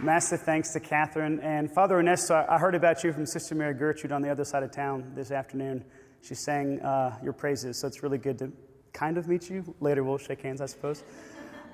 Massive 0.00 0.40
thanks 0.42 0.72
to 0.74 0.80
Catherine. 0.80 1.40
And 1.40 1.68
Father 1.68 1.98
Ernesto, 1.98 2.46
I 2.48 2.56
heard 2.56 2.76
about 2.76 3.02
you 3.02 3.12
from 3.12 3.26
Sister 3.26 3.56
Mary 3.56 3.74
Gertrude 3.74 4.12
on 4.12 4.22
the 4.22 4.30
other 4.30 4.44
side 4.44 4.62
of 4.62 4.70
town 4.70 5.10
this 5.16 5.32
afternoon. 5.32 5.84
She 6.22 6.36
sang 6.36 6.80
uh, 6.82 7.18
your 7.20 7.32
praises, 7.32 7.78
so 7.78 7.88
it's 7.88 8.00
really 8.00 8.18
good 8.18 8.38
to 8.38 8.52
kind 8.92 9.18
of 9.18 9.26
meet 9.26 9.50
you. 9.50 9.74
Later 9.80 10.04
we'll 10.04 10.18
shake 10.18 10.42
hands, 10.42 10.60
I 10.60 10.66
suppose. 10.66 11.02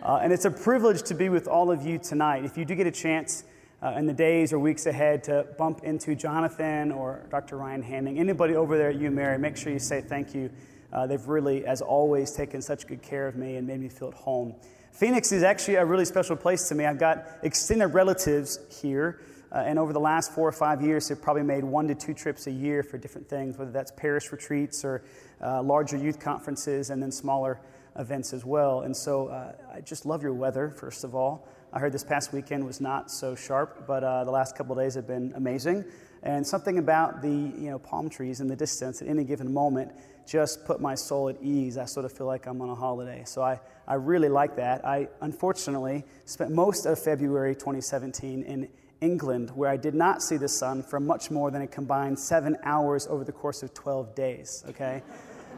Uh, 0.02 0.20
and 0.22 0.32
it's 0.32 0.46
a 0.46 0.50
privilege 0.50 1.02
to 1.02 1.14
be 1.14 1.28
with 1.28 1.46
all 1.46 1.70
of 1.70 1.86
you 1.86 1.98
tonight. 1.98 2.46
If 2.46 2.56
you 2.56 2.64
do 2.64 2.74
get 2.74 2.86
a 2.86 2.90
chance 2.90 3.44
uh, 3.82 3.88
in 3.98 4.06
the 4.06 4.14
days 4.14 4.54
or 4.54 4.58
weeks 4.58 4.86
ahead 4.86 5.22
to 5.24 5.46
bump 5.58 5.84
into 5.84 6.14
Jonathan 6.14 6.92
or 6.92 7.26
Dr. 7.30 7.58
Ryan 7.58 7.82
Handing, 7.82 8.18
anybody 8.18 8.54
over 8.56 8.78
there 8.78 8.88
at 8.88 8.96
Mary, 8.96 9.38
make 9.38 9.58
sure 9.58 9.70
you 9.70 9.78
say 9.78 10.00
thank 10.00 10.34
you. 10.34 10.50
Uh, 10.94 11.06
they've 11.06 11.26
really, 11.28 11.66
as 11.66 11.82
always, 11.82 12.32
taken 12.32 12.62
such 12.62 12.86
good 12.86 13.02
care 13.02 13.28
of 13.28 13.36
me 13.36 13.56
and 13.56 13.66
made 13.66 13.80
me 13.80 13.90
feel 13.90 14.08
at 14.08 14.14
home. 14.14 14.54
Phoenix 14.94 15.32
is 15.32 15.42
actually 15.42 15.74
a 15.74 15.84
really 15.84 16.04
special 16.04 16.36
place 16.36 16.68
to 16.68 16.74
me. 16.76 16.86
I've 16.86 17.00
got 17.00 17.26
extended 17.42 17.88
relatives 17.88 18.60
here, 18.80 19.20
uh, 19.50 19.64
and 19.66 19.76
over 19.76 19.92
the 19.92 19.98
last 19.98 20.30
four 20.30 20.46
or 20.46 20.52
five 20.52 20.82
years, 20.82 21.08
they've 21.08 21.20
probably 21.20 21.42
made 21.42 21.64
one 21.64 21.88
to 21.88 21.96
two 21.96 22.14
trips 22.14 22.46
a 22.46 22.52
year 22.52 22.84
for 22.84 22.96
different 22.96 23.28
things, 23.28 23.58
whether 23.58 23.72
that's 23.72 23.90
parish 23.90 24.30
retreats 24.30 24.84
or 24.84 25.02
uh, 25.42 25.60
larger 25.60 25.96
youth 25.96 26.20
conferences, 26.20 26.90
and 26.90 27.02
then 27.02 27.10
smaller 27.10 27.58
events 27.96 28.32
as 28.32 28.44
well. 28.44 28.82
And 28.82 28.96
so 28.96 29.26
uh, 29.26 29.54
I 29.74 29.80
just 29.80 30.06
love 30.06 30.22
your 30.22 30.32
weather, 30.32 30.70
first 30.70 31.02
of 31.02 31.16
all. 31.16 31.48
I 31.72 31.80
heard 31.80 31.92
this 31.92 32.04
past 32.04 32.32
weekend 32.32 32.64
was 32.64 32.80
not 32.80 33.10
so 33.10 33.34
sharp, 33.34 33.88
but 33.88 34.04
uh, 34.04 34.22
the 34.22 34.30
last 34.30 34.56
couple 34.56 34.76
days 34.76 34.94
have 34.94 35.08
been 35.08 35.32
amazing. 35.34 35.84
And 36.22 36.46
something 36.46 36.78
about 36.78 37.20
the 37.20 37.28
you 37.28 37.68
know, 37.68 37.80
palm 37.80 38.08
trees 38.08 38.40
in 38.40 38.46
the 38.46 38.56
distance 38.56 39.02
at 39.02 39.08
any 39.08 39.24
given 39.24 39.52
moment 39.52 39.90
just 40.24 40.64
put 40.64 40.80
my 40.80 40.94
soul 40.94 41.28
at 41.28 41.36
ease. 41.42 41.78
I 41.78 41.84
sort 41.84 42.06
of 42.06 42.12
feel 42.12 42.28
like 42.28 42.46
I'm 42.46 42.62
on 42.62 42.70
a 42.70 42.74
holiday. 42.76 43.24
So 43.26 43.42
I, 43.42 43.58
I 43.86 43.94
really 43.94 44.28
like 44.28 44.56
that. 44.56 44.84
I 44.84 45.08
unfortunately 45.20 46.04
spent 46.24 46.50
most 46.50 46.86
of 46.86 46.98
February 46.98 47.54
2017 47.54 48.42
in 48.42 48.68
England, 49.00 49.50
where 49.50 49.70
I 49.70 49.76
did 49.76 49.94
not 49.94 50.22
see 50.22 50.36
the 50.36 50.48
sun 50.48 50.82
for 50.82 50.98
much 50.98 51.30
more 51.30 51.50
than 51.50 51.62
a 51.62 51.66
combined 51.66 52.18
seven 52.18 52.56
hours 52.62 53.06
over 53.06 53.24
the 53.24 53.32
course 53.32 53.62
of 53.62 53.74
12 53.74 54.14
days, 54.14 54.64
okay? 54.68 55.02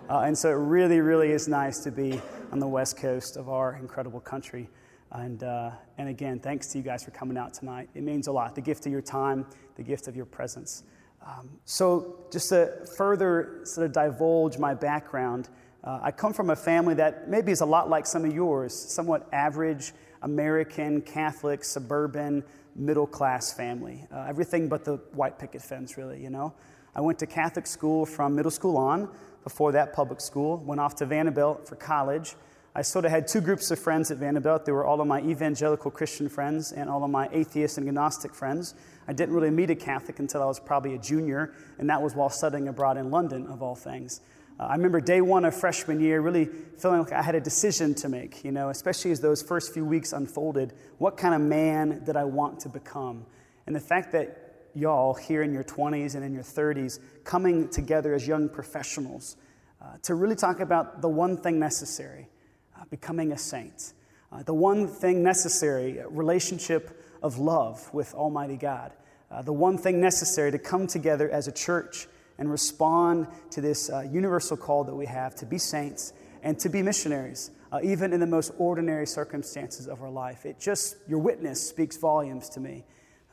Uh, 0.09 0.21
and 0.21 0.39
so 0.39 0.51
it 0.51 0.55
really, 0.55 1.01
really 1.01 1.33
is 1.33 1.49
nice 1.49 1.81
to 1.81 1.91
be 1.91 2.21
on 2.53 2.61
the 2.61 2.69
west 2.69 2.97
coast 2.97 3.37
of 3.37 3.49
our 3.49 3.75
incredible 3.75 4.21
country. 4.21 4.69
And, 5.11 5.43
uh, 5.43 5.71
and 5.99 6.09
again, 6.09 6.39
thanks 6.39 6.69
to 6.69 6.79
you 6.79 6.85
guys 6.85 7.03
for 7.03 7.11
coming 7.11 7.37
out 7.37 7.55
tonight. 7.55 7.89
It 7.95 8.05
means 8.05 8.29
a 8.29 8.33
lot. 8.33 8.55
The 8.55 8.61
gift 8.61 8.87
of 8.87 8.93
your 8.93 9.01
time, 9.01 9.47
the 9.75 9.83
gift 9.83 10.07
of 10.07 10.15
your 10.15 10.27
presence. 10.27 10.85
Um, 11.27 11.51
so, 11.65 12.25
just 12.31 12.51
to 12.51 12.87
further 12.97 13.61
sort 13.65 13.87
of 13.87 13.93
divulge 13.93 14.59
my 14.59 14.75
background, 14.75 15.49
uh, 15.87 16.01
I 16.03 16.11
come 16.11 16.33
from 16.33 16.51
a 16.51 16.56
family 16.56 16.95
that 16.95 17.31
maybe 17.31 17.53
is 17.53 17.61
a 17.61 17.67
lot 17.67 17.89
like 17.89 18.06
some 18.06 18.25
of 18.25 18.34
yours, 18.34 18.75
somewhat 18.75 19.29
average 19.33 19.93
American, 20.23 21.01
Catholic, 21.01 21.62
suburban, 21.62 22.43
middle 22.75 23.06
class 23.06 23.53
family. 23.53 24.05
Uh, 24.12 24.27
everything 24.28 24.69
but 24.69 24.84
the 24.84 24.97
white 25.12 25.39
picket 25.39 25.62
fence, 25.62 25.97
really, 25.97 26.20
you 26.20 26.28
know. 26.28 26.53
I 26.95 27.01
went 27.01 27.19
to 27.20 27.27
Catholic 27.27 27.67
school 27.67 28.05
from 28.05 28.34
middle 28.34 28.51
school 28.51 28.77
on, 28.77 29.09
before 29.45 29.70
that, 29.73 29.93
public 29.93 30.20
school, 30.20 30.56
went 30.59 30.81
off 30.81 30.97
to 30.97 31.06
Vanderbilt 31.06 31.69
for 31.69 31.77
college. 31.77 32.34
I 32.75 32.83
sort 32.83 33.05
of 33.05 33.12
had 33.12 33.28
two 33.28 33.41
groups 33.41 33.71
of 33.71 33.78
friends 33.78 34.11
at 34.11 34.19
Vanderbilt. 34.19 34.67
They 34.67 34.73
were 34.73 34.84
all 34.84 35.00
of 35.00 35.06
my 35.06 35.21
evangelical 35.23 35.91
Christian 35.91 36.28
friends 36.28 36.73
and 36.73 36.91
all 36.91 37.05
of 37.05 37.11
my 37.11 37.28
atheist 37.33 37.78
and 37.78 37.87
agnostic 37.87 38.34
friends. 38.34 38.75
I 39.06 39.12
didn't 39.12 39.34
really 39.34 39.50
meet 39.50 39.71
a 39.71 39.77
Catholic 39.77 40.19
until 40.19 40.43
I 40.43 40.47
was 40.47 40.59
probably 40.59 40.95
a 40.95 40.98
junior, 40.98 41.55
and 41.78 41.89
that 41.89 42.03
was 42.03 42.17
while 42.17 42.28
studying 42.28 42.67
abroad 42.67 42.97
in 42.97 43.11
London, 43.11 43.47
of 43.47 43.62
all 43.62 43.77
things. 43.77 44.21
Uh, 44.59 44.65
I 44.65 44.75
remember 44.75 45.01
day 45.01 45.21
one 45.21 45.45
of 45.45 45.55
freshman 45.55 46.01
year 46.01 46.21
really 46.21 46.47
feeling 46.79 47.01
like 47.01 47.12
I 47.12 47.23
had 47.23 47.35
a 47.35 47.41
decision 47.41 47.95
to 47.97 48.09
make, 48.09 48.43
you 48.43 48.53
know, 48.53 48.71
especially 48.71 49.11
as 49.11 49.21
those 49.21 49.43
first 49.43 49.75
few 49.75 49.85
weeks 49.85 50.12
unfolded. 50.12 50.73
What 50.99 51.19
kind 51.19 51.35
of 51.35 51.43
man 51.43 52.03
did 52.05 52.17
I 52.17 52.25
want 52.25 52.61
to 52.61 52.71
become? 52.71 53.27
And 53.67 53.77
the 53.77 53.81
fact 53.81 54.12
that 54.12 54.47
y'all 54.75 55.12
here 55.12 55.43
in 55.43 55.53
your 55.53 55.65
20s 55.65 56.15
and 56.15 56.25
in 56.25 56.33
your 56.33 56.43
30s 56.43 57.01
coming 57.25 57.69
together 57.69 58.15
as 58.15 58.27
young 58.27 58.49
professionals 58.49 59.37
uh, 59.83 59.97
to 60.03 60.15
really 60.15 60.37
talk 60.37 60.61
about 60.61 61.03
the 61.03 61.09
one 61.09 61.37
thing 61.37 61.59
necessary 61.59 62.28
uh, 62.78 62.84
becoming 62.88 63.33
a 63.33 63.38
saint. 63.38 63.93
Uh, 64.33 64.43
the 64.43 64.55
one 64.55 64.88
thing 64.88 65.23
necessary, 65.23 66.03
relationship 66.09 67.03
of 67.23 67.38
love 67.38 67.93
with 67.93 68.15
Almighty 68.15 68.56
God. 68.56 68.93
Uh, 69.31 69.43
the 69.43 69.53
one 69.53 69.77
thing 69.77 70.00
necessary 70.00 70.50
to 70.50 70.59
come 70.59 70.87
together 70.87 71.28
as 71.31 71.47
a 71.47 71.53
church 71.53 72.06
and 72.39 72.51
respond 72.51 73.27
to 73.51 73.61
this 73.61 73.91
uh, 73.91 74.01
universal 74.11 74.57
call 74.57 74.85
that 74.85 74.95
we 74.95 75.07
have 75.07 75.35
to 75.37 75.47
be 75.47 75.59
saints 75.59 76.13
and 76.43 76.59
to 76.59 76.69
be 76.69 76.83
missionaries, 76.83 77.51
uh, 77.73 77.81
even 77.83 78.13
in 78.13 78.21
the 78.21 78.27
most 78.27 78.53
ordinary 78.59 79.07
circumstances 79.07 79.89
of 79.89 80.03
our 80.03 80.11
life. 80.11 80.47
It 80.47 80.61
just, 80.61 80.97
your 81.09 81.19
witness 81.19 81.67
speaks 81.67 81.97
volumes 81.97 82.49
to 82.51 82.61
me. 82.61 82.85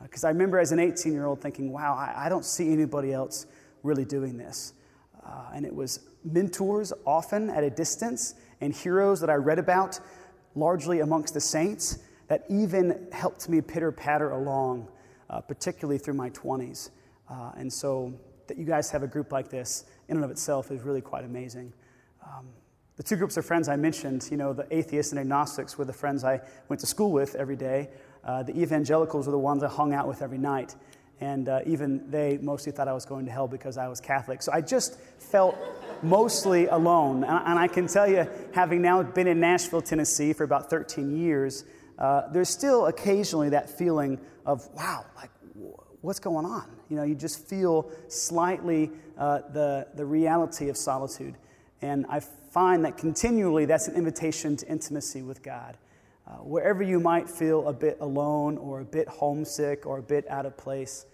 Because 0.02 0.24
uh, 0.24 0.28
I 0.28 0.32
remember 0.32 0.60
as 0.60 0.72
an 0.72 0.80
18 0.80 1.14
year 1.14 1.26
old 1.26 1.42
thinking, 1.42 1.72
wow, 1.72 1.96
I, 1.96 2.26
I, 2.26 2.30
don't 2.30 2.46
see 2.46 2.72
anybody 2.72 3.14
else 3.14 3.46
really 3.84 4.06
doing 4.06 4.38
this. 4.38 4.74
and 5.54 5.66
it 5.66 5.74
was 5.74 6.00
mentors 6.24 6.94
often 7.06 7.50
at 7.50 7.64
a 7.64 7.70
distance 7.70 8.36
and 8.62 8.74
heroes 8.74 9.20
that 9.20 9.30
I 9.30 9.36
read 9.36 9.60
about, 9.60 10.00
largely 10.56 11.02
amongst 11.02 11.34
the 11.34 11.42
saints, 11.42 12.00
that 12.28 12.46
even 12.50 13.08
helped 13.12 13.50
me 13.50 13.62
pitter 13.62 13.92
patter 13.92 14.32
along, 14.32 14.88
uh, 15.30 15.42
particularly 15.42 15.98
through 15.98 16.14
my 16.14 16.30
20s. 16.32 16.90
Uh, 17.30 17.52
and 17.58 17.72
so, 17.72 18.14
that 18.48 18.58
you 18.58 18.66
guys 18.66 18.90
have 18.92 19.04
a 19.04 19.08
group 19.08 19.32
like 19.32 19.50
this 19.50 19.86
in 20.08 20.18
and 20.18 20.26
of 20.26 20.32
itself 20.32 20.72
is 20.72 20.82
really 20.82 21.02
quite 21.02 21.26
amazing. 21.26 21.74
Um, 22.24 22.48
the 22.96 23.04
two 23.04 23.16
groups 23.16 23.38
of 23.38 23.46
friends 23.46 23.68
I 23.70 23.76
mentioned, 23.76 24.28
you 24.30 24.38
know, 24.38 24.54
the 24.54 24.68
atheists 24.70 25.12
and 25.12 25.20
agnostics 25.20 25.78
were 25.78 25.86
the 25.86 25.94
friends 25.94 26.24
I 26.24 26.42
went 26.70 26.80
to 26.82 26.86
school 26.86 27.12
with 27.12 27.36
every 27.36 27.56
day. 27.56 27.90
Uh, 28.24 28.44
the 28.44 28.56
evangelicals 28.60 29.26
were 29.26 29.32
the 29.32 29.40
ones 29.40 29.64
I 29.64 29.68
hung 29.68 29.94
out 29.94 30.08
with 30.08 30.22
every 30.22 30.38
night. 30.38 30.76
And 31.20 31.50
uh, 31.50 31.62
even 31.66 32.10
they 32.10 32.38
mostly 32.42 32.72
thought 32.72 32.88
I 32.88 32.94
was 32.94 33.06
going 33.06 33.26
to 33.26 33.32
hell 33.32 33.48
because 33.48 33.78
I 33.78 33.88
was 33.88 34.00
Catholic. 34.00 34.42
So 34.42 34.52
I 34.52 34.62
just 34.62 35.00
felt 35.00 35.58
mostly 36.02 36.68
alone. 36.68 37.24
And 37.24 37.58
I 37.58 37.68
can 37.68 37.88
tell 37.88 38.08
you, 38.08 38.28
having 38.54 38.82
now 38.82 39.02
been 39.04 39.28
in 39.28 39.40
Nashville, 39.40 39.82
Tennessee 39.82 40.34
for 40.34 40.44
about 40.44 40.70
13 40.70 41.18
years, 41.18 41.66
uh, 41.98 42.24
there's 42.32 42.50
still 42.50 42.88
occasionally 42.88 43.50
that 43.50 43.70
feeling 43.70 44.20
of, 44.46 44.68
wow, 44.74 45.06
like, 45.16 45.30
what's 46.04 46.20
going 46.20 46.46
on? 46.46 46.70
You 46.90 46.98
know, 46.98 47.04
you 47.04 47.16
just 47.16 47.48
feel 47.48 47.90
slightly 48.10 48.92
uh, 49.18 49.40
the, 49.54 49.88
the 49.96 50.06
reality 50.06 50.68
of 50.68 50.76
solitude. 50.76 51.36
And 51.82 52.06
I 52.10 52.20
find 52.20 52.84
that 52.86 52.98
continually 52.98 53.66
that's 53.66 53.88
an 53.88 53.96
invitation 53.96 54.58
to 54.58 54.68
intimacy 54.68 55.22
with 55.22 55.42
God. 55.42 55.78
Uh, 56.28 56.32
wherever 56.36 56.84
you 56.84 57.00
might 57.00 57.30
feel 57.30 57.68
a 57.68 57.74
bit 57.74 57.98
alone 58.02 58.58
or 58.58 58.82
a 58.82 58.86
bit 58.86 59.08
homesick 59.08 59.86
or 59.86 60.00
a 60.00 60.04
bit 60.04 60.30
out 60.30 60.46
of 60.46 60.58
place, 60.58 61.06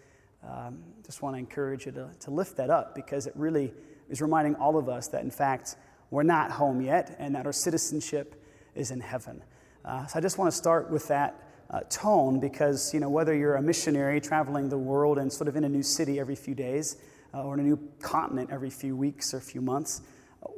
um, 0.48 0.80
just 1.06 1.22
want 1.22 1.36
to 1.36 1.40
encourage 1.40 1.86
you 1.86 1.92
to, 1.92 2.10
to 2.20 2.32
lift 2.32 2.58
that 2.58 2.72
up 2.72 2.96
because 2.96 3.28
it 3.28 3.34
really 3.36 3.72
is 4.10 4.22
reminding 4.22 4.56
all 4.56 4.76
of 4.76 4.90
us 4.90 5.08
that, 5.10 5.24
in 5.24 5.32
fact, 5.32 5.76
we're 6.10 6.24
not 6.24 6.50
home 6.50 6.82
yet 6.82 7.16
and 7.20 7.36
that 7.36 7.46
our 7.46 7.54
citizenship 7.54 8.44
is 8.74 8.90
in 8.90 9.02
heaven. 9.02 9.44
Uh, 9.86 10.08
so 10.08 10.18
I 10.18 10.22
just 10.22 10.40
want 10.40 10.52
to 10.52 10.58
start 10.58 10.90
with 10.90 11.08
that 11.10 11.36
uh, 11.69 11.81
tone 11.90 12.40
because, 12.40 12.94
you 12.94 13.00
know, 13.00 13.09
whether 13.09 13.35
you're 13.35 13.56
a 13.56 13.62
missionary 13.62 14.19
traveling 14.19 14.69
the 14.69 14.78
world 14.78 15.18
and 15.18 15.31
sort 15.31 15.47
of 15.47 15.56
in 15.56 15.63
a 15.63 15.69
new 15.69 15.84
city 15.84 16.19
every 16.19 16.35
few 16.35 16.56
days 16.56 16.97
uh, 17.34 17.44
or 17.44 17.53
in 17.53 17.59
a 17.59 17.63
new 17.63 17.80
continent 18.02 18.50
every 18.52 18.69
few 18.69 18.96
weeks 18.96 19.34
or 19.34 19.38
a 19.38 19.41
few 19.41 19.62
months, 19.62 20.02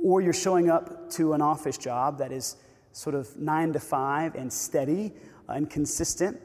or 0.04 0.22
you're 0.22 0.34
showing 0.34 0.70
up 0.70 1.10
to 1.10 1.34
an 1.34 1.42
office 1.42 1.78
job 1.78 2.18
that 2.18 2.32
is 2.32 2.56
sort 2.94 3.16
of 3.16 3.36
nine 3.38 3.74
to 3.74 3.80
five 3.80 4.36
and 4.36 4.52
steady 4.52 5.12
and 5.48 5.70
consistent, 5.70 6.40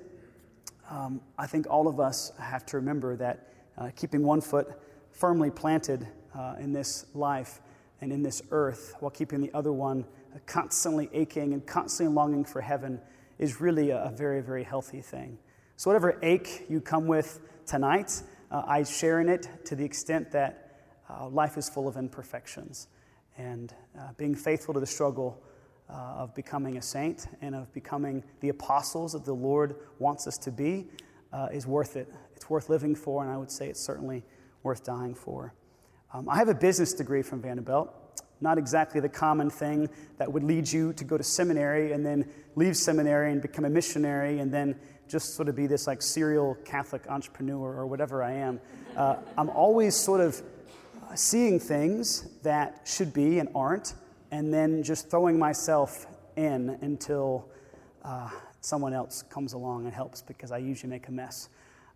um, 0.91 1.21
I 1.39 1.47
think 1.47 1.67
all 1.69 1.89
of 1.89 2.01
us 2.01 2.33
have 2.39 2.65
to 2.67 2.77
remember 2.77 3.17
that 3.17 3.53
uh, 3.79 3.91
keeping 3.95 4.23
one 4.23 4.41
foot 4.41 4.69
firmly 5.13 5.51
planted 5.51 6.07
uh, 6.35 6.55
in 6.59 6.73
this 6.73 7.07
life 7.15 7.61
and 8.01 8.13
in 8.13 8.23
this 8.23 8.43
earth 8.51 8.95
while 9.01 9.11
keeping 9.11 9.41
the 9.41 9.53
other 9.55 9.73
one 9.73 10.05
constantly 10.45 11.09
aching 11.13 11.55
and 11.55 11.67
constantly 11.67 12.15
longing 12.15 12.45
for 12.45 12.61
heaven 12.61 13.01
is 13.39 13.61
really 13.61 13.91
a, 13.91 14.13
very, 14.15 14.41
very 14.41 14.65
healthy 14.65 15.01
thing. 15.01 15.39
So, 15.77 15.91
whatever 15.91 16.19
ache 16.23 16.65
you 16.69 16.81
come 16.81 17.07
with 17.07 17.41
tonight, 17.67 18.23
uh, 18.51 18.63
I 18.67 18.83
share 18.83 19.21
in 19.21 19.29
it 19.29 19.49
to 19.67 19.77
the 19.77 19.85
extent 19.85 20.31
that 20.33 20.89
uh, 21.09 21.29
life 21.29 21.57
is 21.57 21.69
full 21.69 21.89
of 21.89 21.97
imperfections. 21.97 22.89
And 23.37 23.75
uh, 23.99 24.13
being 24.17 24.35
faithful 24.35 24.73
to 24.75 24.81
the 24.81 24.87
struggle 24.87 25.43
uh, 25.91 25.93
of 25.93 26.35
becoming 26.35 26.79
a 26.79 26.83
saint 26.83 27.27
and 27.43 27.55
of 27.55 27.73
becoming 27.73 28.25
the 28.41 28.49
apostles 28.49 29.13
that 29.13 29.25
the 29.25 29.35
Lord 29.35 29.77
wants 29.99 30.27
us 30.27 30.39
to 30.39 30.51
be 30.51 30.87
uh, 31.33 31.49
is 31.53 31.67
worth 31.67 31.97
it. 31.97 32.13
It's 32.35 32.49
worth 32.49 32.69
living 32.69 32.95
for, 32.95 33.23
and 33.23 33.31
I 33.31 33.37
would 33.37 33.51
say 33.51 33.69
it's 33.69 33.81
certainly 33.81 34.25
worth 34.63 34.85
dying 34.85 35.15
for. 35.15 35.55
Um, 36.13 36.29
I 36.29 36.37
have 36.37 36.49
a 36.49 36.55
business 36.55 36.93
degree 36.93 37.23
from 37.23 37.43
Vanderbilt. 37.43 37.95
Not 38.41 38.59
exactly 38.59 39.01
the 39.01 39.09
common 39.09 39.51
thing 39.51 39.89
that 40.19 40.31
would 40.31 40.45
lead 40.45 40.71
you 40.71 40.93
to 40.95 41.05
go 41.05 41.17
to 41.17 41.25
seminary 41.25 41.93
and 41.93 42.05
then 42.05 42.29
leave 42.55 42.77
seminary 42.77 43.33
and 43.33 43.41
become 43.41 43.65
a 43.65 43.71
missionary 43.71 44.41
and 44.41 44.53
then 44.53 44.79
just 45.09 45.35
sort 45.35 45.49
of 45.49 45.57
be 45.57 45.67
this 45.67 45.87
like 45.87 46.03
serial 46.03 46.57
Catholic 46.65 47.07
entrepreneur 47.09 47.75
or 47.75 47.87
whatever 47.87 48.23
I 48.23 48.33
am. 48.33 48.61
Uh, 48.97 49.17
I'm 49.39 49.51
always 49.51 49.95
sort 49.95 50.21
of 50.21 50.43
seeing 51.15 51.59
things 51.61 52.29
that 52.43 52.83
should 52.85 53.13
be 53.13 53.39
and 53.39 53.49
aren't, 53.55 53.95
and 54.31 54.53
then 54.53 54.83
just 54.83 55.11
throwing 55.11 55.39
myself 55.39 56.07
in 56.37 56.77
until 56.83 57.49
uh, 58.05 58.29
someone 58.61 58.93
else 58.93 59.23
comes 59.23 59.53
along 59.53 59.85
and 59.85 59.95
helps 59.95 60.23
because 60.23 60.51
I 60.51 60.59
usually 60.59 60.91
make 60.91 61.09
a 61.09 61.13
mess 61.13 61.49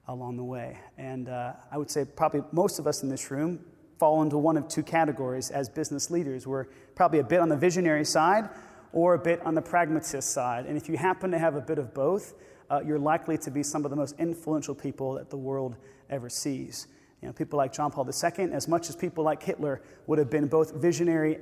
along 0.09 0.37
the 0.37 0.45
way. 0.45 0.79
And 0.97 1.29
uh, 1.29 1.53
I 1.71 1.79
would 1.79 1.91
say 1.91 2.05
probably 2.05 2.43
most 2.53 2.79
of 2.79 2.87
us 2.87 3.03
in 3.03 3.09
this 3.09 3.31
room 3.31 3.65
fall 4.01 4.23
into 4.23 4.39
one 4.39 4.57
of 4.57 4.67
two 4.67 4.83
categories 4.83 5.51
as 5.51 5.69
business 5.69 6.11
leaders. 6.11 6.47
We're 6.47 6.65
probably 6.95 7.19
a 7.19 7.25
bit 7.25 7.41
on 7.41 7.51
the 7.51 7.57
visionary 7.57 8.07
side 8.07 8.49
or 8.93 9.13
a 9.13 9.19
bit 9.19 9.43
on 9.45 9.55
the 9.55 9.61
pragmatist 9.63 10.31
side. 10.31 10.65
And 10.65 10.77
if 10.77 10.89
you 10.89 10.97
happen 10.97 11.31
to 11.33 11.39
have 11.39 11.55
a 11.55 11.61
bit 11.61 11.79
of 11.79 11.93
both, 11.93 12.33
uh, 12.71 12.81
you're 12.81 12.99
likely 12.99 13.37
to 13.37 13.51
be 13.51 13.63
some 13.63 13.85
of 13.85 13.91
the 13.91 13.97
most 13.97 14.15
influential 14.19 14.75
people 14.75 15.15
that 15.15 15.29
the 15.29 15.37
world 15.37 15.77
ever 16.09 16.31
sees. 16.31 16.89
You 17.21 17.29
know, 17.29 17.35
people 17.35 17.59
like 17.59 17.75
John 17.75 17.91
Paul 17.91 18.09
II, 18.09 18.53
as 18.53 18.67
much 18.67 18.89
as 18.89 18.97
people 18.97 19.23
like 19.23 19.43
Hitler, 19.43 19.83
would 20.07 20.19
have 20.19 20.31
been 20.31 20.47
both 20.47 20.75
visionary 20.75 21.39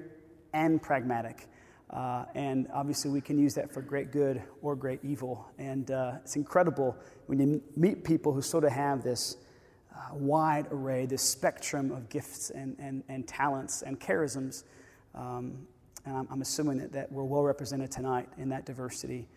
and 0.52 0.82
pragmatic. 0.82 1.46
Uh, 1.90 2.24
and 2.34 2.66
obviously, 2.74 3.10
we 3.10 3.20
can 3.20 3.38
use 3.38 3.54
that 3.54 3.72
for 3.72 3.82
great 3.82 4.10
good 4.10 4.42
or 4.62 4.74
great 4.74 4.98
evil. 5.04 5.48
And 5.58 5.90
uh, 5.92 6.14
it's 6.24 6.34
incredible 6.34 6.96
when 7.26 7.38
you 7.38 7.62
meet 7.76 8.02
people 8.02 8.32
who 8.32 8.42
sort 8.42 8.64
of 8.64 8.72
have 8.72 9.04
this 9.04 9.36
wide 10.12 10.66
array, 10.70 11.06
this 11.06 11.22
spectrum 11.22 11.90
of 11.90 12.08
gifts 12.08 12.50
and, 12.50 12.76
and, 12.78 13.02
and 13.08 13.26
talents 13.26 13.82
and 13.82 13.98
charisms. 13.98 14.64
Um, 15.14 15.66
and 16.04 16.16
I'm, 16.16 16.28
I'm, 16.30 16.42
assuming 16.42 16.78
that, 16.78 16.92
that 16.92 17.12
we're 17.12 17.24
well 17.24 17.42
represented 17.42 17.90
tonight 17.90 18.28
in 18.38 18.48
that 18.50 18.64
diversity. 18.64 19.28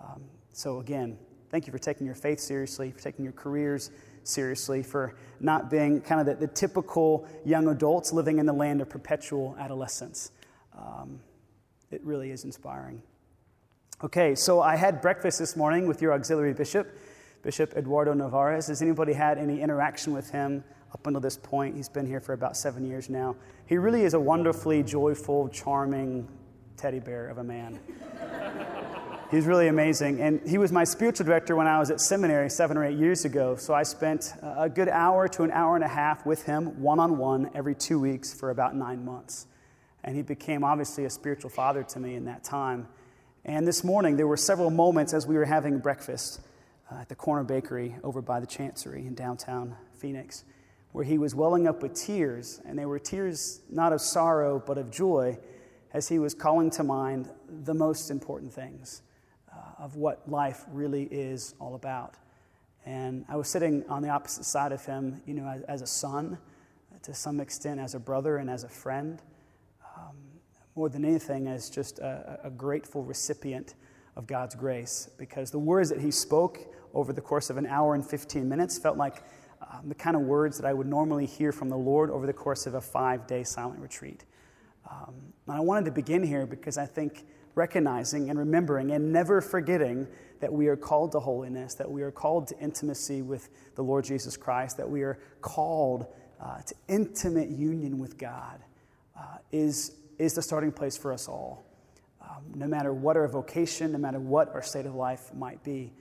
Um, 0.00 0.22
so, 0.52 0.80
again, 0.80 1.18
thank 1.50 1.66
you 1.66 1.72
for 1.72 1.78
taking 1.78 2.06
your 2.06 2.14
faith 2.14 2.40
seriously, 2.40 2.90
for 2.90 3.00
taking 3.00 3.24
your 3.24 3.32
careers 3.32 3.90
seriously, 4.24 4.82
for 4.82 5.14
not 5.40 5.70
being 5.70 6.00
kind 6.00 6.20
of 6.20 6.26
the, 6.26 6.46
the 6.46 6.52
typical 6.52 7.26
young 7.44 7.68
adults 7.68 8.12
living 8.12 8.38
in 8.38 8.46
the 8.46 8.52
land 8.52 8.80
of 8.80 8.88
perpetual 8.88 9.56
adolescence. 9.58 10.32
Um, 10.76 11.20
it 11.90 12.02
really 12.04 12.30
is 12.30 12.44
inspiring. 12.44 13.02
Okay, 14.04 14.34
so 14.34 14.60
I 14.60 14.76
had 14.76 15.00
breakfast 15.00 15.38
this 15.38 15.56
morning 15.56 15.86
with 15.86 16.02
your 16.02 16.12
auxiliary 16.12 16.52
bishop, 16.52 16.98
Bishop 17.46 17.76
Eduardo 17.76 18.12
Nevares. 18.12 18.66
Has 18.66 18.82
anybody 18.82 19.12
had 19.12 19.38
any 19.38 19.60
interaction 19.60 20.12
with 20.12 20.30
him 20.30 20.64
up 20.92 21.06
until 21.06 21.20
this 21.20 21.36
point? 21.36 21.76
He's 21.76 21.88
been 21.88 22.04
here 22.04 22.18
for 22.18 22.32
about 22.32 22.56
seven 22.56 22.84
years 22.84 23.08
now. 23.08 23.36
He 23.66 23.78
really 23.78 24.02
is 24.02 24.14
a 24.14 24.18
wonderfully 24.18 24.82
joyful, 24.82 25.48
charming 25.50 26.28
teddy 26.76 26.98
bear 26.98 27.28
of 27.28 27.38
a 27.38 27.44
man. 27.44 27.78
He's 29.30 29.46
really 29.46 29.68
amazing. 29.68 30.20
And 30.20 30.40
he 30.44 30.58
was 30.58 30.72
my 30.72 30.82
spiritual 30.82 31.24
director 31.24 31.54
when 31.54 31.68
I 31.68 31.78
was 31.78 31.88
at 31.92 32.00
seminary 32.00 32.50
seven 32.50 32.76
or 32.76 32.84
eight 32.84 32.98
years 32.98 33.24
ago. 33.24 33.54
So 33.54 33.74
I 33.74 33.84
spent 33.84 34.34
a 34.42 34.68
good 34.68 34.88
hour 34.88 35.28
to 35.28 35.44
an 35.44 35.52
hour 35.52 35.76
and 35.76 35.84
a 35.84 35.88
half 35.88 36.26
with 36.26 36.46
him, 36.46 36.82
one 36.82 36.98
on 36.98 37.16
one, 37.16 37.50
every 37.54 37.76
two 37.76 38.00
weeks 38.00 38.34
for 38.34 38.50
about 38.50 38.74
nine 38.74 39.04
months. 39.04 39.46
And 40.02 40.16
he 40.16 40.22
became 40.22 40.64
obviously 40.64 41.04
a 41.04 41.10
spiritual 41.10 41.50
father 41.50 41.84
to 41.84 42.00
me 42.00 42.16
in 42.16 42.24
that 42.24 42.42
time. 42.42 42.88
And 43.44 43.68
this 43.68 43.84
morning, 43.84 44.16
there 44.16 44.26
were 44.26 44.36
several 44.36 44.70
moments 44.70 45.14
as 45.14 45.28
we 45.28 45.36
were 45.36 45.44
having 45.44 45.78
breakfast 45.78 46.40
uh, 46.90 47.00
at 47.00 47.08
the 47.08 47.14
corner 47.14 47.44
bakery 47.44 47.96
over 48.02 48.22
by 48.22 48.40
the 48.40 48.46
Chancery 48.46 49.06
in 49.06 49.14
downtown 49.14 49.76
Phoenix, 49.94 50.44
where 50.92 51.04
he 51.04 51.18
was 51.18 51.34
welling 51.34 51.66
up 51.66 51.82
with 51.82 51.94
tears. 51.94 52.60
And 52.64 52.78
they 52.78 52.86
were 52.86 52.98
tears 52.98 53.60
not 53.70 53.92
of 53.92 54.00
sorrow, 54.00 54.62
but 54.64 54.78
of 54.78 54.90
joy, 54.90 55.38
as 55.92 56.08
he 56.08 56.18
was 56.18 56.34
calling 56.34 56.70
to 56.70 56.84
mind 56.84 57.30
the 57.64 57.74
most 57.74 58.10
important 58.10 58.52
things 58.52 59.02
uh, 59.52 59.82
of 59.82 59.96
what 59.96 60.28
life 60.30 60.64
really 60.70 61.04
is 61.04 61.54
all 61.58 61.74
about. 61.74 62.14
And 62.84 63.24
I 63.28 63.36
was 63.36 63.48
sitting 63.48 63.84
on 63.88 64.02
the 64.02 64.10
opposite 64.10 64.44
side 64.44 64.70
of 64.70 64.84
him, 64.84 65.20
you 65.26 65.34
know, 65.34 65.48
as, 65.48 65.62
as 65.62 65.82
a 65.82 65.86
son, 65.86 66.38
to 67.02 67.14
some 67.14 67.40
extent, 67.40 67.80
as 67.80 67.94
a 67.94 67.98
brother 67.98 68.36
and 68.36 68.48
as 68.48 68.64
a 68.64 68.68
friend, 68.68 69.20
um, 69.96 70.16
more 70.76 70.88
than 70.88 71.04
anything, 71.04 71.48
as 71.48 71.68
just 71.68 71.98
a, 71.98 72.38
a 72.44 72.50
grateful 72.50 73.02
recipient 73.02 73.74
of 74.16 74.26
God's 74.26 74.54
grace. 74.54 75.10
Because 75.18 75.50
the 75.50 75.58
words 75.58 75.90
that 75.90 76.00
he 76.00 76.10
spoke 76.10 76.58
over 76.94 77.12
the 77.12 77.20
course 77.20 77.50
of 77.50 77.56
an 77.56 77.66
hour 77.66 77.94
and 77.94 78.04
15 78.04 78.48
minutes 78.48 78.78
felt 78.78 78.96
like 78.96 79.22
um, 79.62 79.88
the 79.88 79.94
kind 79.94 80.16
of 80.16 80.22
words 80.22 80.58
that 80.58 80.66
I 80.66 80.72
would 80.72 80.86
normally 80.86 81.26
hear 81.26 81.52
from 81.52 81.68
the 81.68 81.76
Lord 81.76 82.10
over 82.10 82.26
the 82.26 82.32
course 82.32 82.66
of 82.66 82.74
a 82.74 82.80
five 82.80 83.26
day 83.26 83.44
silent 83.44 83.80
retreat. 83.80 84.24
Um, 84.90 85.14
and 85.46 85.56
I 85.56 85.60
wanted 85.60 85.84
to 85.86 85.90
begin 85.90 86.22
here 86.22 86.46
because 86.46 86.78
I 86.78 86.86
think 86.86 87.26
recognizing 87.54 88.30
and 88.30 88.38
remembering 88.38 88.92
and 88.92 89.12
never 89.12 89.40
forgetting 89.40 90.06
that 90.40 90.52
we 90.52 90.68
are 90.68 90.76
called 90.76 91.12
to 91.12 91.20
holiness, 91.20 91.74
that 91.74 91.90
we 91.90 92.02
are 92.02 92.10
called 92.10 92.48
to 92.48 92.58
intimacy 92.58 93.22
with 93.22 93.48
the 93.74 93.82
Lord 93.82 94.04
Jesus 94.04 94.36
Christ, 94.36 94.76
that 94.76 94.88
we 94.88 95.02
are 95.02 95.18
called 95.40 96.06
uh, 96.40 96.60
to 96.60 96.74
intimate 96.88 97.48
union 97.48 97.98
with 97.98 98.18
God, 98.18 98.60
uh, 99.18 99.38
is, 99.50 99.92
is 100.18 100.34
the 100.34 100.42
starting 100.42 100.70
place 100.70 100.96
for 100.96 101.12
us 101.12 101.28
all. 101.28 101.65
Um, 102.36 102.44
no 102.54 102.66
matter 102.66 102.92
what 102.92 103.16
our 103.16 103.28
vocation, 103.28 103.92
no 103.92 103.98
matter 103.98 104.18
what 104.18 104.52
our 104.54 104.62
state 104.62 104.86
of 104.86 104.94
life 104.94 105.32
might 105.34 105.62
be. 105.62 105.92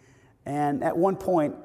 And 0.45 0.83
at 0.83 0.95
one 0.97 1.15
point, 1.15 1.55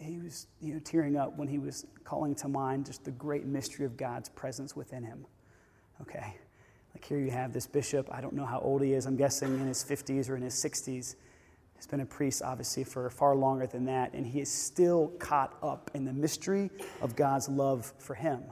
he 0.00 0.18
was 0.18 0.46
you 0.60 0.74
know, 0.74 0.80
tearing 0.80 1.16
up 1.16 1.36
when 1.36 1.48
he 1.48 1.58
was 1.58 1.86
calling 2.04 2.34
to 2.36 2.48
mind 2.48 2.86
just 2.86 3.04
the 3.04 3.10
great 3.10 3.46
mystery 3.46 3.84
of 3.84 3.96
God's 3.96 4.28
presence 4.28 4.76
within 4.76 5.02
him. 5.02 5.26
Okay. 6.02 6.36
Like 6.94 7.04
here 7.04 7.18
you 7.18 7.30
have 7.30 7.52
this 7.52 7.66
bishop, 7.66 8.08
I 8.12 8.20
don't 8.20 8.34
know 8.34 8.46
how 8.46 8.60
old 8.60 8.82
he 8.82 8.92
is, 8.92 9.06
I'm 9.06 9.16
guessing 9.16 9.52
in 9.54 9.66
his 9.66 9.84
50s 9.84 10.30
or 10.30 10.36
in 10.36 10.42
his 10.42 10.54
60s. 10.54 11.16
He's 11.74 11.86
been 11.86 12.00
a 12.00 12.06
priest, 12.06 12.40
obviously, 12.42 12.84
for 12.84 13.10
far 13.10 13.36
longer 13.36 13.66
than 13.66 13.84
that, 13.84 14.14
and 14.14 14.26
he 14.26 14.40
is 14.40 14.50
still 14.50 15.08
caught 15.18 15.58
up 15.62 15.90
in 15.92 16.06
the 16.06 16.12
mystery 16.12 16.70
of 17.02 17.14
God's 17.14 17.50
love 17.50 17.92
for 17.98 18.14
him 18.14 18.44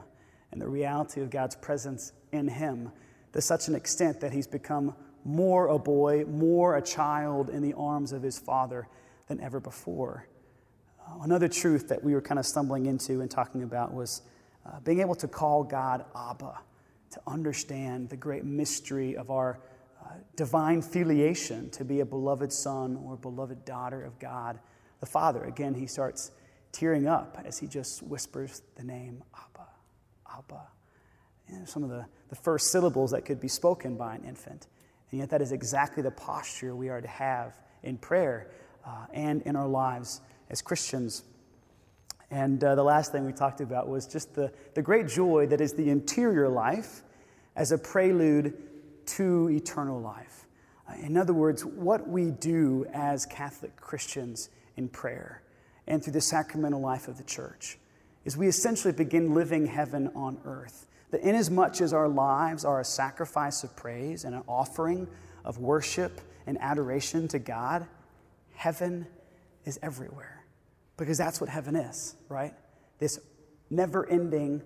and 0.51 0.61
the 0.61 0.67
reality 0.67 1.21
of 1.21 1.31
God's 1.31 1.55
presence 1.55 2.11
in 2.31 2.47
him 2.47 2.91
to 3.33 3.41
such 3.41 3.67
an 3.67 3.73
extent 3.73 4.19
that 4.19 4.31
he's 4.31 4.45
become 4.45 4.93
more 5.25 5.67
a 5.67 5.79
boy, 5.79 6.23
more 6.25 6.77
a 6.77 6.81
child 6.81 7.49
in 7.49 7.61
the 7.61 7.73
arms 7.73 8.13
of 8.13 8.21
his 8.21 8.39
father 8.39 8.87
than 9.27 9.41
ever 9.41 9.59
before. 9.59 10.27
Uh, 11.05 11.23
another 11.23 11.47
truth 11.47 11.89
that 11.89 12.03
we 12.03 12.13
were 12.13 12.21
kind 12.21 12.39
of 12.39 12.45
stumbling 12.45 12.85
into 12.85 13.21
and 13.21 13.29
talking 13.29 13.63
about 13.63 13.93
was 13.93 14.21
uh, 14.65 14.79
being 14.81 15.01
able 15.01 15.15
to 15.15 15.27
call 15.27 15.63
God 15.63 16.05
Abba 16.15 16.59
to 17.11 17.21
understand 17.27 18.09
the 18.09 18.17
great 18.17 18.45
mystery 18.45 19.17
of 19.17 19.31
our 19.31 19.59
uh, 20.03 20.09
divine 20.35 20.81
filiation, 20.81 21.69
to 21.71 21.83
be 21.83 22.01
a 22.01 22.05
beloved 22.05 22.51
son 22.53 22.95
or 23.03 23.15
beloved 23.15 23.65
daughter 23.65 24.03
of 24.03 24.19
God 24.19 24.59
the 24.99 25.05
Father. 25.05 25.43
Again, 25.43 25.73
he 25.73 25.87
starts 25.87 26.31
tearing 26.71 27.07
up 27.07 27.37
as 27.45 27.57
he 27.57 27.67
just 27.67 28.03
whispers 28.03 28.61
the 28.75 28.83
name 28.83 29.23
Abba, 29.33 29.67
Abba. 30.37 30.61
You 31.49 31.59
know, 31.59 31.65
some 31.65 31.83
of 31.83 31.89
the, 31.89 32.05
the 32.29 32.35
first 32.35 32.71
syllables 32.71 33.11
that 33.11 33.23
could 33.23 33.39
be 33.39 33.47
spoken 33.47 33.95
by 33.95 34.15
an 34.15 34.23
infant. 34.25 34.67
And 35.11 35.19
yet, 35.19 35.29
that 35.29 35.41
is 35.41 35.51
exactly 35.51 36.03
the 36.03 36.11
posture 36.11 36.75
we 36.75 36.89
are 36.89 37.01
to 37.01 37.07
have 37.07 37.53
in 37.83 37.97
prayer 37.97 38.47
uh, 38.85 39.05
and 39.13 39.41
in 39.43 39.55
our 39.55 39.67
lives 39.67 40.21
as 40.49 40.61
Christians. 40.61 41.23
And 42.31 42.63
uh, 42.63 42.75
the 42.75 42.83
last 42.83 43.11
thing 43.11 43.25
we 43.25 43.33
talked 43.33 43.61
about 43.61 43.87
was 43.87 44.07
just 44.07 44.33
the, 44.35 44.51
the 44.73 44.81
great 44.81 45.07
joy 45.07 45.47
that 45.47 45.61
is 45.61 45.73
the 45.73 45.89
interior 45.89 46.49
life 46.49 47.03
as 47.55 47.71
a 47.71 47.77
prelude 47.77 48.53
to 49.05 49.49
eternal 49.49 50.01
life. 50.01 50.47
Uh, 50.89 50.93
in 51.01 51.17
other 51.17 51.33
words, 51.33 51.63
what 51.63 52.07
we 52.07 52.31
do 52.31 52.85
as 52.93 53.25
Catholic 53.25 53.75
Christians 53.75 54.49
in 54.75 54.89
prayer 54.89 55.41
and 55.87 56.03
through 56.03 56.13
the 56.13 56.21
sacramental 56.21 56.81
life 56.81 57.07
of 57.07 57.17
the 57.17 57.23
church 57.23 57.77
is 58.23 58.35
we 58.35 58.47
essentially 58.47 58.93
begin 58.93 59.33
living 59.33 59.67
heaven 59.67 60.11
on 60.15 60.39
earth. 60.45 60.87
That 61.15 61.21
inasmuch 61.21 61.79
as 61.79 61.93
our 61.93 62.09
lives 62.09 62.65
are 62.65 62.81
a 62.81 62.83
sacrifice 62.83 63.63
of 63.63 63.73
praise 63.73 64.25
and 64.25 64.35
an 64.35 64.43
offering 64.49 65.07
of 65.45 65.59
worship 65.59 66.19
and 66.45 66.57
adoration 66.59 67.29
to 67.29 67.39
God, 67.39 67.87
heaven 68.53 69.07
is 69.63 69.79
everywhere. 69.81 70.43
Because 70.97 71.17
that's 71.17 71.39
what 71.39 71.49
heaven 71.49 71.77
is, 71.77 72.17
right? 72.27 72.53
This 72.99 73.17
never 73.69 74.05
ending, 74.09 74.61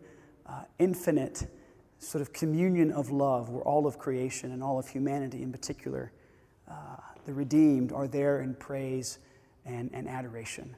uh, 0.48 0.64
infinite 0.80 1.46
sort 2.00 2.24
of 2.24 2.34
communion 2.34 2.92
of 2.94 3.12
love 3.12 3.50
where 3.50 3.62
all 3.62 3.86
of 3.86 4.00
creation 4.00 4.52
and 4.52 4.64
all 4.64 4.80
of 4.80 4.88
humanity 4.88 5.44
in 5.44 5.52
particular, 5.52 6.12
uh, 6.68 6.96
the 7.28 7.34
redeemed, 7.34 7.92
are 7.92 8.08
there 8.08 8.42
in 8.42 8.56
praise 8.56 9.20
and, 9.66 9.92
and 9.94 10.08
adoration. 10.08 10.76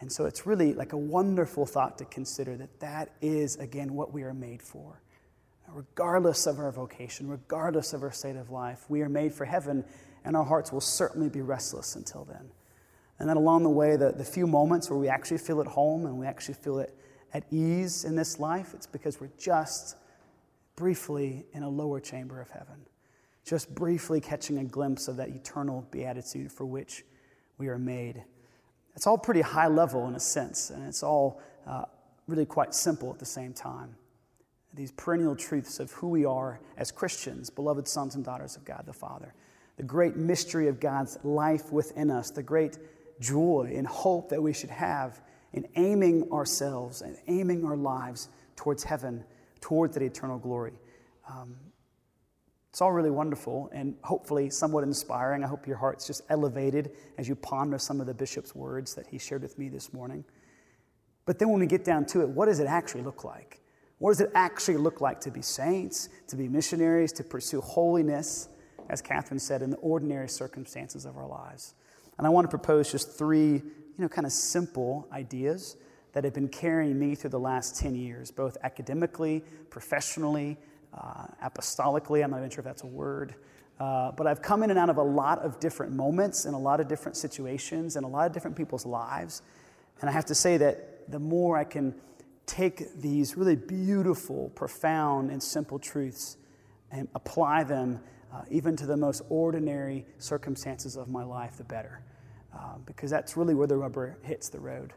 And 0.00 0.10
so 0.10 0.24
it's 0.24 0.46
really 0.46 0.72
like 0.72 0.94
a 0.94 0.98
wonderful 0.98 1.66
thought 1.66 1.98
to 1.98 2.06
consider 2.06 2.56
that 2.56 2.80
that 2.80 3.12
is, 3.20 3.56
again, 3.56 3.94
what 3.94 4.12
we 4.12 4.22
are 4.22 4.34
made 4.34 4.62
for. 4.62 5.02
Regardless 5.68 6.46
of 6.46 6.58
our 6.58 6.72
vocation, 6.72 7.28
regardless 7.28 7.92
of 7.92 8.02
our 8.02 8.10
state 8.10 8.36
of 8.36 8.50
life, 8.50 8.86
we 8.88 9.02
are 9.02 9.08
made 9.08 9.32
for 9.32 9.44
heaven, 9.44 9.84
and 10.24 10.36
our 10.36 10.44
hearts 10.44 10.72
will 10.72 10.80
certainly 10.80 11.28
be 11.28 11.42
restless 11.42 11.96
until 11.96 12.24
then. 12.24 12.50
And 13.18 13.28
then 13.28 13.36
along 13.36 13.62
the 13.62 13.70
way, 13.70 13.96
the, 13.96 14.12
the 14.12 14.24
few 14.24 14.46
moments 14.46 14.88
where 14.88 14.98
we 14.98 15.08
actually 15.08 15.38
feel 15.38 15.60
at 15.60 15.66
home 15.66 16.06
and 16.06 16.18
we 16.18 16.26
actually 16.26 16.54
feel 16.54 16.78
it 16.78 16.96
at 17.34 17.44
ease 17.52 18.04
in 18.04 18.16
this 18.16 18.40
life, 18.40 18.72
it's 18.74 18.86
because 18.86 19.20
we're 19.20 19.30
just 19.38 19.96
briefly 20.74 21.44
in 21.52 21.62
a 21.62 21.68
lower 21.68 22.00
chamber 22.00 22.40
of 22.40 22.48
heaven, 22.50 22.86
just 23.44 23.72
briefly 23.74 24.20
catching 24.20 24.58
a 24.58 24.64
glimpse 24.64 25.06
of 25.06 25.16
that 25.18 25.28
eternal 25.28 25.86
beatitude 25.90 26.50
for 26.50 26.64
which 26.64 27.04
we 27.58 27.68
are 27.68 27.78
made. 27.78 28.24
It's 29.00 29.06
all 29.06 29.16
pretty 29.16 29.40
high 29.40 29.66
level 29.66 30.06
in 30.08 30.14
a 30.14 30.20
sense, 30.20 30.68
and 30.68 30.86
it's 30.86 31.02
all 31.02 31.40
uh, 31.66 31.86
really 32.28 32.44
quite 32.44 32.74
simple 32.74 33.10
at 33.10 33.18
the 33.18 33.24
same 33.24 33.54
time. 33.54 33.96
These 34.74 34.92
perennial 34.92 35.34
truths 35.34 35.80
of 35.80 35.90
who 35.92 36.08
we 36.08 36.26
are 36.26 36.60
as 36.76 36.90
Christians, 36.90 37.48
beloved 37.48 37.88
sons 37.88 38.14
and 38.14 38.22
daughters 38.22 38.56
of 38.56 38.66
God 38.66 38.82
the 38.84 38.92
Father. 38.92 39.32
the 39.78 39.84
great 39.84 40.16
mystery 40.16 40.68
of 40.68 40.80
God's 40.80 41.16
life 41.24 41.72
within 41.72 42.10
us, 42.10 42.30
the 42.30 42.42
great 42.42 42.76
joy 43.20 43.72
and 43.74 43.86
hope 43.86 44.28
that 44.28 44.42
we 44.42 44.52
should 44.52 44.68
have 44.68 45.22
in 45.54 45.66
aiming 45.76 46.30
ourselves 46.30 47.00
and 47.00 47.16
aiming 47.26 47.64
our 47.64 47.78
lives 47.78 48.28
towards 48.54 48.84
heaven, 48.84 49.24
towards 49.62 49.94
that 49.94 50.02
eternal 50.02 50.36
glory. 50.36 50.74
Um, 51.26 51.56
it's 52.70 52.80
all 52.80 52.92
really 52.92 53.10
wonderful 53.10 53.68
and 53.72 53.96
hopefully 54.02 54.48
somewhat 54.48 54.84
inspiring. 54.84 55.42
I 55.42 55.48
hope 55.48 55.66
your 55.66 55.76
heart's 55.76 56.06
just 56.06 56.22
elevated 56.28 56.92
as 57.18 57.28
you 57.28 57.34
ponder 57.34 57.78
some 57.78 58.00
of 58.00 58.06
the 58.06 58.14
bishop's 58.14 58.54
words 58.54 58.94
that 58.94 59.08
he 59.08 59.18
shared 59.18 59.42
with 59.42 59.58
me 59.58 59.68
this 59.68 59.92
morning. 59.92 60.24
But 61.26 61.40
then 61.40 61.48
when 61.48 61.60
we 61.60 61.66
get 61.66 61.84
down 61.84 62.06
to 62.06 62.22
it, 62.22 62.28
what 62.28 62.46
does 62.46 62.60
it 62.60 62.68
actually 62.68 63.02
look 63.02 63.24
like? 63.24 63.60
What 63.98 64.12
does 64.12 64.20
it 64.20 64.30
actually 64.34 64.76
look 64.76 65.00
like 65.00 65.20
to 65.22 65.32
be 65.32 65.42
saints, 65.42 66.08
to 66.28 66.36
be 66.36 66.48
missionaries, 66.48 67.12
to 67.14 67.24
pursue 67.24 67.60
holiness, 67.60 68.48
as 68.88 69.02
Catherine 69.02 69.40
said, 69.40 69.62
in 69.62 69.70
the 69.70 69.76
ordinary 69.78 70.28
circumstances 70.28 71.04
of 71.04 71.16
our 71.16 71.26
lives? 71.26 71.74
And 72.18 72.26
I 72.26 72.30
want 72.30 72.44
to 72.44 72.48
propose 72.48 72.90
just 72.90 73.18
three, 73.18 73.54
you 73.54 73.94
know, 73.98 74.08
kind 74.08 74.26
of 74.26 74.32
simple 74.32 75.08
ideas 75.12 75.76
that 76.12 76.22
have 76.22 76.34
been 76.34 76.48
carrying 76.48 76.98
me 76.98 77.14
through 77.16 77.30
the 77.30 77.40
last 77.40 77.80
10 77.80 77.96
years, 77.96 78.30
both 78.30 78.56
academically, 78.62 79.44
professionally, 79.70 80.56
uh, 80.94 81.26
apostolically. 81.42 82.22
I'm 82.24 82.30
not 82.30 82.38
even 82.38 82.50
sure 82.50 82.60
if 82.60 82.64
that's 82.64 82.82
a 82.82 82.86
word. 82.86 83.34
Uh, 83.78 84.12
but 84.12 84.26
I've 84.26 84.42
come 84.42 84.62
in 84.62 84.70
and 84.70 84.78
out 84.78 84.90
of 84.90 84.98
a 84.98 85.02
lot 85.02 85.38
of 85.38 85.58
different 85.58 85.92
moments 85.92 86.44
and 86.44 86.54
a 86.54 86.58
lot 86.58 86.80
of 86.80 86.88
different 86.88 87.16
situations 87.16 87.96
and 87.96 88.04
a 88.04 88.08
lot 88.08 88.26
of 88.26 88.32
different 88.32 88.56
people's 88.56 88.84
lives. 88.84 89.42
And 90.00 90.10
I 90.10 90.12
have 90.12 90.26
to 90.26 90.34
say 90.34 90.58
that 90.58 91.10
the 91.10 91.18
more 91.18 91.56
I 91.56 91.64
can 91.64 91.94
take 92.44 93.00
these 93.00 93.36
really 93.36 93.56
beautiful, 93.56 94.50
profound, 94.54 95.30
and 95.30 95.42
simple 95.42 95.78
truths 95.78 96.36
and 96.90 97.08
apply 97.14 97.64
them 97.64 98.00
uh, 98.32 98.42
even 98.50 98.76
to 98.76 98.86
the 98.86 98.96
most 98.96 99.22
ordinary 99.28 100.04
circumstances 100.18 100.96
of 100.96 101.08
my 101.08 101.24
life, 101.24 101.56
the 101.56 101.64
better. 101.64 102.02
Uh, 102.54 102.78
because 102.84 103.10
that's 103.10 103.36
really 103.36 103.54
where 103.54 103.66
the 103.66 103.76
rubber 103.76 104.18
hits 104.22 104.48
the 104.48 104.58
road. 104.58 104.92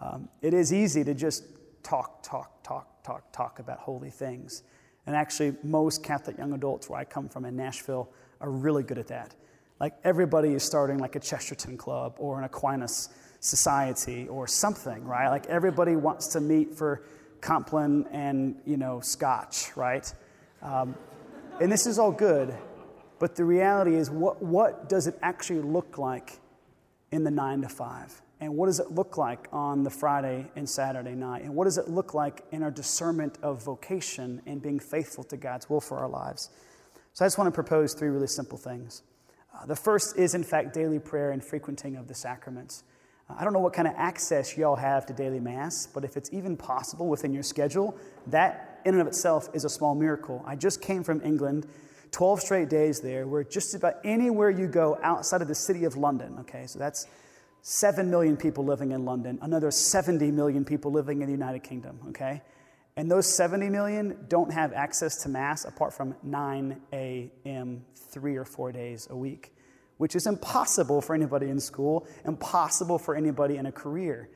Um, 0.00 0.28
it 0.42 0.54
is 0.54 0.72
easy 0.72 1.02
to 1.04 1.14
just 1.14 1.44
talk, 1.82 2.22
talk, 2.22 2.62
talk, 2.62 3.02
talk, 3.02 3.32
talk 3.32 3.58
about 3.58 3.78
holy 3.78 4.10
things. 4.10 4.62
And 5.08 5.16
actually, 5.16 5.56
most 5.62 6.02
Catholic 6.02 6.36
young 6.36 6.52
adults 6.52 6.90
where 6.90 7.00
I 7.00 7.04
come 7.04 7.30
from 7.30 7.46
in 7.46 7.56
Nashville 7.56 8.10
are 8.42 8.50
really 8.50 8.82
good 8.82 8.98
at 8.98 9.06
that. 9.06 9.34
Like 9.80 9.94
everybody 10.04 10.50
is 10.50 10.62
starting 10.62 10.98
like 10.98 11.16
a 11.16 11.18
Chesterton 11.18 11.78
Club 11.78 12.16
or 12.18 12.36
an 12.36 12.44
Aquinas 12.44 13.08
Society 13.40 14.28
or 14.28 14.46
something, 14.46 15.02
right? 15.06 15.30
Like 15.30 15.46
everybody 15.46 15.96
wants 15.96 16.26
to 16.34 16.42
meet 16.42 16.74
for 16.74 17.04
Compline 17.40 18.04
and, 18.10 18.56
you 18.66 18.76
know, 18.76 19.00
Scotch, 19.00 19.74
right? 19.78 20.12
Um, 20.60 20.94
and 21.58 21.72
this 21.72 21.86
is 21.86 21.98
all 21.98 22.12
good, 22.12 22.54
but 23.18 23.34
the 23.34 23.46
reality 23.46 23.94
is 23.94 24.10
what, 24.10 24.42
what 24.42 24.90
does 24.90 25.06
it 25.06 25.18
actually 25.22 25.60
look 25.60 25.96
like 25.96 26.38
in 27.12 27.24
the 27.24 27.30
nine 27.30 27.62
to 27.62 27.68
five? 27.70 28.20
And 28.40 28.56
what 28.56 28.66
does 28.66 28.78
it 28.78 28.92
look 28.92 29.16
like 29.16 29.48
on 29.52 29.82
the 29.82 29.90
Friday 29.90 30.50
and 30.54 30.68
Saturday 30.68 31.14
night? 31.14 31.42
And 31.42 31.54
what 31.54 31.64
does 31.64 31.76
it 31.76 31.88
look 31.88 32.14
like 32.14 32.44
in 32.52 32.62
our 32.62 32.70
discernment 32.70 33.36
of 33.42 33.64
vocation 33.64 34.40
and 34.46 34.62
being 34.62 34.78
faithful 34.78 35.24
to 35.24 35.36
God's 35.36 35.68
will 35.68 35.80
for 35.80 35.98
our 35.98 36.08
lives? 36.08 36.50
So 37.14 37.24
I 37.24 37.26
just 37.26 37.36
want 37.36 37.48
to 37.48 37.54
propose 37.54 37.94
three 37.94 38.08
really 38.08 38.28
simple 38.28 38.56
things. 38.56 39.02
Uh, 39.52 39.66
the 39.66 39.74
first 39.74 40.16
is, 40.16 40.34
in 40.34 40.44
fact, 40.44 40.72
daily 40.72 41.00
prayer 41.00 41.32
and 41.32 41.42
frequenting 41.42 41.96
of 41.96 42.06
the 42.06 42.14
sacraments. 42.14 42.84
Uh, 43.28 43.34
I 43.40 43.44
don't 43.44 43.52
know 43.52 43.58
what 43.58 43.72
kind 43.72 43.88
of 43.88 43.94
access 43.96 44.56
y'all 44.56 44.76
have 44.76 45.04
to 45.06 45.12
daily 45.12 45.40
Mass, 45.40 45.88
but 45.92 46.04
if 46.04 46.16
it's 46.16 46.32
even 46.32 46.56
possible 46.56 47.08
within 47.08 47.32
your 47.32 47.42
schedule, 47.42 47.96
that 48.28 48.80
in 48.84 48.94
and 48.94 49.00
of 49.00 49.08
itself 49.08 49.48
is 49.52 49.64
a 49.64 49.68
small 49.68 49.96
miracle. 49.96 50.44
I 50.46 50.54
just 50.54 50.80
came 50.80 51.02
from 51.02 51.20
England, 51.24 51.66
12 52.12 52.40
straight 52.40 52.68
days 52.68 53.00
there, 53.00 53.26
where 53.26 53.42
just 53.42 53.74
about 53.74 53.94
anywhere 54.04 54.50
you 54.50 54.68
go 54.68 54.96
outside 55.02 55.42
of 55.42 55.48
the 55.48 55.56
city 55.56 55.84
of 55.84 55.96
London, 55.96 56.36
okay, 56.40 56.66
so 56.66 56.78
that's 56.78 57.08
7 57.62 58.10
million 58.10 58.36
people 58.36 58.64
living 58.64 58.92
in 58.92 59.04
London, 59.04 59.38
another 59.42 59.70
70 59.70 60.30
million 60.30 60.64
people 60.64 60.90
living 60.90 61.20
in 61.20 61.26
the 61.26 61.32
United 61.32 61.62
Kingdom, 61.62 61.98
okay? 62.08 62.42
And 62.96 63.10
those 63.10 63.32
70 63.36 63.68
million 63.68 64.26
don't 64.28 64.52
have 64.52 64.72
access 64.72 65.22
to 65.22 65.28
Mass 65.28 65.64
apart 65.64 65.92
from 65.92 66.16
9 66.22 66.80
a.m., 66.92 67.84
three 67.94 68.36
or 68.36 68.44
four 68.44 68.72
days 68.72 69.06
a 69.10 69.16
week, 69.16 69.54
which 69.98 70.16
is 70.16 70.26
impossible 70.26 71.00
for 71.00 71.14
anybody 71.14 71.48
in 71.48 71.60
school, 71.60 72.06
impossible 72.24 72.98
for 72.98 73.14
anybody 73.14 73.56
in 73.56 73.66
a 73.66 73.72
career. 73.72 74.28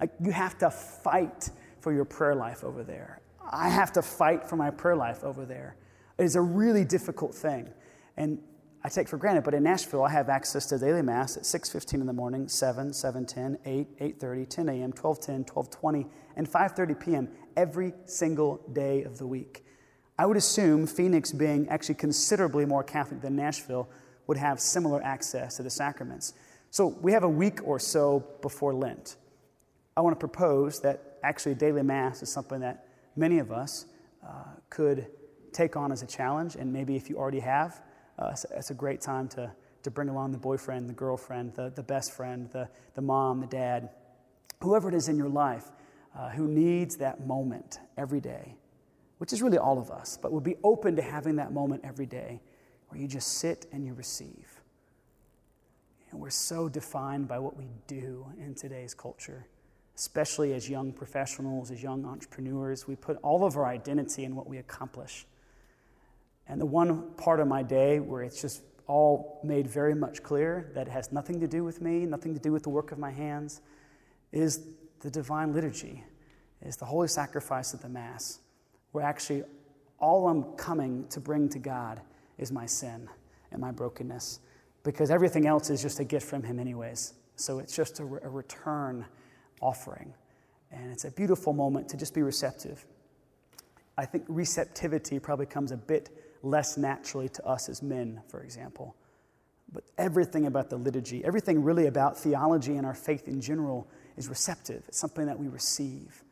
Like, 0.00 0.10
you 0.20 0.30
have 0.30 0.58
to 0.58 0.70
fight 0.70 1.50
for 1.80 1.92
your 1.92 2.04
prayer 2.04 2.34
life 2.34 2.64
over 2.64 2.84
there. 2.84 3.20
I 3.50 3.68
have 3.68 3.92
to 3.92 4.02
fight 4.02 4.48
for 4.48 4.56
my 4.56 4.70
prayer 4.70 4.96
life 4.96 5.24
over 5.24 5.44
there. 5.44 5.76
It 6.18 6.24
is 6.24 6.36
a 6.36 6.40
really 6.40 6.84
difficult 6.84 7.34
thing. 7.34 7.68
And 8.16 8.38
I 8.86 8.90
take 8.90 9.08
for 9.08 9.16
granted, 9.16 9.44
but 9.44 9.54
in 9.54 9.62
Nashville, 9.62 10.02
I 10.02 10.10
have 10.10 10.28
access 10.28 10.66
to 10.66 10.78
daily 10.78 11.00
mass 11.00 11.38
at 11.38 11.44
6.15 11.44 11.94
in 11.94 12.06
the 12.06 12.12
morning, 12.12 12.48
7, 12.48 12.90
7.10, 12.90 13.56
8, 13.64 13.98
8.30, 14.20 14.48
10 14.48 14.68
a.m., 14.68 14.92
12.10, 14.92 15.46
12.20, 15.46 16.06
and 16.36 16.46
5.30 16.46 17.00
p.m. 17.00 17.28
every 17.56 17.94
single 18.04 18.60
day 18.74 19.02
of 19.04 19.16
the 19.16 19.26
week. 19.26 19.64
I 20.18 20.26
would 20.26 20.36
assume 20.36 20.86
Phoenix, 20.86 21.32
being 21.32 21.66
actually 21.70 21.94
considerably 21.94 22.66
more 22.66 22.84
Catholic 22.84 23.22
than 23.22 23.34
Nashville, 23.36 23.88
would 24.26 24.36
have 24.36 24.60
similar 24.60 25.02
access 25.02 25.56
to 25.56 25.62
the 25.62 25.70
sacraments. 25.70 26.34
So 26.70 26.88
we 26.88 27.12
have 27.12 27.24
a 27.24 27.28
week 27.28 27.60
or 27.66 27.78
so 27.78 28.22
before 28.42 28.74
Lent. 28.74 29.16
I 29.96 30.02
want 30.02 30.14
to 30.14 30.20
propose 30.20 30.80
that 30.80 31.18
actually 31.22 31.54
daily 31.54 31.82
mass 31.82 32.22
is 32.22 32.30
something 32.30 32.60
that 32.60 32.86
many 33.16 33.38
of 33.38 33.50
us 33.50 33.86
uh, 34.22 34.44
could 34.68 35.06
take 35.54 35.74
on 35.74 35.90
as 35.90 36.02
a 36.02 36.06
challenge, 36.06 36.54
and 36.54 36.70
maybe 36.70 36.96
if 36.96 37.08
you 37.08 37.16
already 37.16 37.40
have, 37.40 37.80
uh, 38.18 38.34
it's, 38.56 38.70
a 38.70 38.74
great 38.74 39.00
time 39.00 39.28
to, 39.28 39.50
to 39.82 39.90
bring 39.90 40.08
along 40.08 40.32
the 40.32 40.38
boyfriend, 40.38 40.88
the 40.88 40.94
girlfriend, 40.94 41.54
the, 41.54 41.70
the 41.74 41.82
best 41.82 42.12
friend, 42.12 42.48
the, 42.52 42.68
the 42.94 43.02
mom, 43.02 43.40
the 43.40 43.46
dad, 43.46 43.90
whoever 44.60 44.88
it 44.88 44.94
is 44.94 45.08
in 45.08 45.16
your 45.16 45.28
life 45.28 45.70
uh, 46.16 46.30
who 46.30 46.46
needs 46.46 46.96
that 46.96 47.26
moment 47.26 47.80
every 47.96 48.20
day, 48.20 48.56
which 49.18 49.32
is 49.32 49.42
really 49.42 49.58
all 49.58 49.78
of 49.78 49.90
us, 49.90 50.18
but 50.20 50.32
would 50.32 50.44
be 50.44 50.56
open 50.62 50.96
to 50.96 51.02
having 51.02 51.36
that 51.36 51.52
moment 51.52 51.82
every 51.84 52.06
day 52.06 52.40
where 52.88 53.00
you 53.00 53.08
just 53.08 53.38
sit 53.38 53.66
and 53.72 53.84
you 53.84 53.94
receive. 53.94 54.60
And 56.10 56.20
we're 56.20 56.30
so 56.30 56.68
defined 56.68 57.26
by 57.26 57.40
what 57.40 57.56
we 57.56 57.66
do 57.88 58.24
in 58.38 58.54
today's 58.54 58.94
culture, 58.94 59.46
especially 59.96 60.52
as 60.52 60.70
young 60.70 60.92
professionals, 60.92 61.72
as 61.72 61.82
young 61.82 62.04
entrepreneurs. 62.04 62.86
We 62.86 62.94
put 62.94 63.18
all 63.22 63.44
of 63.44 63.56
our 63.56 63.66
identity 63.66 64.22
in 64.22 64.36
what 64.36 64.46
we 64.46 64.58
accomplish. 64.58 65.26
And 66.48 66.60
the 66.60 66.66
one 66.66 67.12
part 67.16 67.40
of 67.40 67.48
my 67.48 67.62
day 67.62 68.00
where 68.00 68.22
it's 68.22 68.40
just 68.40 68.62
all 68.86 69.40
made 69.42 69.66
very 69.66 69.94
much 69.94 70.22
clear 70.22 70.70
that 70.74 70.86
it 70.86 70.90
has 70.90 71.10
nothing 71.10 71.40
to 71.40 71.48
do 71.48 71.64
with 71.64 71.80
me, 71.80 72.04
nothing 72.04 72.34
to 72.34 72.40
do 72.40 72.52
with 72.52 72.62
the 72.62 72.68
work 72.68 72.92
of 72.92 72.98
my 72.98 73.10
hands, 73.10 73.62
is 74.32 74.66
the 75.00 75.10
divine 75.10 75.52
liturgy, 75.52 76.04
is 76.62 76.76
the 76.76 76.84
holy 76.84 77.08
sacrifice 77.08 77.72
of 77.72 77.80
the 77.80 77.88
Mass, 77.88 78.40
where 78.92 79.04
actually 79.04 79.42
all 79.98 80.28
I'm 80.28 80.42
coming 80.56 81.06
to 81.08 81.20
bring 81.20 81.48
to 81.50 81.58
God 81.58 82.00
is 82.36 82.52
my 82.52 82.66
sin 82.66 83.08
and 83.52 83.60
my 83.60 83.70
brokenness, 83.70 84.40
because 84.82 85.10
everything 85.10 85.46
else 85.46 85.70
is 85.70 85.80
just 85.80 86.00
a 86.00 86.04
gift 86.04 86.26
from 86.26 86.42
Him, 86.42 86.58
anyways. 86.58 87.14
So 87.36 87.58
it's 87.58 87.74
just 87.74 88.00
a, 88.00 88.02
a 88.02 88.28
return 88.28 89.06
offering. 89.60 90.12
And 90.70 90.92
it's 90.92 91.04
a 91.04 91.10
beautiful 91.10 91.52
moment 91.52 91.88
to 91.90 91.96
just 91.96 92.14
be 92.14 92.22
receptive. 92.22 92.84
I 93.96 94.04
think 94.04 94.24
receptivity 94.28 95.18
probably 95.20 95.46
comes 95.46 95.70
a 95.70 95.76
bit 95.76 96.10
less 96.44 96.76
naturally 96.76 97.28
to 97.30 97.46
us 97.46 97.68
as 97.68 97.82
men, 97.82 98.22
for 98.28 98.42
example. 98.42 98.96
But 99.72 99.84
everything 99.98 100.46
about 100.46 100.70
the 100.70 100.76
liturgy, 100.76 101.24
everything 101.24 101.62
really 101.62 101.86
about 101.86 102.16
theology 102.16 102.76
and 102.76 102.86
our 102.86 102.94
faith 102.94 103.26
in 103.26 103.40
general 103.40 103.88
is 104.16 104.28
receptive. 104.28 104.84
It's 104.88 104.98
something 104.98 105.26
that 105.26 105.38
we 105.38 105.48
receive. 105.48 106.22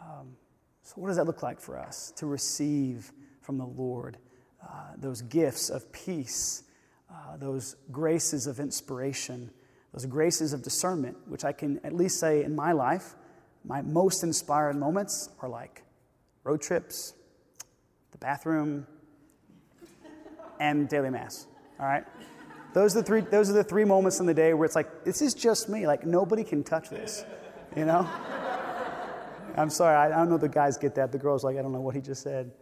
Um, 0.00 0.36
so, 0.82 0.94
what 0.96 1.08
does 1.08 1.16
that 1.16 1.26
look 1.26 1.42
like 1.42 1.60
for 1.60 1.78
us 1.78 2.12
to 2.16 2.26
receive 2.26 3.12
from 3.42 3.58
the 3.58 3.66
Lord 3.66 4.16
uh, 4.62 4.92
those 4.96 5.22
gifts 5.22 5.68
of 5.68 5.90
peace, 5.92 6.62
uh, 7.10 7.36
those 7.36 7.76
graces 7.90 8.46
of 8.46 8.60
inspiration, 8.60 9.50
those 9.92 10.06
graces 10.06 10.52
of 10.52 10.62
discernment, 10.62 11.16
which 11.26 11.44
I 11.44 11.52
can 11.52 11.80
at 11.84 11.92
least 11.92 12.18
say 12.18 12.44
in 12.44 12.54
my 12.54 12.72
life, 12.72 13.14
my 13.64 13.82
most 13.82 14.22
inspired 14.22 14.76
moments 14.76 15.28
are 15.40 15.48
like 15.48 15.82
road 16.44 16.62
trips, 16.62 17.12
the 18.12 18.18
bathroom, 18.18 18.86
and 20.60 20.88
daily 20.88 21.10
mass. 21.10 21.48
All 21.80 21.86
right? 21.86 22.04
Those 22.72 22.94
are 22.94 23.00
the 23.00 23.06
three, 23.06 23.22
those 23.22 23.50
are 23.50 23.54
the 23.54 23.64
three 23.64 23.84
moments 23.84 24.20
in 24.20 24.26
the 24.26 24.34
day 24.34 24.54
where 24.54 24.64
it's 24.64 24.76
like, 24.76 25.04
this 25.04 25.20
is 25.22 25.34
just 25.34 25.68
me. 25.68 25.88
Like, 25.88 26.06
nobody 26.06 26.44
can 26.44 26.62
touch 26.62 26.88
this. 26.88 27.24
You 27.76 27.84
know? 27.84 28.08
I'm 29.56 29.70
sorry, 29.70 29.96
I, 29.96 30.06
I 30.06 30.18
don't 30.20 30.30
know 30.30 30.38
the 30.38 30.48
guys 30.48 30.78
get 30.78 30.94
that. 30.94 31.10
The 31.10 31.18
girls 31.18 31.42
like, 31.42 31.56
I 31.56 31.62
don't 31.62 31.72
know 31.72 31.80
what 31.80 31.96
he 31.96 32.00
just 32.00 32.22
said. 32.22 32.52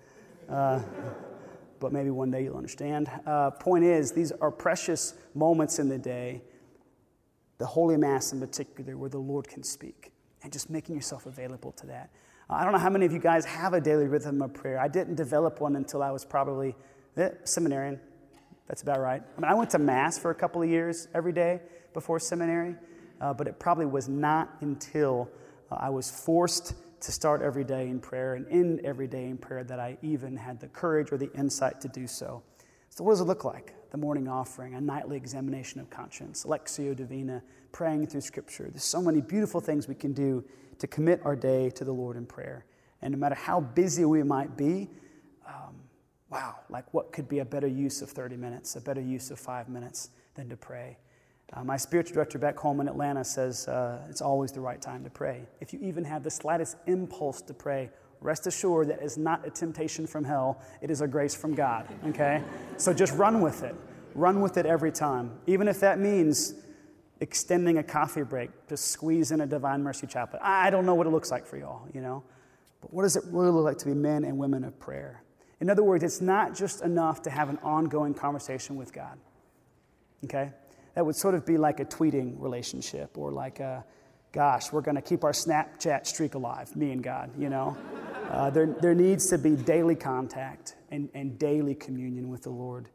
Uh, 0.48 0.80
but 1.80 1.92
maybe 1.92 2.10
one 2.10 2.30
day 2.30 2.44
you'll 2.44 2.56
understand. 2.56 3.10
Uh, 3.26 3.50
point 3.50 3.84
is, 3.84 4.12
these 4.12 4.32
are 4.32 4.50
precious 4.50 5.14
moments 5.34 5.78
in 5.78 5.88
the 5.88 5.98
day, 5.98 6.42
the 7.58 7.66
Holy 7.66 7.96
Mass 7.96 8.32
in 8.32 8.40
particular, 8.40 8.96
where 8.96 9.10
the 9.10 9.18
Lord 9.18 9.46
can 9.46 9.62
speak, 9.62 10.10
and 10.42 10.52
just 10.52 10.70
making 10.70 10.94
yourself 10.94 11.26
available 11.26 11.72
to 11.72 11.86
that. 11.86 12.10
Uh, 12.48 12.54
I 12.54 12.64
don't 12.64 12.72
know 12.72 12.78
how 12.78 12.90
many 12.90 13.04
of 13.04 13.12
you 13.12 13.18
guys 13.18 13.44
have 13.44 13.74
a 13.74 13.80
daily 13.80 14.06
rhythm 14.06 14.40
of 14.40 14.54
prayer. 14.54 14.78
I 14.78 14.88
didn't 14.88 15.16
develop 15.16 15.60
one 15.60 15.76
until 15.76 16.02
I 16.02 16.10
was 16.10 16.24
probably 16.24 16.74
eh, 17.18 17.30
seminarian, 17.44 18.00
That's 18.66 18.82
about 18.82 19.00
right. 19.00 19.22
I 19.36 19.40
mean, 19.40 19.50
I 19.50 19.54
went 19.54 19.70
to 19.70 19.78
Mass 19.78 20.18
for 20.18 20.30
a 20.30 20.34
couple 20.34 20.62
of 20.62 20.68
years 20.68 21.08
every 21.14 21.32
day 21.32 21.60
before 21.94 22.20
seminary, 22.20 22.74
uh, 23.20 23.32
but 23.34 23.46
it 23.46 23.58
probably 23.58 23.86
was 23.86 24.08
not 24.08 24.56
until 24.60 25.28
uh, 25.70 25.76
I 25.80 25.90
was 25.90 26.10
forced 26.10 26.74
to 27.00 27.12
start 27.12 27.42
every 27.42 27.64
day 27.64 27.88
in 27.88 28.00
prayer 28.00 28.34
and 28.34 28.46
end 28.48 28.80
every 28.84 29.06
day 29.06 29.26
in 29.26 29.38
prayer 29.38 29.64
that 29.64 29.78
I 29.78 29.96
even 30.02 30.36
had 30.36 30.60
the 30.60 30.68
courage 30.68 31.12
or 31.12 31.16
the 31.16 31.32
insight 31.34 31.80
to 31.82 31.88
do 31.88 32.06
so. 32.06 32.42
So, 32.90 33.04
what 33.04 33.12
does 33.12 33.20
it 33.20 33.24
look 33.24 33.44
like? 33.44 33.74
The 33.90 33.98
morning 33.98 34.28
offering, 34.28 34.74
a 34.74 34.80
nightly 34.80 35.16
examination 35.16 35.80
of 35.80 35.88
conscience, 35.88 36.44
Lectio 36.44 36.94
Divina, 36.94 37.42
praying 37.72 38.06
through 38.08 38.20
Scripture. 38.22 38.68
There's 38.70 38.84
so 38.84 39.00
many 39.00 39.20
beautiful 39.20 39.60
things 39.60 39.88
we 39.88 39.94
can 39.94 40.12
do 40.12 40.44
to 40.78 40.86
commit 40.86 41.20
our 41.24 41.36
day 41.36 41.70
to 41.70 41.84
the 41.84 41.92
Lord 41.92 42.16
in 42.16 42.26
prayer. 42.26 42.64
And 43.00 43.12
no 43.12 43.18
matter 43.18 43.34
how 43.34 43.60
busy 43.60 44.04
we 44.04 44.22
might 44.22 44.56
be, 44.56 44.88
um, 45.46 45.74
wow, 46.30 46.56
like 46.68 46.92
what 46.92 47.12
could 47.12 47.28
be 47.28 47.38
a 47.38 47.44
better 47.44 47.66
use 47.66 48.02
of 48.02 48.10
30 48.10 48.36
minutes, 48.36 48.76
a 48.76 48.80
better 48.80 49.00
use 49.00 49.30
of 49.30 49.38
five 49.38 49.68
minutes 49.68 50.10
than 50.34 50.48
to 50.48 50.56
pray? 50.56 50.98
Uh, 51.52 51.64
my 51.64 51.76
spiritual 51.76 52.14
director 52.14 52.38
back 52.38 52.58
home 52.58 52.80
in 52.80 52.88
Atlanta 52.88 53.24
says 53.24 53.66
uh, 53.68 54.00
it's 54.10 54.20
always 54.20 54.52
the 54.52 54.60
right 54.60 54.82
time 54.82 55.02
to 55.02 55.10
pray. 55.10 55.42
If 55.60 55.72
you 55.72 55.80
even 55.82 56.04
have 56.04 56.22
the 56.22 56.30
slightest 56.30 56.76
impulse 56.86 57.40
to 57.42 57.54
pray, 57.54 57.90
rest 58.20 58.46
assured 58.46 58.88
that 58.88 59.02
is 59.02 59.16
not 59.16 59.46
a 59.46 59.50
temptation 59.50 60.06
from 60.06 60.24
hell, 60.24 60.60
it 60.82 60.90
is 60.90 61.00
a 61.00 61.08
grace 61.08 61.34
from 61.34 61.54
God, 61.54 61.88
okay? 62.08 62.42
so 62.76 62.92
just 62.92 63.14
run 63.14 63.40
with 63.40 63.62
it. 63.62 63.74
Run 64.14 64.42
with 64.42 64.58
it 64.58 64.66
every 64.66 64.92
time. 64.92 65.38
Even 65.46 65.68
if 65.68 65.80
that 65.80 65.98
means 65.98 66.54
extending 67.20 67.78
a 67.78 67.82
coffee 67.82 68.22
break 68.22 68.50
to 68.68 68.76
squeeze 68.76 69.32
in 69.32 69.40
a 69.40 69.46
Divine 69.46 69.82
Mercy 69.82 70.06
Chaplet. 70.06 70.40
I 70.42 70.70
don't 70.70 70.86
know 70.86 70.94
what 70.94 71.06
it 71.06 71.10
looks 71.10 71.30
like 71.30 71.46
for 71.46 71.56
y'all, 71.56 71.88
you 71.92 72.00
know? 72.00 72.22
But 72.80 72.92
what 72.92 73.02
does 73.02 73.16
it 73.16 73.24
really 73.26 73.50
look 73.50 73.64
like 73.64 73.78
to 73.78 73.86
be 73.86 73.94
men 73.94 74.24
and 74.24 74.38
women 74.38 74.64
of 74.64 74.78
prayer? 74.78 75.22
In 75.60 75.70
other 75.70 75.82
words, 75.82 76.04
it's 76.04 76.20
not 76.20 76.54
just 76.54 76.82
enough 76.82 77.22
to 77.22 77.30
have 77.30 77.48
an 77.48 77.58
ongoing 77.62 78.14
conversation 78.14 78.76
with 78.76 78.92
God, 78.92 79.18
okay? 80.24 80.52
That 80.94 81.04
would 81.04 81.16
sort 81.16 81.34
of 81.34 81.44
be 81.44 81.56
like 81.56 81.80
a 81.80 81.84
tweeting 81.84 82.34
relationship 82.38 83.18
or 83.18 83.32
like 83.32 83.60
a, 83.60 83.84
gosh, 84.32 84.72
we're 84.72 84.82
going 84.82 84.96
to 84.96 85.02
keep 85.02 85.24
our 85.24 85.32
Snapchat 85.32 86.06
streak 86.06 86.34
alive, 86.34 86.74
me 86.76 86.92
and 86.92 87.02
God, 87.02 87.30
you 87.38 87.48
know? 87.48 87.76
Uh, 88.28 88.50
there, 88.50 88.66
there 88.82 88.94
needs 88.94 89.30
to 89.30 89.38
be 89.38 89.56
daily 89.56 89.94
contact 89.94 90.76
and, 90.90 91.08
and 91.14 91.38
daily 91.38 91.74
communion 91.74 92.28
with 92.28 92.42
the 92.42 92.50
Lord. 92.50 92.90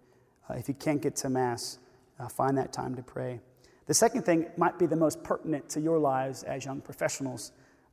Uh, 0.48 0.54
if 0.54 0.68
you 0.68 0.76
can't 0.76 1.02
get 1.02 1.16
to 1.16 1.30
Mass, 1.30 1.80
uh, 2.20 2.28
find 2.28 2.56
that 2.60 2.72
time 2.72 2.94
to 2.96 3.02
pray. 3.02 3.40
The 3.88 3.96
second 3.96 4.24
thing 4.24 4.46
might 4.58 4.78
be 4.78 4.86
the 4.86 4.96
most 4.96 5.24
pertinent 5.24 5.70
to 5.70 5.82
your 5.82 5.98
lives 5.98 6.44
as 6.44 6.66
young 6.66 6.82
professionals. 6.82 7.52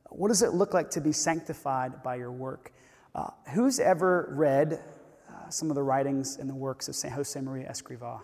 What 0.09 0.27
does 0.27 0.43
it 0.43 0.53
look 0.53 0.73
like 0.73 0.91
to 0.91 1.01
be 1.01 1.11
sanctified 1.11 2.03
by 2.03 2.15
your 2.15 2.31
work? 2.31 2.71
Uh, 3.13 3.29
who's 3.53 3.79
ever 3.79 4.29
read 4.31 4.81
uh, 5.29 5.49
some 5.49 5.69
of 5.69 5.75
the 5.75 5.83
writings 5.83 6.37
and 6.37 6.49
the 6.49 6.55
works 6.55 6.87
of 6.87 6.95
St. 6.95 7.13
Josemaria 7.13 7.69
Escrivá? 7.69 8.21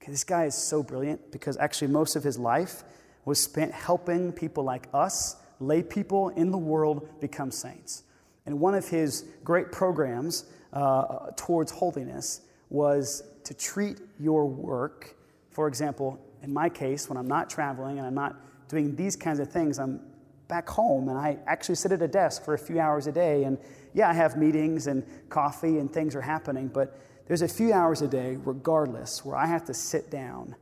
Okay, 0.00 0.12
this 0.12 0.22
guy 0.22 0.44
is 0.44 0.54
so 0.54 0.82
brilliant 0.82 1.32
because 1.32 1.56
actually 1.56 1.88
most 1.88 2.14
of 2.14 2.22
his 2.22 2.38
life 2.38 2.84
was 3.24 3.42
spent 3.42 3.72
helping 3.72 4.32
people 4.32 4.62
like 4.62 4.86
us, 4.94 5.36
lay 5.58 5.82
people 5.82 6.28
in 6.30 6.50
the 6.50 6.58
world, 6.58 7.20
become 7.20 7.50
saints. 7.50 8.04
And 8.46 8.60
one 8.60 8.74
of 8.74 8.88
his 8.88 9.24
great 9.42 9.72
programs 9.72 10.44
uh, 10.72 11.30
towards 11.36 11.72
holiness 11.72 12.42
was 12.68 13.22
to 13.44 13.54
treat 13.54 13.98
your 14.20 14.46
work, 14.46 15.16
for 15.50 15.66
example, 15.66 16.20
in 16.42 16.52
my 16.52 16.68
case, 16.68 17.08
when 17.08 17.16
I'm 17.16 17.28
not 17.28 17.48
traveling 17.48 17.98
and 17.98 18.06
I'm 18.06 18.14
not 18.14 18.36
doing 18.68 18.94
these 18.94 19.16
kinds 19.16 19.38
of 19.38 19.50
things, 19.50 19.78
I'm 19.78 20.00
back 20.48 20.68
home 20.68 21.08
and 21.08 21.18
I 21.18 21.38
actually 21.46 21.76
sit 21.76 21.92
at 21.92 22.02
a 22.02 22.08
desk 22.08 22.44
for 22.44 22.54
a 22.54 22.58
few 22.58 22.80
hours 22.80 23.06
a 23.06 23.12
day. 23.12 23.44
And 23.44 23.58
yeah, 23.92 24.08
I 24.08 24.12
have 24.12 24.36
meetings 24.36 24.86
and 24.86 25.04
coffee 25.28 25.78
and 25.78 25.92
things 25.92 26.14
are 26.14 26.20
happening, 26.20 26.68
but 26.68 26.98
there's 27.26 27.42
a 27.42 27.48
few 27.48 27.72
hours 27.72 28.02
a 28.02 28.08
day, 28.08 28.36
regardless, 28.44 29.24
where 29.24 29.36
I 29.36 29.46
have 29.46 29.64
to 29.66 29.74
sit 29.74 30.10
down 30.10 30.54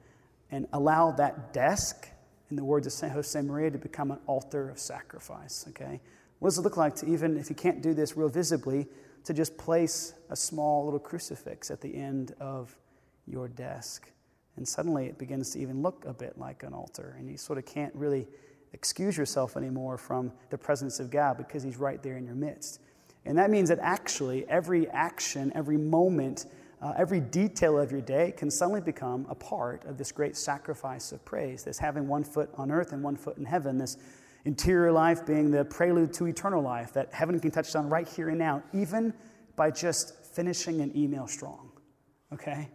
and 0.50 0.66
allow 0.72 1.10
that 1.12 1.52
desk, 1.52 2.08
in 2.50 2.56
the 2.56 2.64
words 2.64 2.86
of 2.86 2.92
St. 2.92 3.12
Josemaria, 3.12 3.72
to 3.72 3.78
become 3.78 4.10
an 4.10 4.18
altar 4.26 4.68
of 4.68 4.78
sacrifice. 4.78 5.64
Okay? 5.70 6.00
What 6.38 6.50
does 6.50 6.58
it 6.58 6.62
look 6.62 6.76
like 6.76 6.94
to 6.96 7.06
even, 7.08 7.36
if 7.36 7.48
you 7.50 7.56
can't 7.56 7.82
do 7.82 7.94
this 7.94 8.16
real 8.16 8.28
visibly, 8.28 8.86
to 9.24 9.32
just 9.32 9.56
place 9.56 10.14
a 10.30 10.36
small 10.36 10.84
little 10.84 11.00
crucifix 11.00 11.70
at 11.70 11.80
the 11.80 11.94
end 11.94 12.34
of 12.38 12.76
your 13.26 13.48
desk? 13.48 14.10
And 14.56 14.68
suddenly 14.68 15.06
it 15.06 15.18
begins 15.18 15.50
to 15.52 15.60
even 15.60 15.82
look 15.82 16.04
a 16.04 16.12
bit 16.12 16.38
like 16.38 16.62
an 16.62 16.74
altar. 16.74 17.16
And 17.18 17.28
you 17.30 17.38
sort 17.38 17.58
of 17.58 17.64
can't 17.64 17.94
really 17.94 18.28
excuse 18.72 19.16
yourself 19.16 19.56
anymore 19.56 19.96
from 19.98 20.32
the 20.50 20.58
presence 20.58 21.00
of 21.00 21.10
God 21.10 21.36
because 21.36 21.62
He's 21.62 21.76
right 21.76 22.02
there 22.02 22.16
in 22.16 22.24
your 22.24 22.34
midst. 22.34 22.80
And 23.24 23.38
that 23.38 23.50
means 23.50 23.68
that 23.68 23.78
actually 23.80 24.48
every 24.48 24.88
action, 24.90 25.52
every 25.54 25.76
moment, 25.76 26.46
uh, 26.80 26.92
every 26.96 27.20
detail 27.20 27.78
of 27.78 27.92
your 27.92 28.00
day 28.00 28.32
can 28.36 28.50
suddenly 28.50 28.80
become 28.80 29.26
a 29.28 29.34
part 29.34 29.84
of 29.84 29.96
this 29.96 30.10
great 30.10 30.36
sacrifice 30.36 31.12
of 31.12 31.24
praise, 31.24 31.62
this 31.62 31.78
having 31.78 32.08
one 32.08 32.24
foot 32.24 32.50
on 32.56 32.70
earth 32.70 32.92
and 32.92 33.02
one 33.02 33.16
foot 33.16 33.38
in 33.38 33.44
heaven, 33.44 33.78
this 33.78 33.96
interior 34.44 34.90
life 34.90 35.24
being 35.24 35.50
the 35.50 35.64
prelude 35.64 36.12
to 36.14 36.26
eternal 36.26 36.60
life 36.60 36.92
that 36.92 37.12
heaven 37.14 37.38
can 37.38 37.52
touch 37.52 37.76
on 37.76 37.88
right 37.88 38.08
here 38.08 38.30
and 38.30 38.38
now, 38.38 38.60
even 38.72 39.14
by 39.54 39.70
just 39.70 40.24
finishing 40.24 40.80
an 40.80 40.96
email 40.96 41.28
strong. 41.28 41.70
Okay? 42.32 42.68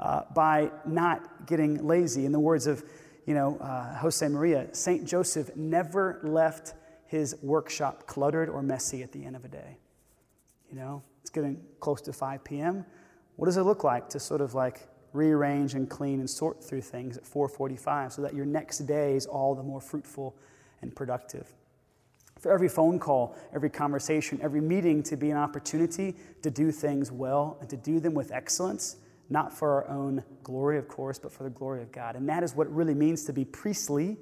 uh, 0.00 0.22
by 0.34 0.70
not 0.86 1.46
getting 1.46 1.86
lazy. 1.86 2.24
In 2.24 2.32
the 2.32 2.40
words 2.40 2.66
of, 2.66 2.84
you 3.28 3.34
know, 3.34 3.58
uh, 3.58 3.94
Josemaria, 4.00 4.74
St. 4.74 5.06
Joseph 5.06 5.54
never 5.54 6.18
left 6.22 6.72
his 7.04 7.36
workshop 7.42 8.06
cluttered 8.06 8.48
or 8.48 8.62
messy 8.62 9.02
at 9.02 9.12
the 9.12 9.22
end 9.22 9.36
of 9.36 9.44
a 9.44 9.48
day. 9.48 9.76
You 10.70 10.76
know, 10.76 11.02
it's 11.20 11.28
getting 11.28 11.60
close 11.78 12.00
to 12.02 12.12
5 12.14 12.42
p.m. 12.42 12.86
What 13.36 13.44
does 13.44 13.58
it 13.58 13.64
look 13.64 13.84
like 13.84 14.08
to 14.10 14.18
sort 14.18 14.40
of 14.40 14.54
like 14.54 14.88
rearrange 15.12 15.74
and 15.74 15.90
clean 15.90 16.20
and 16.20 16.30
sort 16.30 16.64
through 16.64 16.80
things 16.80 17.18
at 17.18 17.24
4:45 17.24 18.12
so 18.12 18.22
that 18.22 18.32
your 18.32 18.46
next 18.46 18.78
day 18.86 19.14
is 19.14 19.26
all 19.26 19.54
the 19.54 19.62
more 19.62 19.82
fruitful 19.82 20.34
and 20.80 20.96
productive? 20.96 21.52
For 22.38 22.50
every 22.50 22.70
phone 22.70 22.98
call, 22.98 23.36
every 23.54 23.68
conversation, 23.68 24.38
every 24.40 24.62
meeting 24.62 25.02
to 25.02 25.18
be 25.18 25.28
an 25.30 25.36
opportunity 25.36 26.16
to 26.40 26.50
do 26.50 26.72
things 26.72 27.12
well 27.12 27.58
and 27.60 27.68
to 27.68 27.76
do 27.76 28.00
them 28.00 28.14
with 28.14 28.32
excellence 28.32 28.96
not 29.30 29.52
for 29.52 29.84
our 29.84 29.88
own 29.88 30.24
glory, 30.42 30.78
of 30.78 30.88
course, 30.88 31.18
but 31.18 31.32
for 31.32 31.44
the 31.44 31.50
glory 31.50 31.82
of 31.82 31.92
God. 31.92 32.16
And 32.16 32.28
that 32.28 32.42
is 32.42 32.54
what 32.54 32.66
it 32.66 32.72
really 32.72 32.94
means 32.94 33.24
to 33.24 33.32
be 33.32 33.44
priestly 33.44 34.16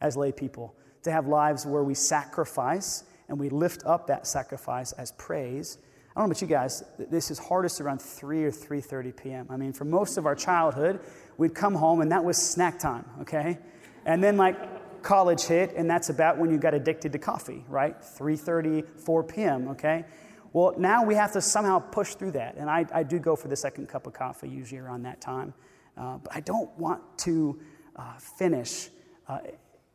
as 0.00 0.16
lay 0.16 0.32
people, 0.32 0.74
to 1.02 1.12
have 1.12 1.26
lives 1.26 1.66
where 1.66 1.84
we 1.84 1.94
sacrifice 1.94 3.04
and 3.28 3.38
we 3.38 3.48
lift 3.48 3.84
up 3.84 4.06
that 4.08 4.26
sacrifice 4.26 4.92
as 4.92 5.12
praise. 5.12 5.78
I 6.16 6.20
don't 6.20 6.28
know 6.28 6.32
about 6.32 6.42
you 6.42 6.48
guys, 6.48 6.82
this 6.98 7.30
is 7.30 7.38
hardest 7.38 7.80
around 7.80 8.02
3 8.02 8.44
or 8.44 8.50
3:30 8.50 9.16
p.m. 9.16 9.46
I 9.48 9.56
mean, 9.56 9.72
for 9.72 9.84
most 9.84 10.16
of 10.16 10.26
our 10.26 10.34
childhood, 10.34 11.00
we'd 11.38 11.54
come 11.54 11.74
home 11.74 12.00
and 12.00 12.10
that 12.10 12.24
was 12.24 12.36
snack 12.36 12.78
time, 12.78 13.04
okay? 13.20 13.58
And 14.04 14.22
then 14.22 14.36
like 14.36 15.02
college 15.02 15.44
hit 15.44 15.74
and 15.76 15.88
that's 15.88 16.08
about 16.08 16.38
when 16.38 16.50
you 16.50 16.58
got 16.58 16.74
addicted 16.74 17.12
to 17.12 17.18
coffee, 17.18 17.64
right? 17.68 18.00
3:30, 18.00 19.00
4 19.00 19.22
p.m., 19.22 19.68
okay? 19.68 20.04
Well, 20.52 20.74
now 20.76 21.04
we 21.04 21.14
have 21.14 21.32
to 21.32 21.40
somehow 21.40 21.78
push 21.78 22.14
through 22.14 22.32
that. 22.32 22.56
And 22.56 22.68
I, 22.68 22.84
I 22.92 23.02
do 23.02 23.18
go 23.18 23.36
for 23.36 23.48
the 23.48 23.56
second 23.56 23.88
cup 23.88 24.06
of 24.06 24.12
coffee 24.12 24.48
usually 24.48 24.80
around 24.80 25.02
that 25.04 25.20
time. 25.20 25.54
Uh, 25.96 26.18
but 26.18 26.34
I 26.34 26.40
don't 26.40 26.70
want 26.78 27.02
to 27.18 27.60
uh, 27.96 28.18
finish 28.18 28.88
uh, 29.28 29.38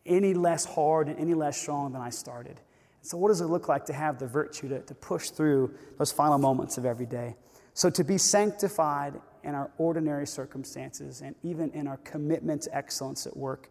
any 0.06 0.34
less 0.34 0.66
hard 0.66 1.10
and 1.10 1.20
any 1.20 1.34
less 1.34 1.60
strong 1.60 1.92
than 1.94 2.02
I 2.02 2.10
started. 2.10 2.62
So, 3.02 3.18
what 3.18 3.30
does 3.30 3.42
it 3.42 3.46
look 3.46 3.68
like 3.68 3.86
to 3.86 3.94
have 3.94 4.18
the 4.18 4.28
virtue 4.28 4.70
to, 4.70 4.82
to 4.82 4.96
push 4.96 5.30
through 5.30 5.74
those 5.98 6.12
final 6.12 6.38
moments 6.38 6.78
of 6.78 6.86
every 6.86 7.06
day? 7.06 7.36
So, 7.74 7.90
to 7.90 8.04
be 8.04 8.18
sanctified 8.18 9.20
in 9.44 9.54
our 9.54 9.70
ordinary 9.78 10.26
circumstances 10.26 11.22
and 11.22 11.36
even 11.44 11.70
in 11.72 11.88
our 11.88 11.98
commitment 11.98 12.64
to 12.64 12.76
excellence 12.76 13.28
at 13.28 13.36
work, 13.36 13.70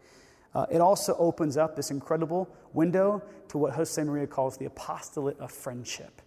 uh, 0.55 0.67
it 0.71 0.81
also 0.81 1.17
opens 1.19 1.57
up 1.57 1.75
this 1.75 1.91
incredible 1.91 2.49
window 2.73 3.23
to 3.49 3.59
what 3.59 3.75
Josemaria 3.75 4.29
calls 4.29 4.57
the 4.57 4.67
apostolate 4.67 5.39
of 5.41 5.51
friendship. 5.51 6.23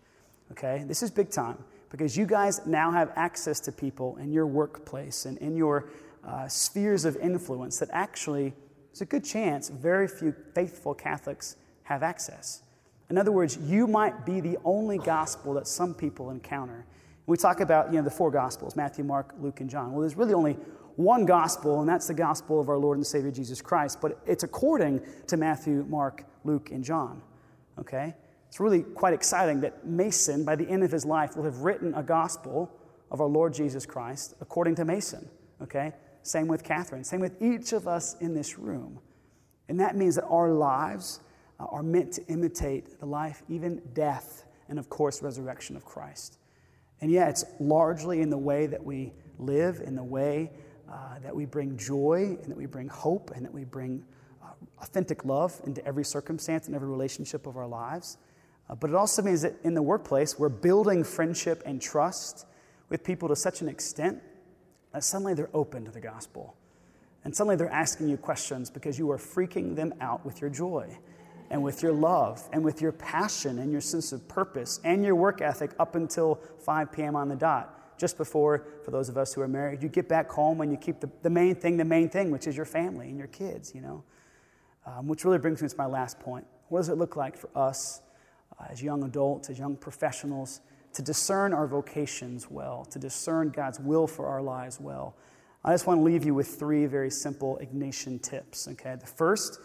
Okay? 0.51 0.83
This 0.87 1.03
is 1.03 1.11
big 1.11 1.29
time 1.29 1.57
because 1.89 2.17
you 2.17 2.25
guys 2.25 2.65
now 2.65 2.91
have 2.91 3.11
access 3.15 3.59
to 3.61 3.71
people 3.71 4.17
in 4.17 4.31
your 4.31 4.47
workplace 4.47 5.25
and 5.25 5.37
in 5.37 5.55
your 5.55 5.89
uh, 6.25 6.47
spheres 6.47 7.05
of 7.05 7.15
influence 7.17 7.79
that 7.79 7.89
actually, 7.91 8.53
there's 8.89 9.01
a 9.01 9.05
good 9.05 9.23
chance 9.23 9.69
very 9.69 10.07
few 10.07 10.33
faithful 10.53 10.93
Catholics 10.93 11.55
have 11.83 12.03
access. 12.03 12.63
In 13.09 13.17
other 13.17 13.31
words, 13.31 13.57
you 13.57 13.87
might 13.87 14.25
be 14.25 14.41
the 14.41 14.57
only 14.65 14.97
gospel 14.97 15.53
that 15.53 15.67
some 15.67 15.93
people 15.93 16.29
encounter. 16.29 16.85
We 17.25 17.37
talk 17.37 17.61
about 17.61 17.91
you 17.91 17.97
know, 17.97 18.03
the 18.03 18.11
four 18.11 18.31
gospels 18.31 18.75
Matthew, 18.75 19.03
Mark, 19.03 19.33
Luke, 19.39 19.61
and 19.61 19.69
John. 19.69 19.91
Well, 19.91 20.01
there's 20.01 20.17
really 20.17 20.33
only 20.33 20.57
one 20.97 21.25
gospel, 21.25 21.79
and 21.79 21.87
that's 21.87 22.07
the 22.07 22.13
gospel 22.13 22.59
of 22.59 22.69
our 22.69 22.77
Lord 22.77 22.97
and 22.97 23.05
Savior 23.05 23.31
Jesus 23.31 23.61
Christ, 23.61 24.01
but 24.01 24.19
it's 24.25 24.43
according 24.43 25.01
to 25.27 25.37
Matthew, 25.37 25.85
Mark, 25.87 26.25
Luke, 26.43 26.71
and 26.71 26.83
John. 26.83 27.21
Okay? 27.79 28.15
It's 28.47 28.59
really 28.59 28.81
quite 28.81 29.13
exciting 29.13 29.61
that 29.61 29.85
Mason, 29.85 30.45
by 30.45 30.55
the 30.55 30.67
end 30.67 30.83
of 30.83 30.91
his 30.91 31.05
life, 31.05 31.35
will 31.35 31.43
have 31.43 31.59
written 31.59 31.93
a 31.95 32.03
gospel 32.03 32.71
of 33.11 33.21
our 33.21 33.27
Lord 33.27 33.53
Jesus 33.53 33.85
Christ 33.85 34.35
according 34.41 34.75
to 34.75 34.85
Mason. 34.85 35.29
Okay? 35.61 35.93
Same 36.23 36.47
with 36.47 36.63
Catherine. 36.63 37.03
Same 37.03 37.19
with 37.19 37.41
each 37.41 37.73
of 37.73 37.87
us 37.87 38.15
in 38.19 38.33
this 38.33 38.57
room. 38.57 38.99
And 39.69 39.79
that 39.79 39.95
means 39.95 40.15
that 40.15 40.25
our 40.25 40.51
lives 40.51 41.19
uh, 41.59 41.65
are 41.65 41.83
meant 41.83 42.13
to 42.13 42.25
imitate 42.27 42.99
the 42.99 43.05
life, 43.05 43.43
even 43.49 43.81
death, 43.93 44.45
and 44.69 44.79
of 44.79 44.89
course, 44.89 45.21
resurrection 45.21 45.75
of 45.75 45.85
Christ. 45.85 46.37
And 47.01 47.11
yeah, 47.11 47.29
it's 47.29 47.45
largely 47.59 48.21
in 48.21 48.29
the 48.29 48.37
way 48.37 48.67
that 48.67 48.83
we 48.83 49.13
live 49.39 49.81
in 49.85 49.95
the 49.95 50.03
way 50.03 50.51
uh, 50.91 51.19
that 51.19 51.35
we 51.35 51.45
bring 51.45 51.77
joy 51.77 52.37
and 52.41 52.51
that 52.51 52.57
we 52.57 52.65
bring 52.65 52.87
hope 52.87 53.31
and 53.35 53.45
that 53.45 53.53
we 53.53 53.63
bring 53.63 54.03
uh, 54.41 54.47
authentic 54.81 55.25
love 55.25 55.59
into 55.65 55.85
every 55.85 56.03
circumstance 56.03 56.67
and 56.67 56.75
every 56.75 56.87
relationship 56.87 57.45
of 57.45 57.57
our 57.57 57.67
lives. 57.67 58.17
Uh, 58.69 58.75
but 58.75 58.89
it 58.89 58.95
also 58.95 59.21
means 59.21 59.41
that 59.41 59.55
in 59.63 59.73
the 59.73 59.81
workplace, 59.81 60.37
we're 60.37 60.49
building 60.49 61.03
friendship 61.03 61.63
and 61.65 61.81
trust 61.81 62.45
with 62.89 63.03
people 63.03 63.27
to 63.29 63.35
such 63.35 63.61
an 63.61 63.69
extent 63.69 64.21
that 64.93 65.03
suddenly 65.03 65.33
they're 65.33 65.49
open 65.53 65.85
to 65.85 65.91
the 65.91 65.99
gospel. 65.99 66.55
And 67.23 67.35
suddenly 67.35 67.55
they're 67.55 67.69
asking 67.69 68.09
you 68.09 68.17
questions 68.17 68.69
because 68.69 68.97
you 68.97 69.11
are 69.11 69.17
freaking 69.17 69.75
them 69.75 69.93
out 69.99 70.25
with 70.25 70.41
your 70.41 70.49
joy 70.49 70.97
and 71.49 71.63
with 71.63 71.81
your 71.81 71.93
love 71.93 72.47
and 72.51 72.63
with 72.63 72.81
your 72.81 72.91
passion 72.91 73.59
and 73.59 73.71
your 73.71 73.81
sense 73.81 74.11
of 74.11 74.27
purpose 74.27 74.79
and 74.83 75.03
your 75.03 75.15
work 75.15 75.41
ethic 75.41 75.71
up 75.79 75.95
until 75.95 76.39
5 76.59 76.91
p.m. 76.91 77.15
on 77.15 77.29
the 77.29 77.35
dot. 77.35 77.73
Just 77.97 78.17
before, 78.17 78.65
for 78.83 78.91
those 78.91 79.09
of 79.09 79.17
us 79.17 79.33
who 79.33 79.41
are 79.41 79.47
married, 79.47 79.81
you 79.81 79.89
get 79.89 80.07
back 80.07 80.29
home 80.29 80.61
and 80.61 80.71
you 80.71 80.77
keep 80.77 80.99
the, 80.99 81.09
the 81.23 81.29
main 81.29 81.55
thing 81.55 81.77
the 81.77 81.85
main 81.85 82.09
thing, 82.09 82.31
which 82.31 82.45
is 82.45 82.55
your 82.55 82.65
family 82.65 83.09
and 83.09 83.17
your 83.17 83.27
kids, 83.27 83.73
you 83.73 83.81
know. 83.81 84.03
Um, 84.85 85.07
which 85.07 85.25
really 85.25 85.39
brings 85.39 85.61
me 85.61 85.67
to 85.67 85.77
my 85.77 85.85
last 85.85 86.19
point. 86.19 86.45
What 86.69 86.79
does 86.79 86.89
it 86.89 86.97
look 86.97 87.15
like 87.15 87.35
for 87.35 87.49
us 87.55 88.01
as 88.69 88.81
young 88.81 89.03
adults, 89.03 89.49
as 89.49 89.59
young 89.59 89.75
professionals, 89.75 90.61
to 90.93 91.01
discern 91.01 91.53
our 91.53 91.67
vocations 91.67 92.49
well, 92.49 92.85
to 92.85 92.99
discern 92.99 93.49
God's 93.49 93.79
will 93.79 94.07
for 94.07 94.27
our 94.27 94.41
lives 94.41 94.79
well? 94.79 95.15
I 95.63 95.73
just 95.73 95.85
want 95.85 95.99
to 95.99 96.03
leave 96.03 96.25
you 96.25 96.33
with 96.33 96.47
three 96.47 96.85
very 96.85 97.11
simple 97.11 97.59
Ignatian 97.61 98.21
tips. 98.21 98.67
Okay, 98.69 98.95
the 98.99 99.05
first, 99.05 99.59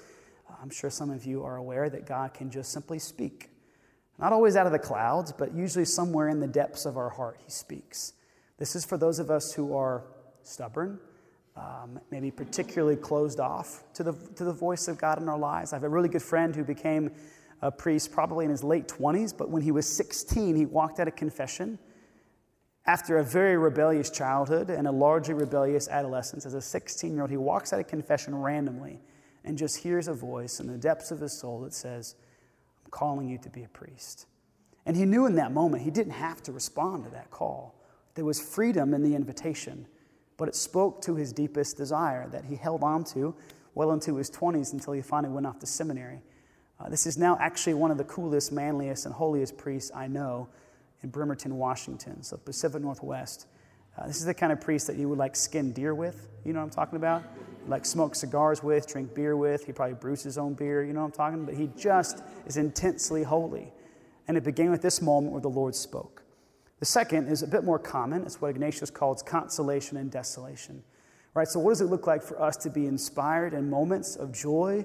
I'm 0.61 0.70
sure 0.70 0.90
some 0.90 1.11
of 1.11 1.24
you 1.24 1.44
are 1.44 1.57
aware 1.57 1.88
that 1.88 2.07
God 2.07 2.35
can 2.35 2.50
just 2.50 2.72
simply 2.72 2.98
speak. 2.98 3.50
Not 4.18 4.33
always 4.33 4.57
out 4.57 4.66
of 4.66 4.72
the 4.72 4.78
clouds, 4.78 5.33
but 5.33 5.55
usually 5.55 5.85
somewhere 5.85 6.28
in 6.28 6.40
the 6.40 6.46
depths 6.46 6.87
of 6.87 6.96
our 6.96 7.09
heart, 7.09 7.38
He 7.44 7.50
speaks. 7.50 8.14
This 8.59 8.76
is 8.76 8.85
for 8.85 8.96
those 8.96 9.18
of 9.18 9.31
us 9.31 9.52
who 9.52 9.76
are 9.76 10.05
stubborn, 10.42 10.98
um, 11.57 12.00
maybe 12.11 12.31
particularly 12.31 12.96
closed 12.96 13.40
off 13.40 13.85
to 13.94 14.02
the, 14.02 14.12
to 14.37 14.44
the 14.44 14.52
voice 14.52 14.88
of 14.88 14.98
God 14.98 15.20
in 15.20 15.28
our 15.28 15.38
lives. 15.38 15.72
I 15.72 15.76
have 15.76 15.85
a 15.85 15.88
really 15.88 16.09
good 16.09 16.22
friend 16.22 16.55
who 16.55 16.64
became 16.64 17.11
a 17.62 17.70
priest 17.70 18.12
probably 18.12 18.44
in 18.44 18.51
his 18.51 18.64
late 18.64 18.88
20s, 18.88 19.37
but 19.37 19.48
when 19.48 19.62
he 19.62 19.70
was 19.70 19.87
16, 19.87 20.57
he 20.57 20.66
walked 20.66 20.98
out 20.98 21.09
of 21.09 21.16
confession 21.16 21.79
after 22.87 23.18
a 23.18 23.25
very 23.25 23.57
rebellious 23.57 24.11
childhood 24.11 24.68
and 24.68 24.88
a 24.88 24.90
largely 24.90 25.35
rebellious 25.35 25.88
adolescence. 25.88 26.44
As 26.44 26.55
a 26.55 26.61
16 26.61 27.12
year 27.12 27.22
old, 27.22 27.31
he 27.31 27.37
walks 27.37 27.72
out 27.72 27.81
of 27.81 27.87
confession 27.87 28.35
randomly 28.35 29.01
and 29.44 29.57
just 29.57 29.79
hears 29.79 30.09
a 30.09 30.12
voice 30.12 30.59
in 30.59 30.66
the 30.66 30.77
depths 30.77 31.12
of 31.12 31.20
his 31.20 31.33
soul 31.33 31.61
that 31.61 31.72
says, 31.72 32.16
I'm 32.85 32.90
calling 32.90 33.29
you 33.29 33.38
to 33.38 33.48
be 33.48 33.62
a 33.62 33.68
priest. 33.68 34.27
And 34.85 34.96
he 34.96 35.05
knew 35.05 35.27
in 35.27 35.37
that 35.37 35.53
moment 35.53 35.85
he 35.85 35.90
didn't 35.90 36.14
have 36.14 36.42
to 36.42 36.53
respond 36.53 37.05
to 37.05 37.11
that 37.11 37.31
call. 37.31 37.81
There 38.14 38.25
was 38.25 38.40
freedom 38.40 38.92
in 38.92 39.03
the 39.03 39.14
invitation, 39.14 39.87
but 40.37 40.48
it 40.48 40.57
spoke 40.57 41.01
to 41.03 41.14
his 41.14 41.33
deepest 41.33 41.77
desire 41.77 42.29
that 42.31 42.44
he 42.44 42.57
held 42.57 42.83
on 42.83 43.05
to 43.05 43.35
well 43.75 43.92
into 43.92 44.16
his 44.16 44.31
20s 44.31 44.72
until 44.72 44.92
he 44.92 45.01
finally 45.01 45.33
went 45.33 45.46
off 45.46 45.61
to 45.61 45.66
seminary. 45.66 46.20
Uh, 46.83 46.88
this 46.88 47.07
is 47.07 47.16
now 47.16 47.37
actually 47.40 47.75
one 47.75 47.90
of 47.90 47.99
the 47.99 48.05
coolest, 48.05 48.51
manliest, 48.51 49.07
and 49.07 49.14
holiest 49.14 49.57
priests 49.57 49.90
I 49.95 50.09
know 50.09 50.49
in 51.03 51.11
Bremerton, 51.11 51.57
Washington, 51.57 52.23
so 52.23 52.37
Pacific 52.37 52.83
Northwest. 52.83 53.47
Uh, 53.97 54.07
this 54.07 54.16
is 54.16 54.25
the 54.25 54.35
kind 54.35 54.53
of 54.53 54.61
priest 54.61 54.87
that 54.87 54.97
you 54.97 55.09
would 55.09 55.18
like 55.18 55.37
skin 55.37 55.73
deer 55.73 55.95
with. 55.95 56.29
You 56.45 56.53
know 56.53 56.61
what 56.61 56.64
I'm 56.64 56.71
talking 56.71 56.97
about? 56.97 57.23
Like 57.68 57.85
smoke 57.85 58.14
cigars 58.14 58.62
with, 58.62 58.88
drink 58.88 59.14
beer 59.14 59.37
with. 59.37 59.64
He 59.64 59.73
probably 59.73 59.95
brews 59.95 60.23
his 60.23 60.38
own 60.38 60.55
beer. 60.55 60.83
You 60.83 60.92
know 60.92 61.01
what 61.01 61.07
I'm 61.07 61.12
talking 61.12 61.35
about? 61.42 61.47
But 61.47 61.57
he 61.57 61.71
just 61.77 62.23
is 62.47 62.57
intensely 62.57 63.23
holy. 63.23 63.73
And 64.27 64.37
it 64.37 64.45
began 64.45 64.71
with 64.71 64.83
this 64.83 65.03
moment 65.03 65.33
where 65.33 65.42
the 65.42 65.51
Lord 65.51 65.75
spoke. 65.75 66.23
The 66.81 66.87
second 66.87 67.29
is 67.29 67.42
a 67.42 67.47
bit 67.47 67.64
more 67.64 67.79
common. 67.79 68.23
It's 68.23 68.40
what 68.40 68.49
Ignatius 68.49 68.90
calls 68.90 69.23
consolation 69.23 69.99
and 69.99 70.11
desolation. 70.11 70.83
Right? 71.35 71.47
So, 71.47 71.61
what 71.61 71.73
does 71.73 71.81
it 71.81 71.87
look 71.87 72.07
like 72.07 72.23
for 72.23 72.40
us 72.40 72.57
to 72.59 72.71
be 72.71 72.87
inspired 72.87 73.55
in 73.55 73.71
moments 73.71 74.16
of 74.16 74.33
joy 74.33 74.85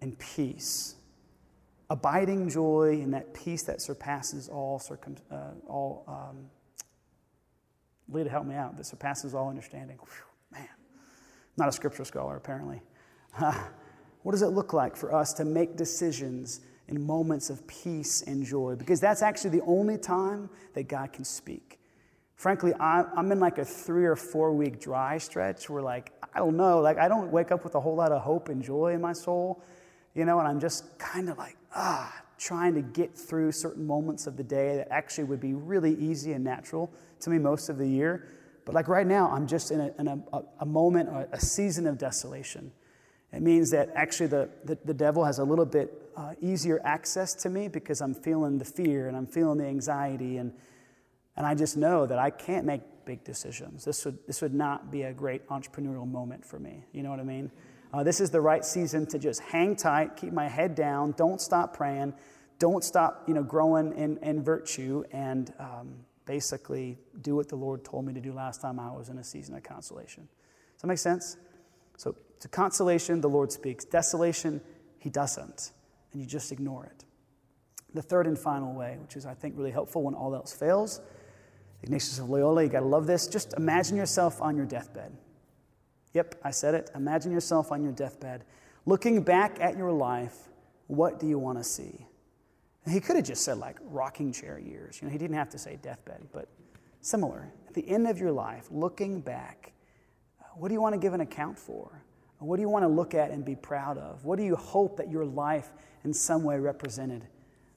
and 0.00 0.18
peace? 0.18 0.96
Abiding 1.92 2.48
joy 2.48 3.00
and 3.02 3.12
that 3.12 3.34
peace 3.34 3.64
that 3.64 3.82
surpasses 3.82 4.48
all, 4.48 4.78
circum, 4.78 5.16
uh, 5.30 5.50
all 5.68 6.04
um, 6.08 6.46
Leah, 8.08 8.30
help 8.30 8.46
me 8.46 8.54
out, 8.54 8.78
that 8.78 8.86
surpasses 8.86 9.34
all 9.34 9.50
understanding. 9.50 9.98
Whew, 9.98 10.58
man, 10.58 10.68
not 11.58 11.68
a 11.68 11.72
scripture 11.72 12.06
scholar, 12.06 12.36
apparently. 12.36 12.80
Uh, 13.38 13.52
what 14.22 14.32
does 14.32 14.40
it 14.40 14.48
look 14.48 14.72
like 14.72 14.96
for 14.96 15.14
us 15.14 15.34
to 15.34 15.44
make 15.44 15.76
decisions 15.76 16.60
in 16.88 17.06
moments 17.06 17.50
of 17.50 17.66
peace 17.66 18.22
and 18.22 18.44
joy 18.44 18.74
because 18.74 19.00
that's 19.00 19.22
actually 19.22 19.50
the 19.50 19.64
only 19.64 19.98
time 19.98 20.48
that 20.74 20.84
God 20.84 21.12
can 21.12 21.24
speak. 21.24 21.78
Frankly, 22.36 22.72
I'm 22.80 23.30
in 23.30 23.38
like 23.38 23.58
a 23.58 23.64
three 23.64 24.04
or 24.04 24.16
four 24.16 24.52
week 24.52 24.80
dry 24.80 25.16
stretch 25.18 25.70
where, 25.70 25.82
like, 25.82 26.12
I 26.34 26.38
don't 26.38 26.56
know, 26.56 26.80
like, 26.80 26.98
I 26.98 27.06
don't 27.06 27.30
wake 27.30 27.52
up 27.52 27.62
with 27.62 27.76
a 27.76 27.80
whole 27.80 27.94
lot 27.94 28.10
of 28.10 28.20
hope 28.22 28.48
and 28.48 28.62
joy 28.62 28.94
in 28.94 29.00
my 29.00 29.12
soul, 29.12 29.62
you 30.14 30.24
know, 30.24 30.40
and 30.40 30.48
I'm 30.48 30.58
just 30.58 30.98
kind 30.98 31.28
of 31.28 31.38
like, 31.38 31.56
ah, 31.74 32.12
trying 32.38 32.74
to 32.74 32.82
get 32.82 33.16
through 33.16 33.52
certain 33.52 33.86
moments 33.86 34.26
of 34.26 34.36
the 34.36 34.42
day 34.42 34.76
that 34.76 34.88
actually 34.90 35.24
would 35.24 35.40
be 35.40 35.54
really 35.54 35.94
easy 35.94 36.32
and 36.32 36.42
natural 36.42 36.92
to 37.20 37.30
me 37.30 37.38
most 37.38 37.68
of 37.68 37.78
the 37.78 37.86
year. 37.86 38.28
But 38.64 38.74
like 38.74 38.88
right 38.88 39.06
now, 39.06 39.30
I'm 39.30 39.46
just 39.46 39.70
in 39.70 39.80
a, 39.80 39.92
in 39.98 40.08
a, 40.08 40.18
a 40.60 40.66
moment, 40.66 41.08
a 41.32 41.40
season 41.40 41.86
of 41.86 41.98
desolation. 41.98 42.72
It 43.32 43.42
means 43.42 43.70
that 43.70 43.90
actually 43.94 44.26
the, 44.26 44.50
the, 44.64 44.78
the 44.84 44.94
devil 44.94 45.24
has 45.24 45.38
a 45.38 45.44
little 45.44 45.64
bit 45.64 46.10
uh, 46.16 46.34
easier 46.40 46.80
access 46.84 47.34
to 47.34 47.48
me 47.48 47.68
because 47.68 48.00
I'm 48.00 48.14
feeling 48.14 48.58
the 48.58 48.64
fear 48.64 49.08
and 49.08 49.16
I'm 49.16 49.26
feeling 49.26 49.58
the 49.58 49.66
anxiety. 49.66 50.36
And, 50.36 50.52
and 51.36 51.46
I 51.46 51.54
just 51.54 51.76
know 51.76 52.06
that 52.06 52.18
I 52.18 52.30
can't 52.30 52.66
make 52.66 52.82
big 53.04 53.24
decisions. 53.24 53.84
This 53.84 54.04
would, 54.04 54.18
this 54.26 54.42
would 54.42 54.54
not 54.54 54.90
be 54.90 55.02
a 55.02 55.12
great 55.12 55.46
entrepreneurial 55.48 56.10
moment 56.10 56.44
for 56.44 56.58
me. 56.58 56.84
You 56.92 57.02
know 57.02 57.10
what 57.10 57.20
I 57.20 57.24
mean? 57.24 57.50
Uh, 57.92 58.02
this 58.02 58.20
is 58.20 58.30
the 58.30 58.40
right 58.40 58.64
season 58.64 59.06
to 59.06 59.18
just 59.18 59.40
hang 59.40 59.76
tight, 59.76 60.16
keep 60.16 60.32
my 60.32 60.48
head 60.48 60.74
down, 60.74 61.12
don't 61.12 61.40
stop 61.40 61.76
praying, 61.76 62.14
don't 62.58 62.82
stop 62.82 63.24
you 63.26 63.34
know, 63.34 63.42
growing 63.42 63.92
in, 63.92 64.16
in 64.18 64.42
virtue, 64.42 65.04
and 65.12 65.52
um, 65.58 65.94
basically 66.24 66.96
do 67.20 67.36
what 67.36 67.48
the 67.48 67.56
Lord 67.56 67.84
told 67.84 68.06
me 68.06 68.14
to 68.14 68.20
do 68.20 68.32
last 68.32 68.60
time 68.60 68.80
I 68.80 68.90
was 68.90 69.08
in 69.08 69.18
a 69.18 69.24
season 69.24 69.54
of 69.54 69.62
consolation. 69.62 70.28
Does 70.74 70.82
that 70.82 70.88
make 70.88 70.98
sense? 70.98 71.36
So, 71.96 72.16
to 72.40 72.48
consolation, 72.48 73.20
the 73.20 73.28
Lord 73.28 73.52
speaks. 73.52 73.84
Desolation, 73.84 74.60
He 74.98 75.10
doesn't 75.10 75.72
and 76.12 76.20
you 76.20 76.26
just 76.26 76.52
ignore 76.52 76.84
it. 76.84 77.04
The 77.94 78.02
third 78.02 78.26
and 78.26 78.38
final 78.38 78.72
way, 78.72 78.96
which 79.00 79.16
is, 79.16 79.26
I 79.26 79.34
think, 79.34 79.54
really 79.56 79.70
helpful 79.70 80.02
when 80.02 80.14
all 80.14 80.34
else 80.34 80.52
fails, 80.52 81.00
Ignatius 81.82 82.18
of 82.18 82.30
Loyola, 82.30 82.62
you 82.62 82.68
got 82.68 82.80
to 82.80 82.86
love 82.86 83.06
this. 83.06 83.26
Just 83.26 83.54
imagine 83.54 83.96
yourself 83.96 84.40
on 84.40 84.56
your 84.56 84.66
deathbed. 84.66 85.12
Yep, 86.14 86.40
I 86.44 86.50
said 86.50 86.74
it. 86.74 86.90
Imagine 86.94 87.32
yourself 87.32 87.72
on 87.72 87.82
your 87.82 87.92
deathbed. 87.92 88.44
Looking 88.84 89.22
back 89.22 89.58
at 89.60 89.76
your 89.76 89.92
life, 89.92 90.48
what 90.86 91.18
do 91.18 91.26
you 91.26 91.38
want 91.38 91.58
to 91.58 91.64
see? 91.64 92.06
He 92.88 93.00
could 93.00 93.16
have 93.16 93.24
just 93.24 93.44
said, 93.44 93.58
like, 93.58 93.78
rocking 93.80 94.32
chair 94.32 94.58
years. 94.58 95.00
You 95.00 95.06
know, 95.06 95.12
he 95.12 95.18
didn't 95.18 95.36
have 95.36 95.50
to 95.50 95.58
say 95.58 95.78
deathbed, 95.80 96.26
but 96.32 96.48
similar. 97.00 97.52
At 97.68 97.74
the 97.74 97.88
end 97.88 98.08
of 98.08 98.18
your 98.18 98.32
life, 98.32 98.66
looking 98.70 99.20
back, 99.20 99.72
what 100.54 100.68
do 100.68 100.74
you 100.74 100.80
want 100.80 100.94
to 100.94 100.98
give 100.98 101.14
an 101.14 101.20
account 101.20 101.58
for? 101.58 102.02
What 102.38 102.56
do 102.56 102.62
you 102.62 102.68
want 102.68 102.82
to 102.82 102.88
look 102.88 103.14
at 103.14 103.30
and 103.30 103.44
be 103.44 103.54
proud 103.54 103.98
of? 103.98 104.24
What 104.24 104.36
do 104.36 104.44
you 104.44 104.56
hope 104.56 104.96
that 104.96 105.08
your 105.08 105.24
life 105.24 105.70
in 106.02 106.12
some 106.12 106.42
way 106.42 106.58
represented? 106.58 107.24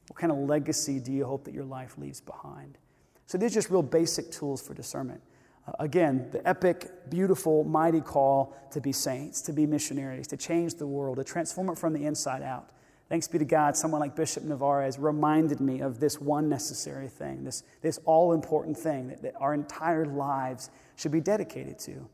What 0.08 0.20
kind 0.20 0.32
of 0.32 0.40
legacy 0.40 1.00
do 1.00 1.12
you 1.12 1.24
hope 1.24 1.46
that 1.46 1.54
your 1.54 1.66
life 1.66 1.98
leaves 2.00 2.20
behind? 2.20 2.80
So 3.28 3.38
these 3.38 3.52
are 3.52 3.56
just 3.56 3.70
real 3.70 3.84
basic 3.84 4.32
tools 4.32 4.62
for 4.62 4.74
discernment. 4.74 5.22
Uh, 5.68 5.72
again, 5.80 6.28
the 6.32 6.48
epic, 6.48 7.10
beautiful, 7.10 7.64
mighty 7.64 8.02
call 8.02 8.56
to 8.72 8.82
be 8.82 8.92
saints, 8.92 9.42
to 9.42 9.54
be 9.54 9.66
missionaries, 9.66 10.28
to 10.28 10.38
change 10.38 10.76
the 10.76 10.88
world, 10.88 11.18
to 11.18 11.24
transform 11.24 11.70
it 11.70 11.78
from 11.78 11.94
the 11.94 12.06
inside 12.06 12.42
out. 12.42 12.70
Thanks 13.10 13.28
be 13.28 13.38
to 13.38 13.46
God, 13.46 13.78
someone 13.78 14.02
like 14.02 14.16
Bishop 14.16 14.44
Nevares 14.44 14.98
reminded 15.00 15.60
me 15.60 15.80
of 15.82 16.00
this 16.00 16.20
one 16.20 16.50
necessary 16.50 17.08
thing, 17.08 17.44
this, 17.44 17.64
this 17.82 18.00
all 18.06 18.34
important 18.34 18.78
thing 18.78 19.10
that, 19.10 19.22
that 19.22 19.34
our 19.40 19.54
entire 19.54 20.06
lives 20.06 20.72
should 20.96 21.12
be 21.12 21.22
dedicated 21.22 21.78
to 21.80 22.08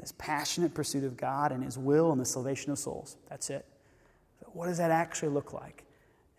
this 0.00 0.12
passionate 0.18 0.74
pursuit 0.74 1.04
of 1.04 1.16
God 1.16 1.52
and 1.52 1.62
His 1.62 1.78
will 1.78 2.12
and 2.12 2.20
the 2.20 2.24
salvation 2.24 2.72
of 2.72 2.78
souls. 2.78 3.16
That's 3.28 3.50
it. 3.50 3.66
So 4.40 4.50
what 4.52 4.66
does 4.66 4.78
that 4.78 4.90
actually 4.90 5.28
look 5.30 5.52
like? 5.52 5.84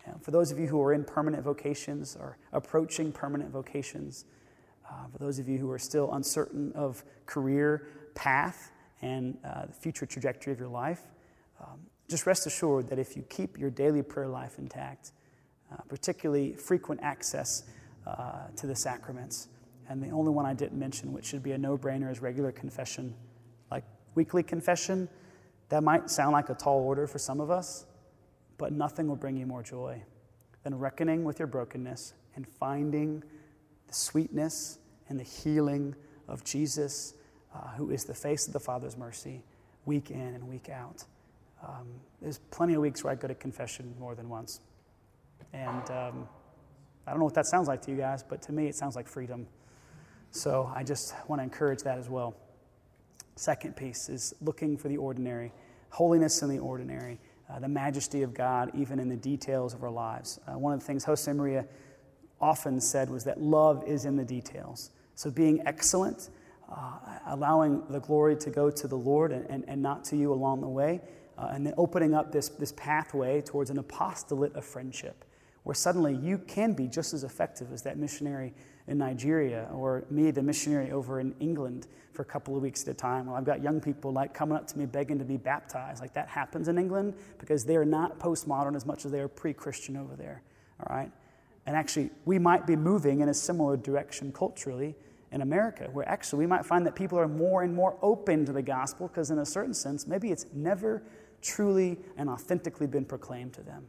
And 0.06 0.22
for 0.22 0.30
those 0.30 0.50
of 0.52 0.58
you 0.58 0.66
who 0.66 0.80
are 0.82 0.92
in 0.92 1.04
permanent 1.04 1.42
vocations 1.42 2.16
or 2.16 2.36
approaching 2.52 3.10
permanent 3.10 3.50
vocations, 3.50 4.26
uh, 4.88 5.06
for 5.12 5.18
those 5.18 5.38
of 5.38 5.48
you 5.48 5.58
who 5.58 5.70
are 5.70 5.78
still 5.78 6.12
uncertain 6.12 6.72
of 6.74 7.04
career 7.26 7.86
path 8.14 8.70
and 9.02 9.36
uh, 9.44 9.66
the 9.66 9.72
future 9.72 10.06
trajectory 10.06 10.52
of 10.52 10.58
your 10.58 10.68
life, 10.68 11.02
um, 11.60 11.80
just 12.08 12.26
rest 12.26 12.46
assured 12.46 12.88
that 12.88 12.98
if 12.98 13.16
you 13.16 13.22
keep 13.28 13.58
your 13.58 13.70
daily 13.70 14.02
prayer 14.02 14.28
life 14.28 14.58
intact, 14.58 15.12
uh, 15.72 15.76
particularly 15.88 16.54
frequent 16.54 17.00
access 17.02 17.64
uh, 18.06 18.46
to 18.56 18.66
the 18.66 18.76
sacraments, 18.76 19.48
and 19.88 20.02
the 20.02 20.10
only 20.10 20.30
one 20.30 20.46
I 20.46 20.54
didn't 20.54 20.78
mention, 20.78 21.12
which 21.12 21.26
should 21.26 21.42
be 21.42 21.52
a 21.52 21.58
no 21.58 21.76
brainer, 21.76 22.10
is 22.10 22.20
regular 22.20 22.52
confession. 22.52 23.14
Like 23.70 23.84
weekly 24.14 24.42
confession, 24.42 25.08
that 25.68 25.82
might 25.82 26.10
sound 26.10 26.32
like 26.32 26.48
a 26.50 26.54
tall 26.54 26.80
order 26.80 27.06
for 27.06 27.18
some 27.18 27.40
of 27.40 27.50
us, 27.50 27.86
but 28.58 28.72
nothing 28.72 29.08
will 29.08 29.16
bring 29.16 29.36
you 29.36 29.46
more 29.46 29.62
joy 29.62 30.02
than 30.62 30.78
reckoning 30.78 31.24
with 31.24 31.38
your 31.38 31.48
brokenness 31.48 32.14
and 32.36 32.46
finding 32.46 33.22
the 33.94 34.00
sweetness 34.00 34.78
and 35.08 35.18
the 35.20 35.24
healing 35.24 35.94
of 36.26 36.42
Jesus, 36.42 37.14
uh, 37.54 37.68
who 37.76 37.90
is 37.90 38.04
the 38.04 38.14
face 38.14 38.48
of 38.48 38.52
the 38.52 38.58
Father's 38.58 38.96
mercy, 38.96 39.40
week 39.84 40.10
in 40.10 40.34
and 40.34 40.48
week 40.48 40.68
out. 40.68 41.04
Um, 41.62 41.86
there's 42.20 42.38
plenty 42.50 42.74
of 42.74 42.80
weeks 42.80 43.04
where 43.04 43.12
I 43.12 43.14
go 43.14 43.28
to 43.28 43.36
confession 43.36 43.94
more 44.00 44.16
than 44.16 44.28
once. 44.28 44.60
And 45.52 45.88
um, 45.90 46.28
I 47.06 47.10
don't 47.10 47.20
know 47.20 47.24
what 47.24 47.34
that 47.34 47.46
sounds 47.46 47.68
like 47.68 47.82
to 47.82 47.92
you 47.92 47.96
guys, 47.96 48.24
but 48.24 48.42
to 48.42 48.52
me 48.52 48.66
it 48.66 48.74
sounds 48.74 48.96
like 48.96 49.06
freedom. 49.06 49.46
So 50.32 50.72
I 50.74 50.82
just 50.82 51.14
want 51.28 51.38
to 51.38 51.44
encourage 51.44 51.82
that 51.84 51.96
as 51.96 52.10
well. 52.10 52.34
Second 53.36 53.76
piece 53.76 54.08
is 54.08 54.34
looking 54.40 54.76
for 54.76 54.88
the 54.88 54.96
ordinary, 54.96 55.52
holiness 55.90 56.42
in 56.42 56.48
the 56.48 56.58
ordinary, 56.58 57.20
uh, 57.48 57.60
the 57.60 57.68
majesty 57.68 58.22
of 58.22 58.34
God, 58.34 58.72
even 58.74 58.98
in 58.98 59.08
the 59.08 59.16
details 59.16 59.72
of 59.72 59.84
our 59.84 59.90
lives. 59.90 60.40
Uh, 60.48 60.58
one 60.58 60.72
of 60.72 60.80
the 60.80 60.86
things 60.86 61.04
Josemaria 61.04 61.66
often 62.40 62.80
said 62.80 63.10
was 63.10 63.24
that 63.24 63.40
love 63.40 63.84
is 63.86 64.04
in 64.04 64.16
the 64.16 64.24
details. 64.24 64.90
So 65.14 65.30
being 65.30 65.62
excellent, 65.66 66.30
uh, 66.70 66.98
allowing 67.26 67.82
the 67.88 68.00
glory 68.00 68.36
to 68.36 68.50
go 68.50 68.70
to 68.70 68.88
the 68.88 68.96
Lord 68.96 69.32
and, 69.32 69.48
and, 69.48 69.64
and 69.68 69.82
not 69.82 70.04
to 70.06 70.16
you 70.16 70.32
along 70.32 70.60
the 70.60 70.68
way, 70.68 71.00
uh, 71.38 71.48
and 71.52 71.66
then 71.66 71.74
opening 71.76 72.14
up 72.14 72.32
this, 72.32 72.48
this 72.48 72.72
pathway 72.72 73.40
towards 73.40 73.70
an 73.70 73.78
apostolate 73.78 74.54
of 74.54 74.64
friendship, 74.64 75.24
where 75.64 75.74
suddenly 75.74 76.14
you 76.14 76.38
can 76.38 76.72
be 76.72 76.86
just 76.86 77.14
as 77.14 77.24
effective 77.24 77.72
as 77.72 77.82
that 77.82 77.98
missionary 77.98 78.54
in 78.86 78.98
Nigeria, 78.98 79.68
or 79.72 80.04
me, 80.10 80.30
the 80.30 80.42
missionary 80.42 80.90
over 80.90 81.18
in 81.18 81.34
England 81.40 81.86
for 82.12 82.22
a 82.22 82.24
couple 82.24 82.54
of 82.54 82.62
weeks 82.62 82.82
at 82.82 82.88
a 82.88 82.94
time. 82.94 83.26
Well, 83.26 83.34
I've 83.34 83.44
got 83.44 83.62
young 83.62 83.80
people 83.80 84.12
like 84.12 84.34
coming 84.34 84.56
up 84.56 84.66
to 84.68 84.78
me 84.78 84.84
begging 84.84 85.18
to 85.18 85.24
be 85.24 85.38
baptized. 85.38 86.00
Like 86.02 86.12
that 86.14 86.28
happens 86.28 86.68
in 86.68 86.76
England 86.78 87.14
because 87.38 87.64
they're 87.64 87.86
not 87.86 88.18
postmodern 88.18 88.76
as 88.76 88.84
much 88.84 89.06
as 89.06 89.10
they 89.10 89.20
are 89.20 89.28
pre 89.28 89.54
Christian 89.54 89.96
over 89.96 90.14
there. 90.16 90.42
All 90.80 90.94
right? 90.94 91.10
And 91.66 91.76
actually, 91.76 92.10
we 92.24 92.38
might 92.38 92.66
be 92.66 92.76
moving 92.76 93.20
in 93.20 93.28
a 93.28 93.34
similar 93.34 93.76
direction 93.76 94.32
culturally 94.32 94.94
in 95.32 95.40
America, 95.40 95.88
where 95.92 96.08
actually 96.08 96.40
we 96.40 96.46
might 96.46 96.64
find 96.64 96.86
that 96.86 96.94
people 96.94 97.18
are 97.18 97.28
more 97.28 97.62
and 97.62 97.74
more 97.74 97.96
open 98.02 98.44
to 98.46 98.52
the 98.52 98.62
gospel 98.62 99.08
because, 99.08 99.30
in 99.30 99.38
a 99.38 99.46
certain 99.46 99.74
sense, 99.74 100.06
maybe 100.06 100.30
it's 100.30 100.46
never 100.52 101.02
truly 101.42 101.98
and 102.16 102.28
authentically 102.28 102.86
been 102.86 103.04
proclaimed 103.04 103.52
to 103.54 103.62
them. 103.62 103.86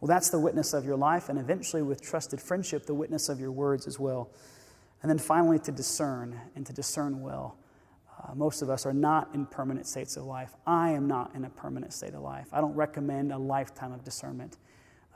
Well, 0.00 0.08
that's 0.08 0.30
the 0.30 0.38
witness 0.38 0.72
of 0.72 0.84
your 0.84 0.96
life, 0.96 1.28
and 1.28 1.38
eventually, 1.38 1.82
with 1.82 2.00
trusted 2.00 2.40
friendship, 2.40 2.86
the 2.86 2.94
witness 2.94 3.28
of 3.28 3.40
your 3.40 3.50
words 3.50 3.86
as 3.86 3.98
well. 3.98 4.30
And 5.02 5.10
then 5.10 5.18
finally, 5.18 5.58
to 5.60 5.72
discern 5.72 6.40
and 6.54 6.64
to 6.66 6.72
discern 6.72 7.20
well. 7.20 7.56
Uh, 8.22 8.34
most 8.34 8.62
of 8.62 8.70
us 8.70 8.86
are 8.86 8.94
not 8.94 9.34
in 9.34 9.46
permanent 9.46 9.86
states 9.86 10.16
of 10.16 10.24
life. 10.24 10.54
I 10.66 10.90
am 10.92 11.06
not 11.06 11.34
in 11.34 11.44
a 11.44 11.50
permanent 11.50 11.92
state 11.92 12.14
of 12.14 12.22
life. 12.22 12.48
I 12.52 12.60
don't 12.60 12.74
recommend 12.74 13.32
a 13.32 13.38
lifetime 13.38 13.92
of 13.92 14.02
discernment, 14.04 14.56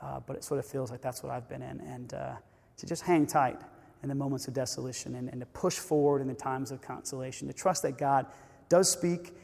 uh, 0.01 0.19
but 0.25 0.35
it 0.35 0.43
sort 0.43 0.59
of 0.59 0.65
feels 0.65 0.91
like 0.91 1.01
that's 1.01 1.23
what 1.23 1.31
I've 1.31 1.47
been 1.47 1.61
in. 1.61 1.79
And 1.81 2.13
uh, 2.13 2.33
to 2.77 2.85
just 2.85 3.03
hang 3.03 3.25
tight 3.25 3.59
in 4.03 4.09
the 4.09 4.15
moments 4.15 4.47
of 4.47 4.53
desolation 4.53 5.15
and, 5.15 5.29
and 5.29 5.39
to 5.41 5.45
push 5.47 5.75
forward 5.75 6.21
in 6.21 6.27
the 6.27 6.33
times 6.33 6.71
of 6.71 6.81
consolation, 6.81 7.47
to 7.47 7.53
trust 7.53 7.83
that 7.83 7.97
God 7.97 8.25
does 8.69 8.89
speak, 8.89 9.35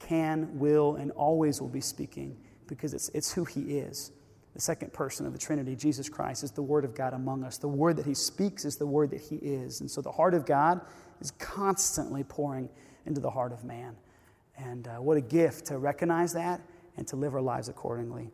can, 0.00 0.58
will, 0.58 0.96
and 0.96 1.12
always 1.12 1.60
will 1.60 1.68
be 1.68 1.80
speaking 1.80 2.36
because 2.66 2.94
it's, 2.94 3.08
it's 3.10 3.32
who 3.32 3.44
He 3.44 3.78
is. 3.78 4.12
The 4.54 4.60
second 4.60 4.92
person 4.92 5.26
of 5.26 5.32
the 5.32 5.38
Trinity, 5.38 5.76
Jesus 5.76 6.08
Christ, 6.08 6.42
is 6.42 6.50
the 6.50 6.62
Word 6.62 6.84
of 6.84 6.94
God 6.94 7.12
among 7.12 7.44
us. 7.44 7.58
The 7.58 7.68
Word 7.68 7.96
that 7.98 8.06
He 8.06 8.14
speaks 8.14 8.64
is 8.64 8.76
the 8.76 8.86
Word 8.86 9.10
that 9.10 9.20
He 9.20 9.36
is. 9.36 9.80
And 9.80 9.88
so 9.88 10.00
the 10.00 10.10
heart 10.10 10.34
of 10.34 10.44
God 10.44 10.80
is 11.20 11.30
constantly 11.32 12.24
pouring 12.24 12.68
into 13.06 13.20
the 13.20 13.30
heart 13.30 13.52
of 13.52 13.62
man. 13.64 13.96
And 14.56 14.88
uh, 14.88 14.96
what 14.96 15.16
a 15.16 15.20
gift 15.20 15.66
to 15.66 15.78
recognize 15.78 16.32
that 16.32 16.60
and 16.96 17.06
to 17.08 17.16
live 17.16 17.34
our 17.34 17.40
lives 17.40 17.68
accordingly. 17.68 18.30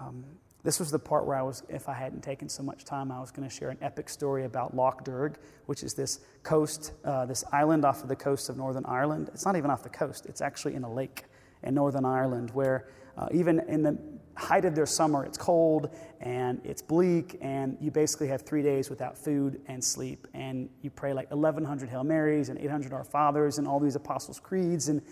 Um, 0.00 0.24
this 0.64 0.80
was 0.80 0.90
the 0.90 0.98
part 0.98 1.26
where 1.26 1.36
I 1.36 1.42
was, 1.42 1.62
if 1.68 1.88
I 1.88 1.92
hadn't 1.92 2.22
taken 2.22 2.48
so 2.48 2.62
much 2.62 2.84
time, 2.84 3.12
I 3.12 3.20
was 3.20 3.30
going 3.30 3.46
to 3.48 3.54
share 3.54 3.68
an 3.68 3.78
epic 3.82 4.08
story 4.08 4.46
about 4.46 4.74
Lough 4.74 4.98
Derg, 5.04 5.36
which 5.66 5.82
is 5.82 5.92
this 5.92 6.20
coast, 6.42 6.92
uh, 7.04 7.26
this 7.26 7.44
island 7.52 7.84
off 7.84 8.02
of 8.02 8.08
the 8.08 8.16
coast 8.16 8.48
of 8.48 8.56
Northern 8.56 8.86
Ireland. 8.86 9.28
It's 9.32 9.44
not 9.44 9.56
even 9.56 9.70
off 9.70 9.82
the 9.82 9.90
coast, 9.90 10.24
it's 10.26 10.40
actually 10.40 10.74
in 10.74 10.82
a 10.82 10.92
lake 10.92 11.24
in 11.62 11.74
Northern 11.74 12.06
Ireland 12.06 12.50
where 12.52 12.88
uh, 13.16 13.28
even 13.30 13.60
in 13.68 13.82
the 13.82 13.98
height 14.36 14.64
of 14.64 14.74
their 14.74 14.86
summer, 14.86 15.24
it's 15.24 15.38
cold 15.38 15.94
and 16.20 16.60
it's 16.64 16.82
bleak, 16.82 17.36
and 17.40 17.76
you 17.80 17.90
basically 17.90 18.26
have 18.28 18.42
three 18.42 18.62
days 18.62 18.90
without 18.90 19.16
food 19.16 19.60
and 19.66 19.84
sleep. 19.84 20.26
And 20.34 20.68
you 20.82 20.90
pray 20.90 21.12
like 21.12 21.30
1,100 21.30 21.88
Hail 21.88 22.04
Marys 22.04 22.48
and 22.48 22.58
800 22.58 22.92
Our 22.92 23.04
Fathers 23.04 23.58
and 23.58 23.68
all 23.68 23.78
these 23.78 23.96
Apostles' 23.96 24.40
Creeds. 24.40 24.88
And 24.88 25.02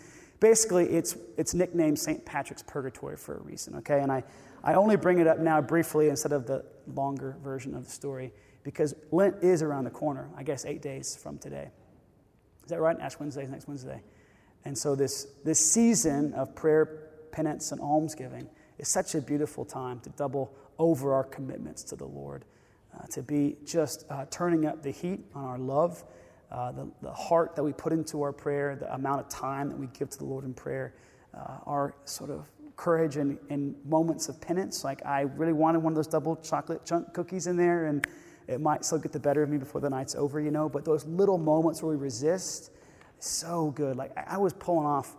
basically, 0.43 0.87
it's, 0.87 1.17
it's 1.39 1.55
nicknamed 1.55 1.97
St. 1.97 2.27
Patrick's 2.27 2.65
Purgatory 2.65 3.17
for 3.17 3.37
a 3.37 3.41
reason, 3.43 3.77
okay? 3.77 4.01
And 4.01 4.11
I, 4.11 4.25
I 4.65 4.75
only 4.75 4.97
bring 4.97 5.21
it 5.21 5.29
up 5.29 5.39
now 5.39 5.61
briefly 5.63 6.09
instead 6.09 6.33
of 6.33 6.47
the 6.47 6.65
longer 6.95 7.37
version 7.45 7.77
of 7.77 7.85
the 7.85 7.91
story 7.91 8.33
because 8.65 8.93
Lent 9.13 9.37
is 9.41 9.63
around 9.63 9.85
the 9.85 9.91
corner, 9.91 10.29
I 10.37 10.43
guess 10.43 10.65
eight 10.65 10.83
days 10.83 11.15
from 11.15 11.39
today. 11.39 11.71
Is 12.65 12.71
that 12.71 12.81
right? 12.81 12.99
Ash 12.99 13.19
Wednesday 13.21 13.45
is 13.45 13.51
next 13.51 13.69
Wednesday. 13.69 14.03
And 14.65 14.77
so, 14.77 14.97
this, 14.97 15.29
this 15.45 15.59
season 15.59 16.33
of 16.35 16.55
prayer, 16.57 17.11
penance, 17.31 17.71
and 17.71 17.81
almsgiving 17.81 18.49
is 18.79 18.89
such 18.89 19.15
a 19.15 19.21
beautiful 19.21 19.65
time 19.65 20.01
to 20.01 20.11
double 20.11 20.53
over 20.79 21.15
our 21.15 21.25
commitments 21.25 21.85
to 21.85 21.97
the 21.97 22.05
Lord, 22.05 22.45
uh, 22.97 23.07
to 23.13 23.23
be 23.23 23.57
just 23.65 24.07
uh, 24.11 24.27
turning 24.31 24.67
up 24.67 24.83
the 24.83 24.91
heat 24.91 25.21
on 25.35 25.45
our 25.45 25.59
love, 25.59 26.03
uh, 26.53 26.71
the, 26.71 26.87
the 27.01 27.13
heart 27.13 27.57
that 27.57 27.63
we 27.63 27.73
put 27.73 27.93
into 27.93 28.23
our 28.23 28.33
prayer, 28.33 28.77
the 28.77 28.93
amount 28.95 29.21
of 29.21 29.29
time 29.29 29.69
that 29.71 29.79
we 29.79 29.87
give 29.99 30.11
to 30.11 30.19
the 30.19 30.25
Lord 30.25 30.45
in 30.45 30.53
prayer, 30.53 30.95
uh, 31.35 31.59
our 31.67 31.95
sort 32.05 32.31
of 32.31 32.47
courage 32.77 33.17
in, 33.17 33.39
in 33.49 33.75
moments 33.87 34.29
of 34.29 34.39
penance. 34.41 34.85
Like, 34.85 35.05
I 35.07 35.23
really 35.23 35.55
wanted 35.55 35.79
one 35.79 35.93
of 35.93 35.97
those 35.97 36.07
double 36.07 36.37
chocolate 36.37 36.85
chunk 36.85 37.15
cookies 37.15 37.47
in 37.47 37.57
there, 37.57 37.87
and 37.87 38.07
it 38.49 38.61
might 38.61 38.85
still 38.85 38.99
get 38.99 39.13
the 39.13 39.21
better 39.21 39.43
of 39.43 39.49
me 39.49 39.57
before 39.57 39.81
the 39.81 39.89
night's 39.89 40.15
over, 40.15 40.41
you 40.41 40.51
know. 40.51 40.69
But 40.69 40.85
those 40.85 41.07
little 41.07 41.39
moments 41.39 41.83
where 41.83 41.97
we 41.97 42.03
resist, 42.03 42.71
so 43.19 43.71
good. 43.71 43.97
Like, 43.97 44.13
I 44.17 44.37
was 44.37 44.53
pulling 44.53 44.87
off, 44.87 45.17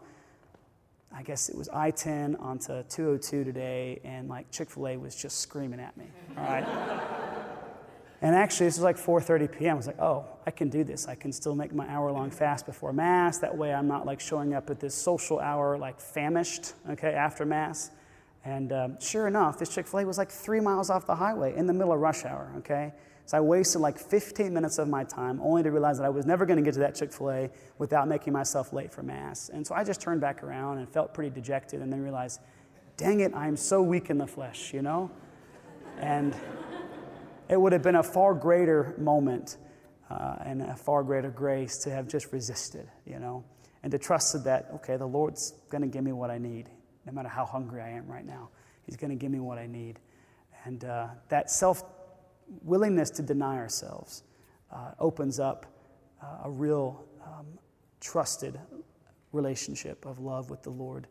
I 1.12 1.24
guess 1.24 1.50
it 1.50 1.58
was 1.58 1.68
I 1.70 1.90
10 1.90 2.36
onto 2.36 2.84
202 2.84 3.44
today, 3.44 4.00
and 4.04 4.30
like 4.30 4.52
Chick 4.52 4.70
fil 4.70 4.88
A 4.88 4.98
was 4.98 5.16
just 5.16 5.40
screaming 5.40 5.80
at 5.80 5.98
me, 5.98 6.06
all 6.38 6.44
right? 6.44 7.33
And 8.24 8.34
actually, 8.34 8.68
this 8.68 8.78
was 8.78 8.84
like 8.84 8.98
4:30 8.98 9.52
p.m. 9.52 9.74
I 9.74 9.76
was 9.76 9.86
like, 9.86 10.00
"Oh, 10.00 10.26
I 10.48 10.52
can 10.52 10.70
do 10.70 10.86
this. 10.86 11.10
I 11.10 11.16
can 11.16 11.34
still 11.34 11.56
make 11.56 11.74
my 11.76 11.86
hour-long 11.90 12.32
fast 12.32 12.66
before 12.66 12.94
mass. 12.94 13.40
That 13.40 13.56
way, 13.58 13.74
I'm 13.74 13.90
not 13.90 14.06
like 14.06 14.22
showing 14.22 14.54
up 14.54 14.70
at 14.70 14.80
this 14.80 14.96
social 14.96 15.42
hour 15.42 15.78
like 15.78 16.00
famished, 16.00 16.72
okay, 16.90 17.14
after 17.14 17.46
mass." 17.46 17.92
And 18.46 18.72
um, 18.72 18.98
sure 19.02 19.28
enough, 19.28 19.60
this 19.60 19.74
Chick-fil-A 19.74 20.06
was 20.06 20.18
like 20.18 20.32
three 20.32 20.62
miles 20.62 20.90
off 20.90 21.06
the 21.06 21.16
highway 21.16 21.56
in 21.56 21.68
the 21.68 21.74
middle 21.74 21.94
of 21.94 22.00
rush 22.00 22.26
hour, 22.26 22.52
okay? 22.58 22.94
So 23.26 23.38
I 23.38 23.42
wasted 23.42 23.82
like 23.82 23.98
15 23.98 24.54
minutes 24.54 24.80
of 24.80 24.90
my 24.90 25.06
time 25.06 25.40
only 25.42 25.64
to 25.64 25.72
realize 25.72 25.98
that 25.98 26.06
I 26.06 26.10
was 26.10 26.26
never 26.26 26.46
going 26.46 26.58
to 26.58 26.64
get 26.64 26.74
to 26.74 26.82
that 26.82 26.94
Chick 26.96 27.14
fil 27.14 27.32
A 27.32 27.50
without 27.78 28.10
making 28.10 28.34
myself 28.34 28.74
late 28.74 28.92
for 28.92 29.02
Mass. 29.02 29.48
And 29.48 29.66
so 29.66 29.74
I 29.76 29.86
just 29.86 30.02
turned 30.02 30.20
back 30.20 30.44
around 30.44 30.80
and 30.80 30.90
felt 30.90 31.14
pretty 31.14 31.30
dejected 31.30 31.82
and 31.82 31.92
then 31.92 32.02
realized, 32.02 32.42
dang 32.98 33.22
it, 33.22 33.34
I'm 33.34 33.56
so 33.56 33.82
weak 33.82 34.10
in 34.10 34.18
the 34.18 34.28
flesh, 34.28 34.74
you 34.74 34.82
know? 34.82 35.10
And 36.00 36.36
it 37.50 37.60
would 37.60 37.74
have 37.74 37.84
been 37.84 37.96
a 37.96 38.04
far 38.04 38.34
greater 38.34 38.96
moment 38.98 39.58
uh, 40.10 40.36
and 40.46 40.62
a 40.62 40.76
far 40.76 41.04
greater 41.04 41.30
grace 41.30 41.78
to 41.80 41.90
have 41.90 42.08
just 42.08 42.32
resisted, 42.32 42.88
you 43.06 43.20
know, 43.20 43.44
and 43.84 43.92
to 43.92 43.98
trust 43.98 44.44
that, 44.44 44.70
okay, 44.76 44.98
the 44.98 45.06
Lord's 45.06 45.54
going 45.70 45.82
to 45.82 45.88
give 45.88 46.04
me 46.04 46.12
what 46.12 46.30
I 46.30 46.38
need, 46.38 46.70
no 47.06 47.12
matter 47.12 47.30
how 47.30 47.46
hungry 47.46 47.82
I 47.82 47.90
am 47.90 48.08
right 48.08 48.26
now. 48.26 48.50
He's 48.86 48.98
going 48.98 49.10
to 49.10 49.16
give 49.16 49.32
me 49.32 49.40
what 49.40 49.58
I 49.58 49.68
need. 49.68 50.00
And 50.66 50.84
uh, 50.84 51.08
that 51.30 51.50
self 51.50 51.84
willingness 52.62 53.10
to 53.12 53.22
deny 53.22 53.58
ourselves 53.58 54.24
uh, 54.72 54.92
opens 55.00 55.40
up 55.40 55.66
uh, 56.22 56.46
a 56.46 56.50
real 56.50 57.06
um, 57.26 57.46
trusted 58.00 58.60
relationship 59.32 60.06
of 60.06 60.20
love 60.20 60.50
with 60.50 60.64
the 60.64 60.70
Lord 60.70 61.08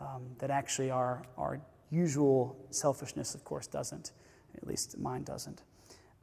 um, 0.00 0.22
that 0.38 0.50
actually 0.50 0.90
our, 0.90 1.22
our 1.36 1.60
usual 1.90 2.56
selfishness, 2.70 3.34
of 3.34 3.44
course, 3.44 3.66
doesn't. 3.66 4.12
At 4.56 4.66
least 4.66 4.98
mine 4.98 5.22
doesn't. 5.22 5.62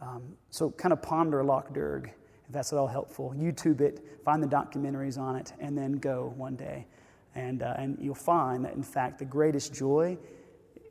Um, 0.02 0.36
so 0.50 0.72
kind 0.72 0.92
of 0.92 1.02
ponder 1.02 1.44
Lough 1.44 1.64
Derg, 1.72 2.12
if 2.48 2.52
that's 2.52 2.74
at 2.74 2.80
all 2.80 2.88
helpful. 2.88 3.34
YouTube 3.38 3.82
it, 3.82 4.06
find 4.26 4.44
the 4.44 4.48
documentaries 4.48 5.18
on 5.18 5.36
it, 5.36 5.54
and 5.60 5.78
then 5.78 5.94
go 5.94 6.34
one 6.36 6.56
day. 6.56 6.88
And, 7.36 7.64
uh, 7.64 7.74
and 7.78 7.98
you'll 8.00 8.16
find 8.16 8.66
that, 8.66 8.74
in 8.74 8.84
fact, 8.84 9.20
the 9.20 9.26
greatest 9.26 9.74
joy 9.74 10.18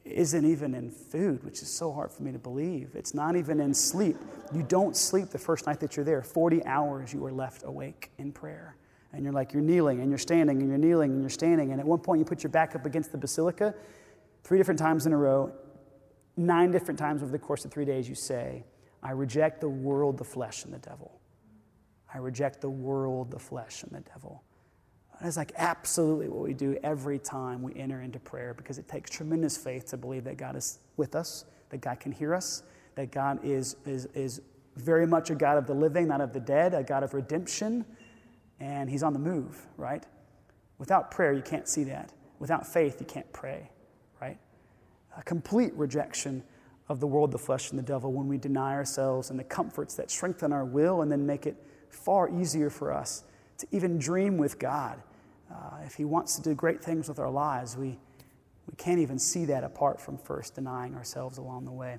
isn't 0.05 0.45
even 0.45 0.75
in 0.75 0.91
food, 0.91 1.45
which 1.45 1.63
is 1.63 1.69
so 1.69 1.93
hard 1.93 2.11
for 2.11 2.23
me 2.23 2.33
to 2.33 2.39
believe. 2.39 2.91
It's 2.95 3.15
not 3.15 3.37
even 3.37 3.61
in 3.61 3.73
sleep. 3.73 4.17
You 4.53 4.63
don't 4.63 4.97
sleep 4.97 5.31
the 5.31 5.39
first 5.39 5.67
night 5.67 5.79
that 5.81 5.97
you're 5.97 6.05
there. 6.05 6.23
40 6.23 6.65
hours 6.65 7.13
you 7.13 7.25
are 7.25 7.33
left 7.33 7.63
awake 7.65 8.11
in 8.19 8.33
prayer. 8.33 8.77
And 9.13 9.23
you're 9.23 9.33
like, 9.33 9.53
you're 9.53 9.63
kneeling 9.63 10.01
and 10.01 10.11
you're 10.11 10.19
standing 10.19 10.61
and 10.61 10.69
you're 10.69 10.79
kneeling 10.79 11.13
and 11.13 11.21
you're 11.21 11.31
standing. 11.31 11.71
And 11.71 11.81
at 11.81 11.87
one 11.87 12.01
point, 12.01 12.19
you 12.19 12.25
put 12.25 12.43
your 12.43 12.51
back 12.51 12.75
up 12.75 12.87
against 12.87 13.13
the 13.13 13.19
basilica 13.19 13.75
three 14.43 14.59
different 14.59 14.81
times 14.81 15.07
in 15.07 15.13
a 15.13 15.17
row 15.17 15.53
Nine 16.37 16.71
different 16.71 16.99
times 16.99 17.23
over 17.23 17.33
the 17.33 17.39
course 17.39 17.65
of 17.65 17.71
three 17.71 17.85
days, 17.85 18.09
you 18.09 18.15
say, 18.15 18.65
I 19.03 19.11
reject 19.11 19.61
the 19.61 19.69
world, 19.69 20.19
the 20.19 20.25
flesh, 20.25 20.65
and 20.65 20.73
the 20.73 20.79
devil. 20.79 21.21
I 22.13 22.19
reject 22.19 22.61
the 22.61 22.71
world, 22.71 23.31
the 23.31 23.39
flesh, 23.39 23.83
and 23.83 23.93
the 23.93 24.01
devil. 24.01 24.43
It's 25.21 25.37
like 25.37 25.53
absolutely 25.57 26.29
what 26.29 26.43
we 26.43 26.53
do 26.53 26.77
every 26.83 27.19
time 27.19 27.63
we 27.63 27.75
enter 27.77 28.01
into 28.03 28.19
prayer 28.19 28.55
because 28.55 28.79
it 28.79 28.89
takes 28.89 29.11
tremendous 29.11 29.57
faith 29.57 29.87
to 29.91 29.97
believe 29.97 30.25
that 30.25 30.37
God 30.37 30.57
is 30.57 30.81
with 30.97 31.15
us, 31.15 31.45
that 31.71 31.81
God 31.81 32.01
can 32.01 32.13
hear 32.13 32.35
us, 32.35 32.65
that 32.97 33.13
God 33.13 33.45
is, 33.45 33.77
is, 33.87 34.07
is 34.15 34.41
very 34.77 35.07
much 35.07 35.31
a 35.31 35.35
God 35.35 35.59
of 35.59 35.67
the 35.67 35.75
living, 35.75 36.09
not 36.09 36.21
of 36.21 36.33
the 36.33 36.41
dead, 36.41 36.75
a 36.75 36.83
God 36.83 37.03
of 37.03 37.15
redemption. 37.15 37.85
and 38.59 38.91
He's 38.91 39.03
on 39.03 39.13
the 39.13 39.19
move, 39.19 39.67
right? 39.77 40.05
Without 40.79 41.11
prayer, 41.11 41.33
you 41.33 41.43
can't 41.43 41.69
see 41.69 41.85
that. 41.85 42.13
Without 42.39 42.67
faith, 42.67 42.97
you 42.99 43.07
can't 43.07 43.31
pray? 43.33 43.71
A 45.17 45.23
complete 45.23 45.73
rejection 45.75 46.43
of 46.89 47.01
the 47.01 47.07
world, 47.07 47.33
the 47.33 47.39
flesh, 47.39 47.71
and 47.71 47.79
the 47.79 47.83
devil 47.83 48.13
when 48.13 48.29
we 48.29 48.39
deny 48.39 48.75
ourselves 48.75 49.31
and 49.31 49.39
the 49.39 49.45
comforts 49.45 49.95
that 49.95 50.11
strengthen 50.11 50.53
our 50.53 50.65
will 50.65 51.03
and 51.03 51.11
then 51.11 51.27
make 51.27 51.47
it 51.47 51.57
far 51.89 52.29
easier 52.31 52.71
for 52.71 52.93
us 52.93 53.25
to 53.59 53.67
even 53.73 53.99
dream 53.99 54.37
with 54.37 54.59
God. 54.59 55.03
Uh, 55.51 55.79
if 55.85 55.95
He 55.95 56.05
wants 56.05 56.37
to 56.37 56.43
do 56.43 56.55
great 56.55 56.83
things 56.83 57.09
with 57.09 57.19
our 57.19 57.31
lives, 57.31 57.77
we, 57.77 57.99
we 58.67 58.75
can't 58.77 58.99
even 58.99 59.19
see 59.19 59.45
that 59.47 59.65
apart 59.65 60.01
from 60.01 60.19
first 60.19 60.55
denying 60.55 60.95
ourselves 60.95 61.39
along 61.39 61.65
the 61.65 61.73
way. 61.73 61.99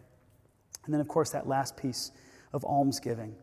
And 0.85 0.93
then, 0.93 0.99
of 0.99 1.07
course, 1.07 1.29
that 1.31 1.47
last 1.47 1.77
piece 1.77 2.11
of 2.51 2.63
almsgiving, 2.65 3.35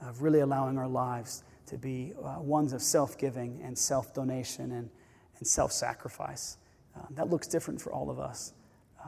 of 0.00 0.22
really 0.22 0.40
allowing 0.40 0.78
our 0.78 0.88
lives 0.88 1.44
to 1.66 1.76
be 1.78 2.12
uh, 2.24 2.40
ones 2.40 2.72
of 2.72 2.82
self 2.82 3.18
giving 3.18 3.60
and 3.62 3.76
self 3.76 4.14
donation 4.14 4.72
and, 4.72 4.90
and 5.38 5.46
self 5.46 5.72
sacrifice. 5.72 6.56
Um, 6.96 7.06
that 7.10 7.28
looks 7.28 7.46
different 7.46 7.80
for 7.80 7.92
all 7.92 8.10
of 8.10 8.18
us. 8.18 8.52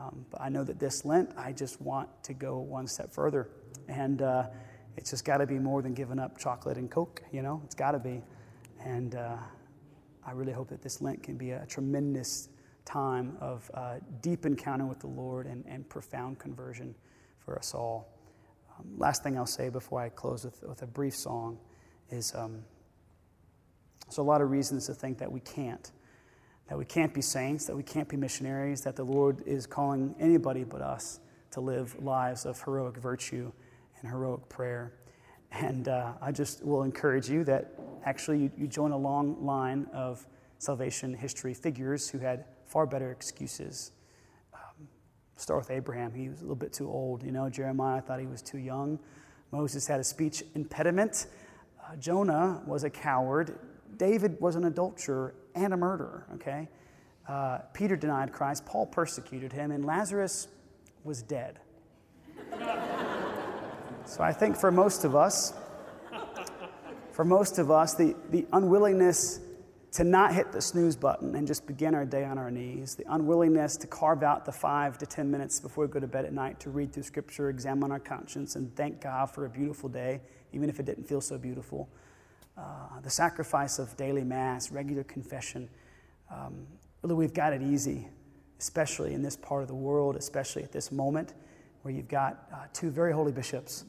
Um, 0.01 0.25
but 0.31 0.41
I 0.41 0.49
know 0.49 0.63
that 0.63 0.79
this 0.79 1.05
Lent, 1.05 1.31
I 1.37 1.51
just 1.51 1.79
want 1.81 2.09
to 2.23 2.33
go 2.33 2.57
one 2.59 2.87
step 2.87 3.13
further. 3.13 3.49
And 3.87 4.21
uh, 4.21 4.47
it's 4.97 5.11
just 5.11 5.25
got 5.25 5.37
to 5.37 5.45
be 5.45 5.59
more 5.59 5.81
than 5.81 5.93
giving 5.93 6.17
up 6.17 6.37
chocolate 6.37 6.77
and 6.77 6.89
Coke, 6.89 7.21
you 7.31 7.41
know? 7.41 7.61
It's 7.65 7.75
got 7.75 7.91
to 7.91 7.99
be. 7.99 8.21
And 8.83 9.15
uh, 9.15 9.37
I 10.25 10.31
really 10.31 10.53
hope 10.53 10.69
that 10.69 10.81
this 10.81 11.01
Lent 11.01 11.21
can 11.21 11.37
be 11.37 11.51
a 11.51 11.65
tremendous 11.67 12.49
time 12.83 13.37
of 13.39 13.69
uh, 13.73 13.95
deep 14.21 14.45
encounter 14.45 14.85
with 14.85 14.99
the 14.99 15.07
Lord 15.07 15.45
and, 15.45 15.63
and 15.67 15.87
profound 15.87 16.39
conversion 16.39 16.95
for 17.37 17.57
us 17.57 17.75
all. 17.75 18.17
Um, 18.79 18.97
last 18.97 19.21
thing 19.21 19.37
I'll 19.37 19.45
say 19.45 19.69
before 19.69 20.01
I 20.01 20.09
close 20.09 20.45
with, 20.45 20.63
with 20.63 20.81
a 20.81 20.87
brief 20.87 21.15
song 21.15 21.59
is 22.09 22.33
um, 22.33 22.63
there's 24.07 24.17
a 24.17 24.23
lot 24.23 24.41
of 24.41 24.49
reasons 24.49 24.87
to 24.87 24.95
think 24.95 25.19
that 25.19 25.31
we 25.31 25.41
can't. 25.41 25.91
That 26.71 26.77
we 26.77 26.85
can't 26.85 27.13
be 27.13 27.21
saints, 27.21 27.65
that 27.65 27.75
we 27.75 27.83
can't 27.83 28.07
be 28.07 28.15
missionaries, 28.15 28.79
that 28.83 28.95
the 28.95 29.03
Lord 29.03 29.43
is 29.45 29.67
calling 29.67 30.15
anybody 30.21 30.63
but 30.63 30.81
us 30.81 31.19
to 31.49 31.59
live 31.59 32.01
lives 32.01 32.45
of 32.45 32.61
heroic 32.61 32.95
virtue 32.95 33.51
and 33.99 34.09
heroic 34.09 34.47
prayer. 34.47 34.93
And 35.51 35.89
uh, 35.89 36.13
I 36.21 36.31
just 36.31 36.65
will 36.65 36.83
encourage 36.83 37.29
you 37.29 37.43
that 37.43 37.73
actually 38.05 38.43
you, 38.43 38.51
you 38.57 38.67
join 38.67 38.93
a 38.93 38.97
long 38.97 39.45
line 39.45 39.85
of 39.91 40.25
salvation 40.59 41.13
history 41.13 41.53
figures 41.53 42.07
who 42.07 42.19
had 42.19 42.45
far 42.63 42.85
better 42.85 43.11
excuses. 43.11 43.91
Um, 44.53 44.87
start 45.35 45.59
with 45.59 45.71
Abraham. 45.71 46.13
He 46.13 46.29
was 46.29 46.39
a 46.39 46.43
little 46.43 46.55
bit 46.55 46.71
too 46.71 46.89
old. 46.89 47.21
You 47.21 47.33
know, 47.33 47.49
Jeremiah 47.49 47.99
thought 47.99 48.21
he 48.21 48.27
was 48.27 48.41
too 48.41 48.59
young. 48.59 48.97
Moses 49.51 49.87
had 49.87 49.99
a 49.99 50.05
speech 50.05 50.41
impediment. 50.55 51.27
Uh, 51.83 51.97
Jonah 51.97 52.61
was 52.65 52.85
a 52.85 52.89
coward. 52.89 53.59
David 53.97 54.39
was 54.39 54.55
an 54.55 54.65
adulterer 54.65 55.33
and 55.55 55.73
a 55.73 55.77
murderer, 55.77 56.25
okay? 56.35 56.67
Uh, 57.27 57.59
Peter 57.73 57.95
denied 57.95 58.33
Christ. 58.33 58.65
Paul 58.65 58.85
persecuted 58.85 59.53
him. 59.53 59.71
And 59.71 59.85
Lazarus 59.85 60.47
was 61.03 61.21
dead. 61.21 61.59
so 64.05 64.21
I 64.21 64.33
think 64.33 64.57
for 64.57 64.71
most 64.71 65.05
of 65.05 65.15
us, 65.15 65.53
for 67.11 67.25
most 67.25 67.59
of 67.59 67.69
us, 67.69 67.93
the, 67.93 68.15
the 68.29 68.45
unwillingness 68.53 69.39
to 69.91 70.05
not 70.05 70.33
hit 70.33 70.51
the 70.53 70.61
snooze 70.61 70.95
button 70.95 71.35
and 71.35 71.45
just 71.45 71.67
begin 71.67 71.93
our 71.93 72.05
day 72.05 72.23
on 72.23 72.37
our 72.37 72.49
knees, 72.49 72.95
the 72.95 73.03
unwillingness 73.09 73.75
to 73.75 73.87
carve 73.87 74.23
out 74.23 74.45
the 74.45 74.51
five 74.51 74.97
to 74.97 75.05
10 75.05 75.29
minutes 75.29 75.59
before 75.59 75.85
we 75.85 75.91
go 75.91 75.99
to 75.99 76.07
bed 76.07 76.23
at 76.23 76.31
night 76.31 76.59
to 76.61 76.69
read 76.69 76.93
through 76.93 77.03
Scripture, 77.03 77.49
examine 77.49 77.91
our 77.91 77.99
conscience, 77.99 78.55
and 78.55 78.73
thank 78.75 79.01
God 79.01 79.29
for 79.29 79.45
a 79.45 79.49
beautiful 79.49 79.89
day, 79.89 80.21
even 80.53 80.69
if 80.69 80.79
it 80.79 80.85
didn't 80.85 81.03
feel 81.03 81.19
so 81.19 81.37
beautiful. 81.37 81.89
Uh, 82.61 82.99
the 83.01 83.09
sacrifice 83.09 83.79
of 83.79 83.97
daily 83.97 84.23
Mass, 84.23 84.71
regular 84.71 85.03
confession. 85.03 85.67
Um, 86.29 86.67
really, 87.01 87.15
we've 87.15 87.33
got 87.33 87.53
it 87.53 87.63
easy, 87.63 88.07
especially 88.59 89.13
in 89.15 89.23
this 89.23 89.35
part 89.35 89.63
of 89.63 89.67
the 89.67 89.75
world, 89.75 90.15
especially 90.15 90.61
at 90.63 90.71
this 90.71 90.91
moment 90.91 91.33
where 91.81 91.91
you've 91.91 92.07
got 92.07 92.47
uh, 92.53 92.57
two 92.73 92.91
very 92.91 93.11
holy 93.11 93.31
bishops 93.31 93.85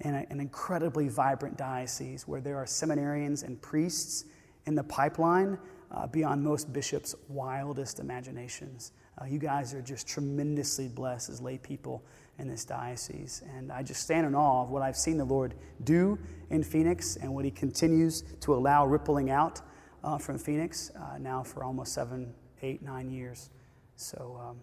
in 0.00 0.14
a, 0.14 0.26
an 0.30 0.38
incredibly 0.38 1.08
vibrant 1.08 1.56
diocese 1.56 2.28
where 2.28 2.40
there 2.40 2.56
are 2.56 2.64
seminarians 2.64 3.44
and 3.44 3.60
priests 3.60 4.26
in 4.66 4.76
the 4.76 4.84
pipeline 4.84 5.58
uh, 5.90 6.06
beyond 6.06 6.42
most 6.42 6.72
bishops' 6.72 7.16
wildest 7.28 7.98
imaginations. 7.98 8.92
Uh, 9.20 9.24
you 9.24 9.38
guys 9.38 9.74
are 9.74 9.82
just 9.82 10.06
tremendously 10.06 10.86
blessed 10.86 11.28
as 11.28 11.40
lay 11.40 11.58
people 11.58 12.04
in 12.38 12.48
this 12.48 12.64
diocese. 12.64 13.42
And 13.56 13.70
I 13.70 13.82
just 13.82 14.02
stand 14.02 14.26
in 14.26 14.34
awe 14.34 14.62
of 14.62 14.70
what 14.70 14.82
I've 14.82 14.96
seen 14.96 15.16
the 15.16 15.24
Lord 15.24 15.54
do 15.84 16.18
in 16.50 16.62
Phoenix 16.62 17.16
and 17.16 17.34
what 17.34 17.44
He 17.44 17.50
continues 17.50 18.22
to 18.40 18.54
allow 18.54 18.86
rippling 18.86 19.30
out 19.30 19.60
uh, 20.02 20.18
from 20.18 20.38
Phoenix 20.38 20.90
uh, 20.96 21.18
now 21.18 21.42
for 21.42 21.64
almost 21.64 21.92
seven, 21.92 22.34
eight, 22.62 22.82
nine 22.82 23.10
years. 23.10 23.50
So 23.96 24.40
um, 24.42 24.56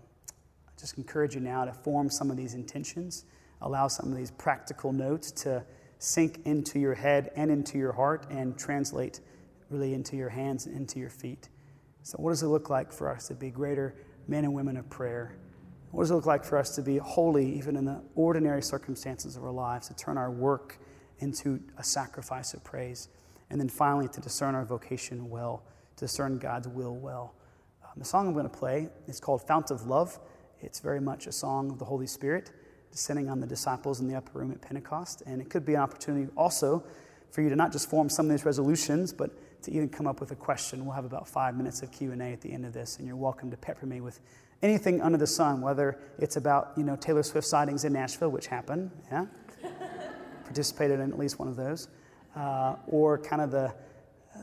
I 0.68 0.72
just 0.80 0.98
encourage 0.98 1.36
you 1.36 1.42
now 1.42 1.66
to 1.66 1.74
form 1.74 2.10
some 2.10 2.30
of 2.30 2.38
these 2.38 2.54
intentions, 2.54 3.26
allow 3.62 3.88
some 3.88 4.12
of 4.12 4.18
these 4.18 4.32
practical 4.32 4.92
notes 4.92 5.32
to 5.32 5.64
sink 6.00 6.40
into 6.46 6.80
your 6.80 6.96
head 6.96 7.32
and 7.36 7.52
into 7.52 7.78
your 7.78 7.92
heart 7.92 8.26
and 8.30 8.58
translate 8.58 9.20
really 9.70 9.94
into 9.94 10.16
your 10.16 10.30
hands 10.30 10.66
and 10.66 10.76
into 10.76 11.00
your 11.00 11.10
feet. 11.10 11.50
So, 12.04 12.18
what 12.18 12.32
does 12.32 12.44
it 12.44 12.48
look 12.48 12.70
like 12.70 12.92
for 12.92 13.10
us 13.10 13.28
to 13.28 13.36
be 13.36 13.52
greater 13.52 13.96
men 14.28 14.44
and 14.44 14.54
women 14.54 14.78
of 14.78 14.90
prayer? 14.90 15.38
What 15.92 16.04
does 16.04 16.12
it 16.12 16.16
look 16.16 16.26
like 16.26 16.44
for 16.44 16.58
us 16.58 16.76
to 16.76 16.82
be 16.82 16.98
holy, 16.98 17.58
even 17.58 17.76
in 17.76 17.86
the 17.86 18.02
ordinary 18.16 18.62
circumstances 18.62 19.36
of 19.36 19.44
our 19.44 19.52
lives, 19.52 19.88
to 19.88 19.96
turn 19.96 20.18
our 20.18 20.30
work 20.30 20.78
into 21.20 21.60
a 21.78 21.84
sacrifice 21.84 22.54
of 22.54 22.64
praise? 22.64 23.10
And 23.50 23.60
then 23.60 23.70
finally, 23.70 24.08
to 24.10 24.22
discern 24.22 24.54
our 24.54 24.66
vocation 24.66 25.30
well, 25.30 25.64
to 25.98 26.06
discern 26.06 26.38
God's 26.38 26.68
will 26.68 26.96
well. 26.96 27.34
Um, 27.84 27.94
the 27.98 28.06
song 28.06 28.28
I'm 28.28 28.34
going 28.34 28.50
to 28.50 28.56
play 28.56 28.90
is 29.08 29.20
called 29.20 29.42
Fount 29.48 29.72
of 29.72 29.88
Love. 29.88 30.20
It's 30.62 30.80
very 30.80 31.02
much 31.02 31.26
a 31.26 31.32
song 31.32 31.72
of 31.72 31.80
the 31.80 31.86
Holy 31.86 32.08
Spirit 32.08 32.52
descending 32.92 33.30
on 33.30 33.40
the 33.40 33.48
disciples 33.48 34.00
in 34.00 34.08
the 34.08 34.16
upper 34.16 34.40
room 34.40 34.52
at 34.52 34.62
Pentecost. 34.62 35.24
And 35.26 35.42
it 35.42 35.50
could 35.50 35.66
be 35.66 35.74
an 35.74 35.82
opportunity 35.82 36.32
also 36.36 36.84
for 37.32 37.42
you 37.42 37.50
to 37.50 37.56
not 37.56 37.72
just 37.72 37.90
form 37.90 38.10
some 38.10 38.28
of 38.28 38.32
these 38.32 38.46
resolutions, 38.46 39.14
but 39.14 39.32
to 39.64 39.72
even 39.72 39.90
come 39.90 40.08
up 40.08 40.20
with 40.20 40.32
a 40.32 40.36
question. 40.36 40.86
We'll 40.86 40.96
have 40.96 41.06
about 41.06 41.28
five 41.28 41.56
minutes 41.56 41.82
of 41.82 41.92
Q&A 41.92 42.16
at 42.32 42.42
the 42.42 42.52
end 42.52 42.66
of 42.66 42.74
this, 42.74 42.98
and 42.98 43.08
you're 43.08 43.16
welcome 43.16 43.52
to 43.52 43.58
pepper 43.58 43.86
me 43.86 44.02
with 44.02 44.20
anything 44.62 45.02
under 45.02 45.18
the 45.18 45.28
sun, 45.28 45.62
whether 45.62 46.00
it's 46.20 46.36
about, 46.36 46.72
you 46.76 46.84
know, 46.84 46.96
Taylor 46.96 47.24
Swift 47.24 47.48
sightings 47.48 47.86
in 47.86 47.94
Nashville, 47.94 48.30
which 48.30 48.48
happened, 48.48 48.92
yeah? 49.12 49.26
Participated 50.44 51.00
in 51.00 51.12
at 51.12 51.20
least 51.20 51.40
one 51.40 51.48
of 51.48 51.56
those. 51.56 51.88
Uh, 52.36 52.76
or 52.88 53.18
kind 53.18 53.42
of 53.42 53.52
the, 53.52 53.74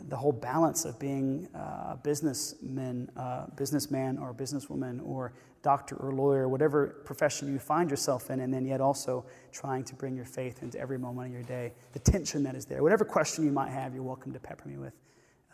the 0.08 0.16
whole 0.16 0.32
balance 0.32 0.84
of 0.84 0.98
being 0.98 1.48
uh, 1.54 1.92
a 1.92 2.00
businessman, 2.02 3.10
uh, 3.16 3.46
businessman 3.56 4.18
or 4.18 4.34
businesswoman 4.34 5.04
or 5.06 5.32
doctor 5.62 5.96
or 5.96 6.12
lawyer, 6.12 6.48
whatever 6.48 6.88
profession 7.04 7.52
you 7.52 7.58
find 7.58 7.90
yourself 7.90 8.30
in, 8.30 8.40
and 8.40 8.52
then 8.52 8.64
yet 8.64 8.80
also 8.80 9.24
trying 9.52 9.82
to 9.82 9.94
bring 9.94 10.14
your 10.14 10.24
faith 10.24 10.62
into 10.62 10.78
every 10.78 10.98
moment 10.98 11.26
of 11.26 11.32
your 11.32 11.42
day. 11.42 11.72
The 11.92 11.98
tension 11.98 12.42
that 12.44 12.54
is 12.54 12.66
there. 12.66 12.82
Whatever 12.82 13.04
question 13.04 13.44
you 13.44 13.52
might 13.52 13.70
have, 13.70 13.92
you're 13.92 14.02
welcome 14.02 14.32
to 14.32 14.38
pepper 14.38 14.68
me 14.68 14.76
with. 14.76 14.92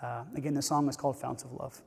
Uh, 0.02 0.24
again, 0.34 0.54
the 0.54 0.62
song 0.62 0.88
is 0.88 0.96
called 0.96 1.16
Fount 1.16 1.44
of 1.44 1.52
Love. 1.52 1.80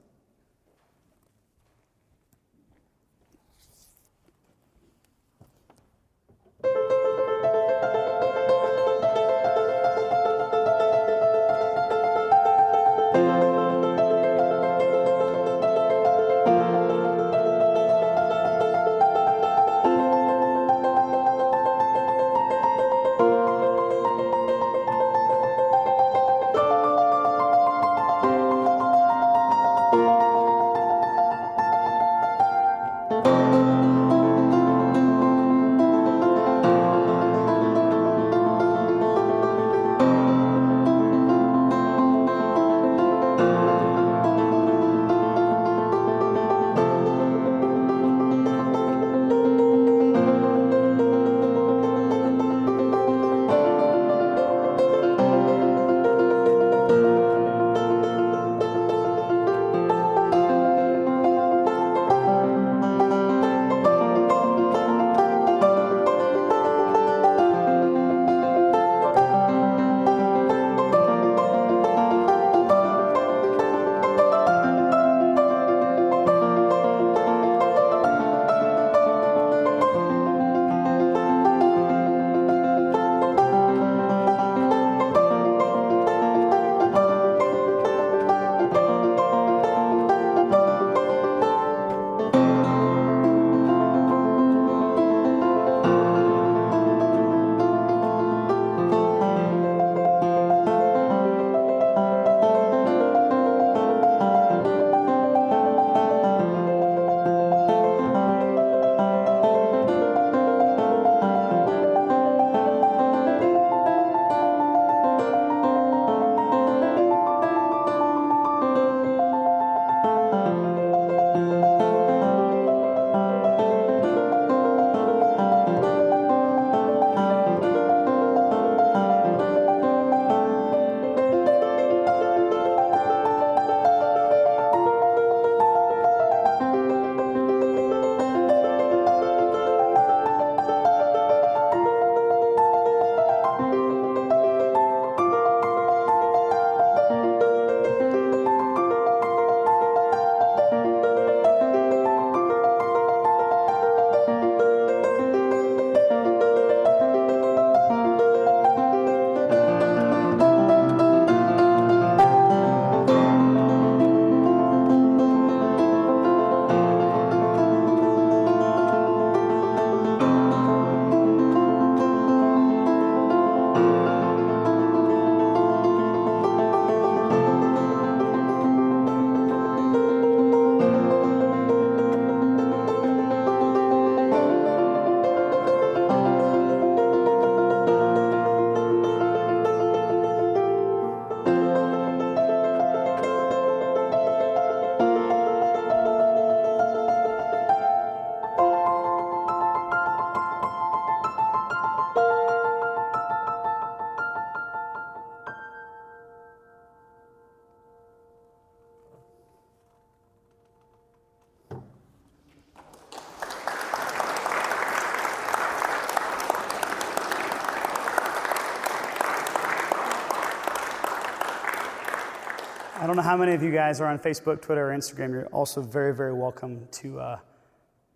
How 223.26 223.36
many 223.36 223.54
of 223.54 223.64
you 223.64 223.72
guys 223.72 224.00
are 224.02 224.06
on 224.06 224.20
Facebook, 224.20 224.62
Twitter, 224.62 224.92
or 224.92 224.96
Instagram. 224.96 225.32
You're 225.32 225.48
also 225.48 225.82
very, 225.82 226.14
very 226.14 226.32
welcome 226.32 226.88
to 226.92 227.20
uh, 227.20 227.40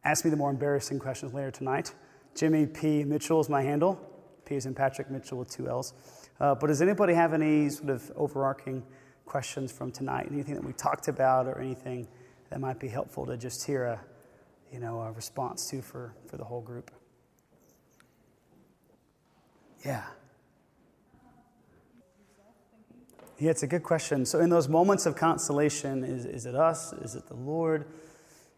ask 0.03 0.23
me 0.23 0.29
the 0.29 0.37
more 0.37 0.51
embarrassing 0.51 0.99
questions 0.99 1.33
later 1.33 1.49
tonight. 1.49 1.95
Jimmy 2.35 2.67
P. 2.67 3.03
Mitchell 3.03 3.39
is 3.39 3.49
my 3.49 3.63
handle. 3.63 3.99
P 4.45 4.53
is 4.53 4.67
in 4.67 4.75
Patrick 4.75 5.09
Mitchell 5.09 5.39
with 5.39 5.49
two 5.49 5.67
L's. 5.67 5.95
Uh, 6.39 6.53
but 6.53 6.67
does 6.67 6.79
anybody 6.83 7.15
have 7.15 7.33
any 7.33 7.69
sort 7.69 7.89
of 7.89 8.11
overarching 8.15 8.83
questions 9.25 9.71
from 9.71 9.91
tonight? 9.91 10.27
Anything 10.31 10.53
that 10.53 10.63
we 10.63 10.73
talked 10.73 11.07
about 11.07 11.47
or 11.47 11.59
anything 11.59 12.07
that 12.51 12.59
might 12.59 12.79
be 12.79 12.87
helpful 12.87 13.25
to 13.25 13.35
just 13.35 13.65
hear 13.65 13.85
a, 13.85 13.99
you 14.71 14.79
know, 14.79 14.99
a 14.99 15.11
response 15.11 15.71
to 15.71 15.81
for, 15.81 16.13
for 16.27 16.37
the 16.37 16.45
whole 16.45 16.61
group? 16.61 16.91
Yeah. 19.83 20.03
Yeah, 23.39 23.51
it's 23.51 23.63
a 23.63 23.67
good 23.67 23.83
question. 23.83 24.25
So, 24.25 24.41
in 24.41 24.49
those 24.49 24.67
moments 24.67 25.05
of 25.05 25.15
consolation, 25.15 26.03
is, 26.03 26.25
is 26.25 26.45
it 26.45 26.55
us? 26.55 26.91
Is 26.91 27.15
it 27.15 27.25
the 27.27 27.35
Lord? 27.35 27.85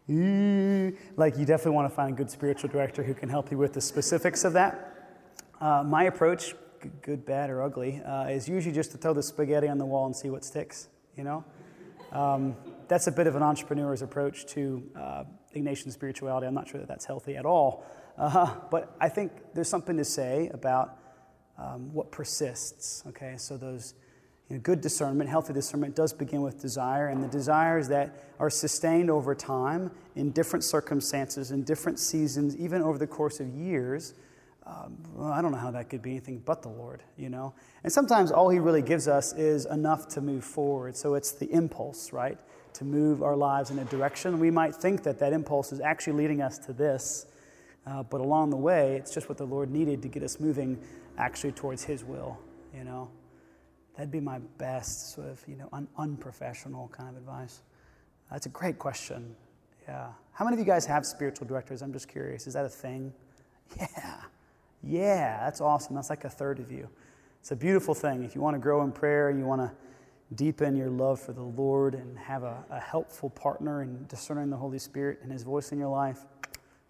Like, 0.07 1.37
you 1.37 1.45
definitely 1.45 1.73
want 1.73 1.87
to 1.87 1.95
find 1.95 2.13
a 2.13 2.17
good 2.17 2.31
spiritual 2.31 2.71
director 2.71 3.03
who 3.03 3.13
can 3.13 3.29
help 3.29 3.51
you 3.51 3.59
with 3.59 3.73
the 3.73 3.81
specifics 3.81 4.43
of 4.43 4.53
that. 4.53 5.19
Uh, 5.61 5.83
my 5.83 6.05
approach, 6.05 6.55
good, 7.03 7.27
bad, 7.27 7.51
or 7.51 7.61
ugly, 7.61 8.01
uh, 8.03 8.25
is 8.29 8.49
usually 8.49 8.73
just 8.73 8.91
to 8.91 8.97
throw 8.97 9.13
the 9.13 9.21
spaghetti 9.21 9.67
on 9.67 9.77
the 9.77 9.85
wall 9.85 10.07
and 10.07 10.15
see 10.15 10.31
what 10.31 10.43
sticks, 10.43 10.87
you 11.15 11.23
know? 11.23 11.45
Um, 12.11 12.55
that's 12.87 13.05
a 13.05 13.11
bit 13.11 13.27
of 13.27 13.35
an 13.35 13.43
entrepreneur's 13.43 14.01
approach 14.01 14.47
to 14.47 14.83
uh, 14.99 15.23
Ignatian 15.55 15.91
spirituality. 15.91 16.47
I'm 16.47 16.55
not 16.55 16.67
sure 16.67 16.79
that 16.79 16.87
that's 16.87 17.05
healthy 17.05 17.37
at 17.37 17.45
all. 17.45 17.85
Uh, 18.17 18.55
but 18.71 18.95
I 18.99 19.09
think 19.09 19.31
there's 19.53 19.69
something 19.69 19.97
to 19.97 20.05
say 20.05 20.49
about 20.51 20.97
um, 21.59 21.93
what 21.93 22.11
persists, 22.11 23.03
okay? 23.09 23.35
So, 23.37 23.57
those 23.57 23.93
you 24.51 24.57
know, 24.57 24.63
good 24.63 24.81
discernment, 24.81 25.29
healthy 25.29 25.53
discernment, 25.53 25.95
does 25.95 26.11
begin 26.11 26.41
with 26.41 26.59
desire, 26.59 27.07
and 27.07 27.23
the 27.23 27.27
desires 27.29 27.87
that 27.87 28.13
are 28.37 28.49
sustained 28.49 29.09
over 29.09 29.33
time 29.33 29.89
in 30.17 30.31
different 30.31 30.65
circumstances, 30.65 31.51
in 31.51 31.63
different 31.63 31.97
seasons, 31.97 32.57
even 32.57 32.81
over 32.81 32.97
the 32.97 33.07
course 33.07 33.39
of 33.39 33.47
years. 33.47 34.13
Um, 34.65 34.97
well, 35.15 35.31
I 35.31 35.41
don't 35.41 35.53
know 35.53 35.57
how 35.57 35.71
that 35.71 35.89
could 35.89 36.01
be 36.01 36.09
anything 36.11 36.41
but 36.43 36.63
the 36.63 36.67
Lord, 36.67 37.01
you 37.17 37.29
know? 37.29 37.53
And 37.85 37.93
sometimes 37.93 38.29
all 38.29 38.49
He 38.49 38.59
really 38.59 38.81
gives 38.81 39.07
us 39.07 39.31
is 39.31 39.65
enough 39.67 40.09
to 40.09 40.21
move 40.21 40.43
forward. 40.43 40.97
So 40.97 41.13
it's 41.13 41.31
the 41.31 41.49
impulse, 41.49 42.11
right? 42.11 42.37
To 42.73 42.83
move 42.83 43.23
our 43.23 43.37
lives 43.37 43.71
in 43.71 43.79
a 43.79 43.85
direction. 43.85 44.37
We 44.37 44.51
might 44.51 44.75
think 44.75 45.03
that 45.03 45.17
that 45.19 45.31
impulse 45.31 45.71
is 45.71 45.79
actually 45.79 46.17
leading 46.17 46.41
us 46.41 46.57
to 46.65 46.73
this, 46.73 47.25
uh, 47.87 48.03
but 48.03 48.19
along 48.19 48.49
the 48.49 48.57
way, 48.57 48.97
it's 48.97 49.13
just 49.13 49.29
what 49.29 49.37
the 49.37 49.47
Lord 49.47 49.71
needed 49.71 50.01
to 50.01 50.09
get 50.09 50.23
us 50.23 50.41
moving 50.41 50.77
actually 51.17 51.53
towards 51.53 51.85
His 51.85 52.03
will, 52.03 52.37
you 52.75 52.83
know? 52.83 53.09
That'd 54.01 54.11
be 54.11 54.19
my 54.19 54.39
best 54.57 55.13
sort 55.13 55.27
of, 55.27 55.39
you 55.47 55.55
know, 55.55 55.69
un- 55.71 55.87
unprofessional 55.95 56.87
kind 56.87 57.07
of 57.07 57.17
advice. 57.17 57.61
That's 58.31 58.47
a 58.47 58.49
great 58.49 58.79
question. 58.79 59.35
Yeah. 59.87 60.07
How 60.31 60.43
many 60.43 60.55
of 60.55 60.59
you 60.59 60.65
guys 60.65 60.87
have 60.87 61.05
spiritual 61.05 61.45
directors? 61.45 61.83
I'm 61.83 61.93
just 61.93 62.07
curious. 62.07 62.47
Is 62.47 62.55
that 62.55 62.65
a 62.65 62.69
thing? 62.69 63.13
Yeah. 63.77 64.15
Yeah, 64.81 65.39
that's 65.41 65.61
awesome. 65.61 65.93
That's 65.93 66.09
like 66.09 66.23
a 66.23 66.31
third 66.31 66.57
of 66.57 66.71
you. 66.71 66.89
It's 67.41 67.51
a 67.51 67.55
beautiful 67.55 67.93
thing. 67.93 68.23
If 68.23 68.33
you 68.33 68.41
want 68.41 68.55
to 68.55 68.59
grow 68.59 68.81
in 68.81 68.91
prayer, 68.91 69.29
you 69.29 69.45
want 69.45 69.61
to 69.61 69.71
deepen 70.33 70.75
your 70.75 70.89
love 70.89 71.19
for 71.19 71.33
the 71.33 71.43
Lord 71.43 71.93
and 71.93 72.17
have 72.17 72.41
a, 72.41 72.65
a 72.71 72.79
helpful 72.79 73.29
partner 73.29 73.83
in 73.83 74.07
discerning 74.07 74.49
the 74.49 74.57
Holy 74.57 74.79
Spirit 74.79 75.19
and 75.21 75.31
His 75.31 75.43
voice 75.43 75.71
in 75.71 75.77
your 75.77 75.89
life, 75.89 76.25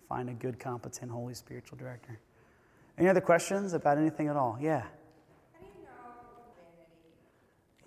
find 0.08 0.30
a 0.30 0.34
good, 0.34 0.60
competent, 0.60 1.12
holy 1.12 1.34
spiritual 1.34 1.78
director. 1.78 2.22
Any 2.98 3.10
other 3.10 3.20
questions 3.20 3.74
about 3.74 3.98
anything 3.98 4.30
at 4.30 4.38
all? 4.38 4.58
Yeah. 4.62 4.84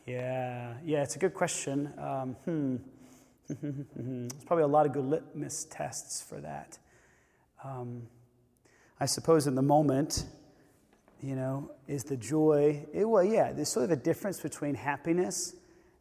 Yeah, 0.06 0.74
yeah, 0.84 1.02
it's 1.02 1.16
a 1.16 1.18
good 1.18 1.32
question. 1.32 1.92
Um, 1.98 2.36
hmm. 2.44 2.76
There's 3.62 4.44
probably 4.44 4.64
a 4.64 4.68
lot 4.68 4.86
of 4.86 4.92
good 4.92 5.04
litmus 5.04 5.66
tests 5.70 6.22
for 6.22 6.40
that. 6.40 6.78
Um, 7.62 8.02
I 9.00 9.06
suppose 9.06 9.46
in 9.46 9.54
the 9.54 9.62
moment, 9.62 10.26
you 11.22 11.34
know, 11.36 11.70
is 11.88 12.04
the 12.04 12.16
joy. 12.16 12.84
It, 12.92 13.08
well, 13.08 13.24
yeah, 13.24 13.52
there's 13.52 13.70
sort 13.70 13.84
of 13.84 13.90
a 13.90 13.96
difference 13.96 14.40
between 14.40 14.74
happiness 14.74 15.54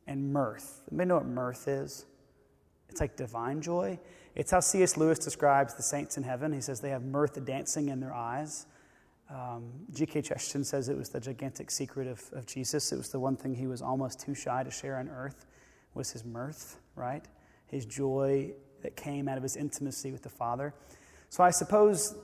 and 0.08 0.32
mirth. 0.32 0.82
Anybody 0.90 1.10
know 1.10 1.16
what 1.16 1.26
mirth 1.26 1.68
is? 1.68 2.06
It's 2.90 3.02
like 3.02 3.16
divine 3.16 3.62
joy. 3.62 4.00
It's 4.36 4.52
how 4.52 4.60
C.S. 4.60 4.98
Lewis 4.98 5.20
describes 5.20 5.76
the 5.76 5.84
saints 5.84 6.18
in 6.18 6.24
heaven. 6.24 6.52
He 6.54 6.62
says 6.62 6.82
they 6.82 6.90
have 6.90 7.04
mirth 7.04 7.44
dancing 7.46 7.90
in 7.90 8.00
their 8.00 8.14
eyes. 8.14 8.66
Um, 9.34 9.72
G.K. 9.92 10.22
Chesterton 10.22 10.64
says 10.64 10.90
it 10.90 10.98
was 10.98 11.10
the 11.10 11.20
gigantic 11.20 11.72
secret 11.72 12.08
of, 12.08 12.22
of 12.34 12.46
Jesus. 12.46 12.92
It 12.92 12.98
was 12.98 13.10
the 13.10 13.20
one 13.20 13.36
thing 13.36 13.56
he 13.56 13.66
was 13.66 13.82
almost 13.82 14.20
too 14.20 14.36
shy 14.36 14.62
to 14.64 14.70
share 14.70 14.98
on 14.98 15.10
earth 15.10 15.48
was 15.96 16.12
his 16.12 16.24
mirth, 16.24 16.78
right? 16.96 17.26
His 17.68 17.86
joy 17.86 18.54
that 18.84 18.96
came 18.96 19.28
out 19.28 19.38
of 19.38 19.44
his 19.44 19.56
intimacy 19.56 20.12
with 20.12 20.22
the 20.22 20.30
Father. 20.30 20.74
So 21.30 21.44
I 21.44 21.50
suppose 21.50 22.16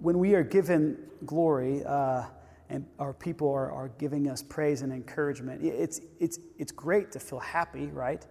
when 0.00 0.18
we 0.18 0.34
are 0.34 0.42
given 0.42 0.98
glory 1.24 1.82
uh, 1.84 2.24
and 2.68 2.86
our 2.98 3.14
people 3.14 3.50
are, 3.50 3.72
are 3.72 3.88
giving 3.98 4.28
us 4.28 4.42
praise 4.42 4.82
and 4.82 4.92
encouragement, 4.92 5.64
it's, 5.64 6.00
it's, 6.18 6.38
it's 6.58 6.72
great 6.72 7.10
to 7.12 7.20
feel 7.20 7.38
happy, 7.38 7.86
right? 7.86 8.26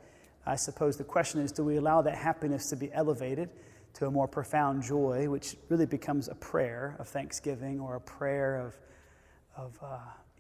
I 0.46 0.56
suppose 0.56 0.98
the 0.98 1.04
question 1.04 1.42
is 1.42 1.52
do 1.52 1.64
we 1.64 1.78
allow 1.78 2.02
that 2.04 2.16
happiness 2.16 2.70
to 2.70 2.76
be 2.76 2.92
elevated? 2.94 3.50
To 4.00 4.08
a 4.08 4.12
more 4.12 4.30
profound 4.30 4.82
joy, 4.82 5.30
which 5.30 5.58
really 5.68 5.86
becomes 5.86 6.30
a 6.30 6.36
prayer 6.36 6.96
of 7.00 7.08
thanksgiving 7.10 7.82
or 7.82 7.98
a 7.98 8.02
prayer 8.02 8.56
of, 8.56 8.78
of 9.58 9.78
uh, 9.84 9.98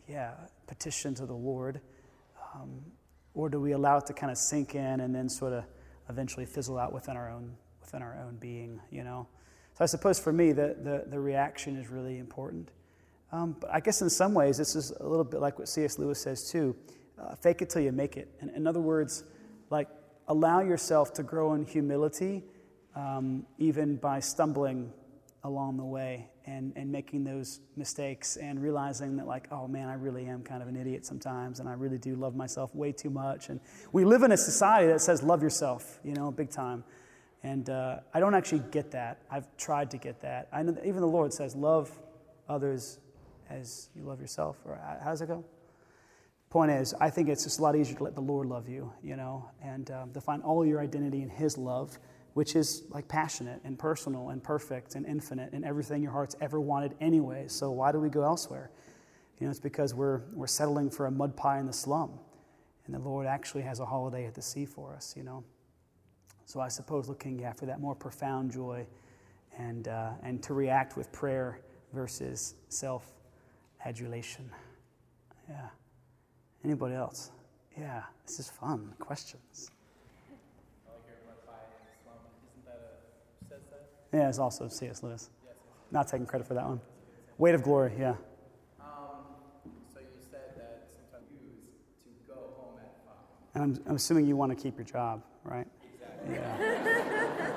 yeah, 0.08 0.32
petition 0.66 1.14
to 1.16 1.26
the 1.26 1.34
Lord? 1.34 1.82
Um, 2.56 2.82
or 3.34 3.50
do 3.50 3.60
we 3.60 3.74
allow 3.74 3.98
it 3.98 4.06
to 4.06 4.14
kind 4.14 4.32
of 4.32 4.38
sink 4.38 4.76
in 4.76 5.02
and 5.02 5.14
then 5.14 5.28
sort 5.28 5.52
of 5.52 5.66
eventually 6.08 6.46
fizzle 6.46 6.80
out 6.80 6.94
within 6.94 7.18
our 7.18 7.30
own, 7.30 7.52
within 7.82 8.02
our 8.02 8.18
own 8.26 8.38
being, 8.38 8.80
you 8.92 9.04
know? 9.04 9.28
So 9.78 9.84
I 9.84 9.88
suppose 9.88 10.20
for 10.20 10.32
me, 10.32 10.54
the, 10.54 10.78
the, 10.82 11.04
the 11.10 11.20
reaction 11.20 11.76
is 11.76 11.90
really 11.90 12.18
important. 12.18 12.70
Um, 13.34 13.58
but 13.60 13.70
I 13.74 13.82
guess 13.82 14.02
in 14.02 14.10
some 14.10 14.34
ways, 14.34 14.58
this 14.58 14.74
is 14.74 14.92
a 15.02 15.06
little 15.06 15.26
bit 15.26 15.42
like 15.42 15.60
what 15.60 15.68
C.S. 15.68 16.00
Lewis 16.00 16.22
says 16.22 16.50
too 16.50 16.78
uh, 17.22 17.36
fake 17.36 17.62
it 17.62 17.70
till 17.70 17.82
you 17.82 17.92
make 17.92 18.16
it. 18.16 18.30
In, 18.42 18.50
in 18.52 18.68
other 18.68 18.80
words, 18.80 19.26
like 19.70 19.90
allow 20.30 20.62
yourself 20.62 21.14
to 21.16 21.24
grow 21.24 21.56
in 21.56 21.66
humility 21.66 22.46
um, 23.00 23.46
even 23.58 23.96
by 23.96 24.20
stumbling 24.20 24.92
along 25.44 25.78
the 25.78 25.86
way 25.86 26.28
and, 26.46 26.74
and 26.76 26.92
making 26.92 27.24
those 27.24 27.62
mistakes 27.78 28.36
and 28.36 28.62
realizing 28.62 29.16
that, 29.18 29.28
like, 29.28 29.48
oh 29.52 29.68
man, 29.68 29.88
I 29.88 29.94
really 29.94 30.26
am 30.26 30.44
kind 30.44 30.62
of 30.62 30.68
an 30.68 30.76
idiot 30.76 31.06
sometimes 31.06 31.60
and 31.60 31.70
I 31.70 31.74
really 31.74 31.98
do 31.98 32.16
love 32.16 32.36
myself 32.36 32.76
way 32.76 32.92
too 32.92 33.10
much. 33.10 33.50
And 33.50 33.60
we 33.94 34.04
live 34.04 34.24
in 34.24 34.32
a 34.32 34.38
society 34.38 34.88
that 34.88 35.00
says, 35.00 35.24
love 35.24 35.42
yourself, 35.42 36.00
you 36.04 36.14
know, 36.14 36.32
big 36.32 36.50
time. 36.50 36.84
And 37.42 37.70
uh, 37.70 38.00
I 38.14 38.20
don't 38.20 38.36
actually 38.36 38.64
get 38.72 38.92
that. 38.92 39.22
I've 39.32 39.48
tried 39.56 39.92
to 39.92 39.98
get 39.98 40.22
that. 40.22 40.50
I 40.52 40.62
know 40.62 40.74
that 40.74 40.86
even 40.86 41.00
the 41.00 41.08
Lord 41.08 41.32
says, 41.34 41.56
love 41.56 41.90
others 42.50 43.00
as 43.50 43.90
you 43.96 44.04
love 44.04 44.20
yourself. 44.20 44.58
Or 44.66 44.76
uh, 44.76 45.02
how 45.02 45.12
does 45.12 45.22
it 45.22 45.28
go? 45.28 45.46
Point 46.50 46.72
is, 46.72 46.94
I 47.00 47.12
think 47.12 47.30
it's 47.30 47.46
just 47.46 47.60
a 47.60 47.62
lot 47.62 47.78
easier 47.78 47.96
to 47.98 48.04
let 48.04 48.16
the 48.16 48.22
Lord 48.22 48.48
love 48.48 48.68
you, 48.68 48.92
you 49.02 49.16
know, 49.16 49.48
and 49.64 49.90
um, 49.92 50.12
to 50.14 50.20
find 50.20 50.44
all 50.44 50.66
your 50.66 50.82
identity 50.82 51.22
in 51.22 51.30
His 51.30 51.58
love 51.58 51.98
which 52.34 52.56
is 52.56 52.84
like 52.90 53.08
passionate 53.08 53.60
and 53.64 53.78
personal 53.78 54.30
and 54.30 54.44
perfect 54.44 54.96
and 54.96 55.06
infinite 55.06 55.52
and 55.54 55.66
everything 55.66 56.02
your 56.02 56.12
heart's 56.12 56.36
ever 56.42 56.60
wanted 56.60 56.96
anyway. 57.02 57.46
So 57.48 57.72
why 57.72 57.92
do 57.92 58.00
we 58.00 58.10
go 58.10 58.24
elsewhere? 58.24 58.72
You 59.40 59.48
know, 59.48 59.52
it's 59.52 59.60
because 59.60 59.94
we're, 59.94 60.22
we're 60.34 60.48
settling 60.48 60.90
for 60.90 61.06
a 61.06 61.12
mud 61.12 61.36
pie 61.36 61.60
in 61.60 61.66
the 61.66 61.74
slum. 61.74 62.20
And 62.86 62.96
the 62.96 63.00
Lord 63.00 63.28
actually 63.28 63.64
has 63.64 63.80
a 63.80 63.86
holiday 63.86 64.26
at 64.26 64.34
the 64.34 64.42
sea 64.42 64.66
for 64.66 64.94
us, 64.94 65.14
you 65.16 65.24
know. 65.24 65.44
So 66.46 66.60
I 66.60 66.68
suppose 66.68 67.08
looking 67.08 67.44
after 67.44 67.66
that 67.68 67.80
more 67.80 67.94
profound 67.94 68.52
joy 68.52 68.86
and, 69.58 69.88
uh, 69.88 70.12
and 70.24 70.42
to 70.44 70.54
react 70.54 70.98
with 70.98 71.12
prayer 71.12 71.62
versus 71.94 72.56
self 72.70 73.14
adulation. 73.86 74.50
Yeah. 75.48 75.68
Anybody 76.64 76.96
else? 76.96 77.32
Yeah, 77.78 78.04
this 78.26 78.40
is 78.40 78.50
fun. 78.50 78.94
Questions. 79.00 79.72
Yeah, 84.12 84.30
it's 84.30 84.40
also 84.40 84.68
C.S. 84.68 85.04
Lewis. 85.04 85.30
Yes, 85.46 85.56
Not 85.92 86.08
taking 86.08 86.26
credit 86.26 86.48
for 86.48 86.56
that 86.56 86.66
one. 86.66 86.82
Weight 87.38 87.56
of 87.56 87.64
Glory, 87.64 87.94
yeah. 87.98 88.16
Um, 88.80 88.88
so 89.94 90.00
you 90.00 90.08
said 90.32 90.56
that 90.58 90.88
sometimes 91.12 91.32
use 91.32 91.70
to 92.04 92.34
go 92.34 92.40
home 92.58 92.80
at 92.80 92.92
five. 93.06 93.16
And 93.54 93.64
I'm, 93.64 93.90
I'm 93.90 93.96
assuming 93.96 94.26
you 94.26 94.36
want 94.36 94.52
to 94.52 94.62
keep 94.62 94.78
your 94.78 94.86
job, 94.86 95.24
right? 95.44 95.68
Exactly. 95.94 96.36
Yeah. 96.36 96.58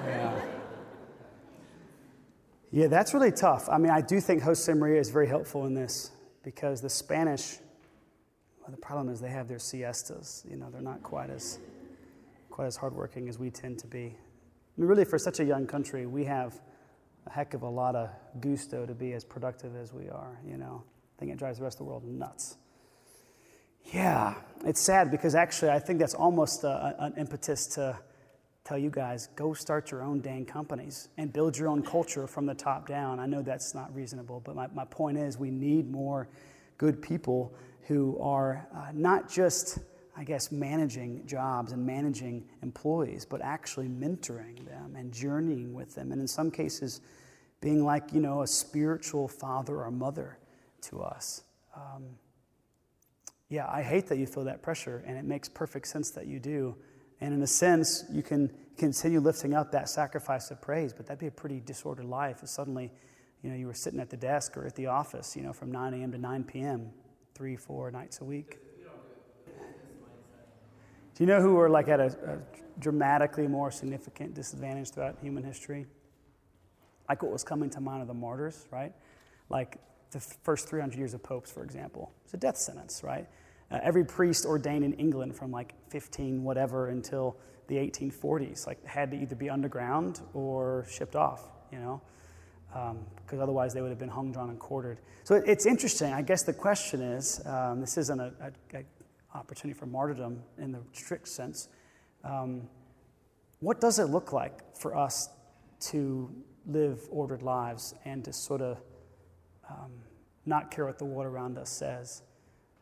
yeah. 0.06 0.42
Yeah, 2.74 2.86
that's 2.86 3.12
really 3.12 3.32
tough. 3.32 3.68
I 3.68 3.76
mean, 3.76 3.90
I 3.92 4.00
do 4.00 4.18
think 4.18 4.42
Josemaria 4.42 4.98
is 4.98 5.10
very 5.10 5.26
helpful 5.28 5.66
in 5.66 5.74
this 5.74 6.10
because 6.42 6.80
the 6.80 6.88
Spanish, 6.88 7.58
well, 8.60 8.70
the 8.70 8.78
problem 8.78 9.10
is 9.10 9.20
they 9.20 9.28
have 9.28 9.46
their 9.46 9.58
siestas. 9.58 10.42
You 10.48 10.56
know, 10.56 10.70
they're 10.70 10.80
not 10.80 11.02
quite 11.02 11.28
as 11.28 11.58
quite 12.48 12.66
as 12.66 12.76
hardworking 12.76 13.28
as 13.28 13.38
we 13.38 13.50
tend 13.50 13.78
to 13.78 13.86
be 13.86 14.14
mean, 14.80 14.88
really, 14.88 15.04
for 15.04 15.18
such 15.18 15.40
a 15.40 15.44
young 15.44 15.66
country, 15.66 16.06
we 16.06 16.24
have 16.24 16.60
a 17.26 17.30
heck 17.30 17.54
of 17.54 17.62
a 17.62 17.68
lot 17.68 17.94
of 17.94 18.10
gusto 18.40 18.86
to 18.86 18.94
be 18.94 19.12
as 19.12 19.24
productive 19.24 19.76
as 19.76 19.92
we 19.92 20.08
are, 20.08 20.38
you 20.46 20.56
know. 20.56 20.82
I 21.16 21.20
think 21.20 21.32
it 21.32 21.38
drives 21.38 21.58
the 21.58 21.64
rest 21.64 21.76
of 21.76 21.78
the 21.78 21.84
world 21.84 22.04
nuts. 22.04 22.56
Yeah, 23.92 24.34
it's 24.64 24.80
sad 24.80 25.10
because 25.10 25.34
actually 25.34 25.70
I 25.70 25.78
think 25.78 25.98
that's 25.98 26.14
almost 26.14 26.64
a, 26.64 26.94
an 26.98 27.14
impetus 27.16 27.66
to 27.68 27.98
tell 28.64 28.78
you 28.78 28.90
guys 28.90 29.28
go 29.34 29.52
start 29.52 29.90
your 29.90 30.02
own 30.02 30.20
dang 30.20 30.46
companies 30.46 31.08
and 31.18 31.32
build 31.32 31.58
your 31.58 31.68
own 31.68 31.82
culture 31.82 32.26
from 32.26 32.46
the 32.46 32.54
top 32.54 32.86
down. 32.86 33.18
I 33.18 33.26
know 33.26 33.42
that's 33.42 33.74
not 33.74 33.94
reasonable, 33.94 34.40
but 34.40 34.54
my, 34.54 34.68
my 34.68 34.84
point 34.84 35.18
is 35.18 35.36
we 35.36 35.50
need 35.50 35.90
more 35.90 36.28
good 36.78 37.02
people 37.02 37.54
who 37.82 38.18
are 38.20 38.66
uh, 38.74 38.86
not 38.94 39.28
just, 39.28 39.80
I 40.16 40.24
guess, 40.24 40.52
managing 40.52 41.26
jobs 41.26 41.72
and 41.72 41.86
managing 41.86 42.44
employees, 42.62 43.24
but 43.24 43.40
actually 43.40 43.88
mentoring 43.88 44.66
them 44.66 44.94
and 44.96 45.12
journeying 45.12 45.72
with 45.72 45.94
them. 45.94 46.12
And 46.12 46.20
in 46.20 46.28
some 46.28 46.50
cases, 46.50 47.00
being 47.60 47.84
like, 47.84 48.12
you 48.12 48.20
know, 48.20 48.42
a 48.42 48.46
spiritual 48.46 49.28
father 49.28 49.82
or 49.82 49.90
mother 49.90 50.38
to 50.82 51.00
us. 51.00 51.42
Um, 51.74 52.04
yeah, 53.48 53.66
I 53.70 53.82
hate 53.82 54.08
that 54.08 54.18
you 54.18 54.26
feel 54.26 54.44
that 54.44 54.62
pressure, 54.62 55.02
and 55.06 55.16
it 55.16 55.24
makes 55.24 55.48
perfect 55.48 55.86
sense 55.86 56.10
that 56.10 56.26
you 56.26 56.40
do. 56.40 56.76
And 57.20 57.32
in 57.32 57.42
a 57.42 57.46
sense, 57.46 58.04
you 58.10 58.22
can 58.22 58.50
continue 58.76 59.20
lifting 59.20 59.54
up 59.54 59.70
that 59.72 59.88
sacrifice 59.88 60.50
of 60.50 60.60
praise, 60.60 60.92
but 60.92 61.06
that'd 61.06 61.20
be 61.20 61.26
a 61.28 61.30
pretty 61.30 61.60
disordered 61.60 62.06
life 62.06 62.42
if 62.42 62.48
suddenly, 62.48 62.90
you 63.42 63.50
know, 63.50 63.56
you 63.56 63.66
were 63.66 63.74
sitting 63.74 64.00
at 64.00 64.10
the 64.10 64.16
desk 64.16 64.56
or 64.56 64.66
at 64.66 64.74
the 64.74 64.86
office, 64.86 65.36
you 65.36 65.42
know, 65.42 65.52
from 65.52 65.70
9 65.70 65.94
a.m. 65.94 66.12
to 66.12 66.18
9 66.18 66.44
p.m., 66.44 66.90
three, 67.34 67.56
four 67.56 67.90
nights 67.90 68.20
a 68.20 68.24
week. 68.24 68.58
You 71.22 71.26
know 71.26 71.40
who 71.40 71.56
are 71.60 71.70
like 71.70 71.86
at 71.86 72.00
a, 72.00 72.06
a 72.06 72.80
dramatically 72.80 73.46
more 73.46 73.70
significant 73.70 74.34
disadvantage 74.34 74.90
throughout 74.90 75.18
human 75.22 75.44
history? 75.44 75.86
Like 77.08 77.22
what 77.22 77.30
was 77.30 77.44
coming 77.44 77.70
to 77.70 77.80
mind 77.80 78.02
of 78.02 78.08
the 78.08 78.14
martyrs, 78.14 78.66
right? 78.72 78.92
Like 79.48 79.76
the 80.10 80.18
first 80.18 80.68
300 80.68 80.98
years 80.98 81.14
of 81.14 81.22
popes, 81.22 81.48
for 81.48 81.62
example. 81.62 82.12
It's 82.24 82.34
a 82.34 82.38
death 82.38 82.56
sentence, 82.56 83.02
right? 83.04 83.28
Uh, 83.70 83.78
every 83.84 84.04
priest 84.04 84.44
ordained 84.44 84.84
in 84.84 84.94
England 84.94 85.36
from 85.36 85.52
like 85.52 85.74
15 85.90 86.42
whatever 86.42 86.88
until 86.88 87.36
the 87.68 87.76
1840s, 87.76 88.66
like 88.66 88.84
had 88.84 89.12
to 89.12 89.16
either 89.16 89.36
be 89.36 89.48
underground 89.48 90.22
or 90.34 90.86
shipped 90.90 91.14
off, 91.14 91.44
you 91.70 91.78
know, 91.78 92.02
because 92.66 93.36
um, 93.36 93.40
otherwise 93.40 93.72
they 93.74 93.80
would 93.80 93.90
have 93.90 94.00
been 94.00 94.08
hung, 94.08 94.32
drawn, 94.32 94.50
and 94.50 94.58
quartered. 94.58 94.98
So 95.22 95.36
it, 95.36 95.44
it's 95.46 95.66
interesting. 95.66 96.12
I 96.12 96.22
guess 96.22 96.42
the 96.42 96.52
question 96.52 97.00
is, 97.00 97.40
um, 97.46 97.80
this 97.80 97.96
isn't 97.96 98.18
an 98.18 98.34
opportunity 99.34 99.78
for 99.78 99.86
martyrdom 99.86 100.42
in 100.58 100.72
the 100.72 100.80
strict 100.92 101.28
sense. 101.28 101.68
Um, 102.24 102.68
what 103.60 103.80
does 103.80 103.98
it 103.98 104.06
look 104.06 104.32
like 104.32 104.76
for 104.76 104.96
us 104.96 105.28
to 105.80 106.30
live 106.66 107.00
ordered 107.10 107.42
lives 107.42 107.94
and 108.04 108.24
to 108.24 108.32
sort 108.32 108.60
of 108.60 108.80
um, 109.68 109.92
not 110.46 110.70
care 110.70 110.86
what 110.86 110.98
the 110.98 111.04
world 111.04 111.26
around 111.26 111.58
us 111.58 111.70
says? 111.70 112.22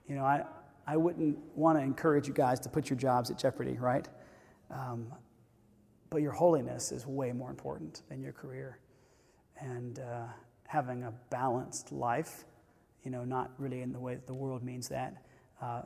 You 0.09 0.17
know, 0.17 0.25
I, 0.25 0.45
I 0.87 0.97
wouldn't 0.97 1.39
want 1.55 1.79
to 1.79 1.85
encourage 1.85 2.27
you 2.27 2.35
guys 2.35 2.61
to 2.61 2.69
put 2.69 2.91
your 2.91 2.99
jobs 2.99 3.31
at 3.31 3.39
jeopardy, 3.39 3.77
right? 3.79 4.09
Um, 4.71 5.13
but 6.11 6.23
your 6.23 6.33
holiness 6.33 6.93
is 6.93 7.07
way 7.07 7.33
more 7.33 7.51
important 7.51 8.03
than 8.09 8.21
your 8.21 8.33
career. 8.33 8.79
And 9.61 10.01
uh, 10.01 10.25
having 10.67 11.05
a 11.05 11.13
balanced 11.31 11.93
life, 11.93 12.45
you 13.05 13.11
know, 13.11 13.25
not 13.25 13.53
really 13.59 13.83
in 13.83 13.93
the 13.93 14.01
way 14.01 14.15
that 14.15 14.27
the 14.27 14.35
world 14.35 14.63
means 14.63 14.89
that, 14.89 15.23
uh, 15.63 15.83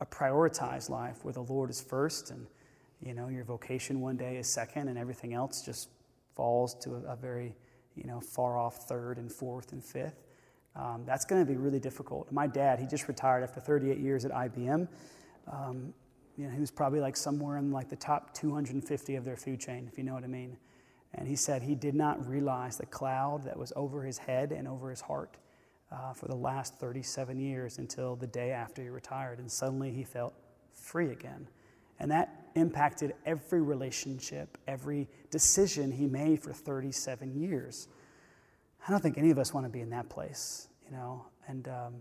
a 0.00 0.06
prioritized 0.06 0.90
life 0.90 1.24
where 1.24 1.34
the 1.34 1.42
Lord 1.42 1.70
is 1.70 1.80
first 1.80 2.30
and, 2.30 2.46
you 3.00 3.14
know, 3.14 3.28
your 3.28 3.44
vocation 3.44 4.00
one 4.00 4.16
day 4.16 4.36
is 4.36 4.48
second 4.48 4.88
and 4.88 4.98
everything 4.98 5.34
else 5.34 5.62
just 5.62 5.88
falls 6.34 6.74
to 6.74 6.94
a, 6.94 7.12
a 7.12 7.16
very, 7.16 7.54
you 7.96 8.04
know, 8.04 8.20
far 8.20 8.58
off 8.58 8.88
third 8.88 9.18
and 9.18 9.30
fourth 9.30 9.72
and 9.72 9.84
fifth. 9.84 10.24
Um, 10.76 11.02
that's 11.04 11.24
going 11.24 11.44
to 11.44 11.50
be 11.50 11.56
really 11.56 11.80
difficult. 11.80 12.30
My 12.30 12.46
dad, 12.46 12.78
he 12.78 12.86
just 12.86 13.08
retired 13.08 13.42
after 13.42 13.60
38 13.60 13.98
years 13.98 14.24
at 14.24 14.30
IBM. 14.30 14.86
Um, 15.50 15.92
you 16.36 16.46
know, 16.46 16.52
he 16.52 16.60
was 16.60 16.70
probably 16.70 17.00
like 17.00 17.16
somewhere 17.16 17.56
in 17.56 17.72
like 17.72 17.88
the 17.88 17.96
top 17.96 18.32
250 18.34 19.16
of 19.16 19.24
their 19.24 19.36
food 19.36 19.58
chain, 19.58 19.88
if 19.90 19.98
you 19.98 20.04
know 20.04 20.14
what 20.14 20.22
I 20.22 20.28
mean. 20.28 20.56
And 21.14 21.26
he 21.26 21.34
said 21.34 21.62
he 21.62 21.74
did 21.74 21.94
not 21.94 22.24
realize 22.28 22.76
the 22.76 22.86
cloud 22.86 23.44
that 23.44 23.58
was 23.58 23.72
over 23.74 24.02
his 24.02 24.18
head 24.18 24.52
and 24.52 24.68
over 24.68 24.90
his 24.90 25.00
heart 25.00 25.36
uh, 25.90 26.12
for 26.12 26.26
the 26.26 26.36
last 26.36 26.78
37 26.78 27.38
years 27.38 27.78
until 27.78 28.16
the 28.16 28.26
day 28.26 28.50
after 28.50 28.82
he 28.82 28.88
retired. 28.88 29.38
And 29.38 29.50
suddenly 29.50 29.90
he 29.90 30.04
felt 30.04 30.34
free 30.72 31.10
again. 31.10 31.48
And 31.98 32.10
that 32.10 32.50
impacted 32.54 33.14
every 33.26 33.60
relationship, 33.60 34.58
every 34.66 35.08
decision 35.30 35.90
he 35.90 36.06
made 36.06 36.42
for 36.42 36.52
37 36.52 37.34
years. 37.34 37.88
I 38.86 38.90
don't 38.90 39.00
think 39.00 39.18
any 39.18 39.30
of 39.30 39.38
us 39.38 39.52
want 39.52 39.66
to 39.66 39.70
be 39.70 39.80
in 39.80 39.90
that 39.90 40.08
place, 40.08 40.68
you 40.84 40.92
know. 40.92 41.26
And, 41.48 41.66
um, 41.68 41.94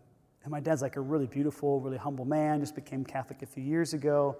and 0.43 0.51
my 0.51 0.59
dad's 0.59 0.81
like 0.81 0.95
a 0.97 1.01
really 1.01 1.25
beautiful, 1.25 1.79
really 1.79 1.97
humble 1.97 2.25
man, 2.25 2.59
just 2.59 2.75
became 2.75 3.03
Catholic 3.03 3.41
a 3.41 3.45
few 3.45 3.63
years 3.63 3.93
ago. 3.93 4.37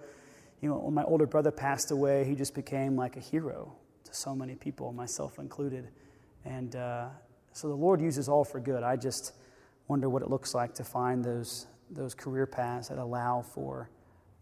You 0.62 0.70
know, 0.70 0.78
when 0.78 0.94
my 0.94 1.04
older 1.04 1.26
brother 1.26 1.52
passed 1.52 1.92
away, 1.92 2.24
he 2.26 2.36
just 2.36 2.54
became 2.54 2.96
like 2.96 3.18
a 3.18 3.20
hero 3.20 3.76
to 4.04 4.14
so 4.14 4.36
many 4.36 4.56
people, 4.56 4.92
myself 4.94 5.40
included. 5.40 5.90
And 6.46 6.76
uh, 6.76 7.10
so 7.58 7.68
the 7.68 7.76
Lord 7.76 8.02
uses 8.02 8.30
all 8.30 8.44
for 8.44 8.60
good. 8.60 8.84
I 8.84 8.96
just 8.96 9.34
wonder 9.88 10.10
what 10.10 10.22
it 10.22 10.30
looks 10.30 10.54
like 10.54 10.74
to 10.76 10.84
find 10.84 11.24
those, 11.24 11.68
those 11.90 12.14
career 12.14 12.46
paths 12.46 12.90
that 12.90 12.98
allow 12.98 13.42
for, 13.42 13.90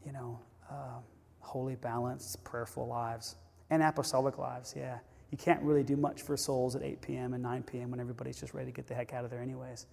you 0.05 0.11
know, 0.11 0.39
uh, 0.69 0.99
holy, 1.39 1.75
balanced, 1.75 2.43
prayerful 2.43 2.87
lives 2.87 3.35
and 3.69 3.81
apostolic 3.81 4.37
lives, 4.37 4.73
yeah 4.75 4.97
you 5.35 5.43
can't 5.43 5.61
really 5.63 5.83
do 5.83 5.97
much 5.97 6.21
for 6.21 6.37
souls 6.37 6.77
at 6.77 6.83
8 6.83 7.01
p.m. 7.01 7.33
and 7.33 7.43
9 7.43 7.63
p.m. 7.63 7.91
when 7.91 7.99
everybody's 7.99 8.39
just 8.39 8.53
ready 8.53 8.71
to 8.71 8.75
get 8.75 8.87
the 8.87 8.93
heck 8.93 9.13
out 9.13 9.25
of 9.25 9.31
there, 9.31 9.41
anyways. 9.41 9.85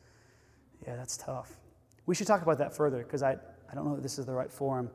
Yeah, 0.86 0.94
that's 0.94 1.16
tough. 1.16 1.58
We 2.06 2.14
should 2.14 2.28
talk 2.28 2.42
about 2.42 2.58
that 2.58 2.76
further 2.76 2.98
because 2.98 3.24
I, 3.24 3.32
I 3.32 3.74
don't 3.74 3.84
know 3.84 3.96
if 3.96 4.02
this 4.02 4.20
is 4.20 4.24
the 4.24 4.32
right 4.32 4.52
forum 4.52 4.88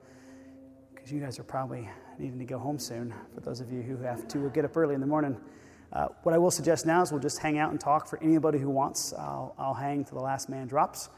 because 0.94 1.12
you 1.12 1.20
guys 1.20 1.40
are 1.40 1.44
probably 1.44 1.90
needing 2.18 2.40
to 2.40 2.46
go 2.46 2.60
home 2.60 2.80
soon 2.80 3.14
for 3.34 3.42
those 3.42 3.60
of 3.60 3.74
you 3.74 3.82
who 3.82 3.98
have 3.98 4.26
to 4.30 4.50
get 4.52 4.64
up 4.64 4.78
early 4.78 4.96
in 4.96 5.02
the 5.02 5.08
morning. 5.08 5.36
What 6.24 6.36
I 6.36 6.38
will 6.38 6.51
suggest 6.51 6.86
now 6.86 7.01
is 7.01 7.11
we'll 7.11 7.22
just 7.22 7.39
hang 7.39 7.57
out 7.57 7.72
and 7.72 7.80
talk 7.80 8.07
for 8.07 8.22
anybody 8.22 8.59
who 8.59 8.70
wants. 8.70 9.13
I'll, 9.13 9.55
I'll 9.57 9.74
hang 9.74 10.03
till 10.03 10.18
the 10.18 10.24
last 10.24 10.49
man 10.49 10.68
drops. 10.68 11.09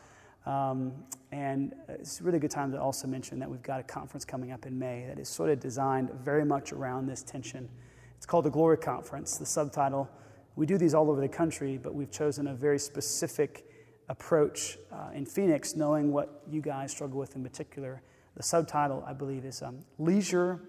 Um, 0.46 0.94
and 1.32 1.74
it's 1.88 2.22
a 2.22 2.24
really 2.24 2.40
good 2.40 2.52
time 2.52 2.72
to 2.72 2.82
also 2.82 3.08
mention 3.08 3.40
that 3.40 3.50
we've 3.50 3.62
got 3.62 3.80
a 3.80 3.84
conference 3.84 4.26
coming 4.26 4.52
up 4.52 4.66
in 4.66 4.78
May 4.78 5.06
that 5.08 5.20
is 5.20 5.30
sort 5.30 5.50
of 5.50 5.60
designed 5.60 6.12
very 6.12 6.46
much 6.46 6.72
around 6.72 7.08
this 7.08 7.24
tension 7.24 7.70
it's 8.20 8.26
called 8.26 8.44
the 8.44 8.50
Glory 8.50 8.76
Conference. 8.76 9.38
The 9.38 9.46
subtitle, 9.46 10.10
we 10.58 10.66
do 10.66 10.78
these 10.78 10.94
all 10.94 11.10
over 11.10 11.22
the 11.22 11.30
country, 11.30 11.78
but 11.78 11.96
we've 11.96 12.12
chosen 12.12 12.48
a 12.48 12.54
very 12.54 12.78
specific 12.78 13.66
approach 14.10 14.78
uh, 14.92 15.12
in 15.14 15.26
Phoenix, 15.26 15.78
knowing 15.78 16.12
what 16.12 16.44
you 16.46 16.60
guys 16.60 16.92
struggle 16.92 17.18
with 17.18 17.38
in 17.38 17.44
particular. 17.44 18.02
The 18.36 18.44
subtitle, 18.44 19.06
I 19.08 19.14
believe, 19.14 19.46
is 19.46 19.62
um, 19.62 19.86
Leisure, 20.00 20.60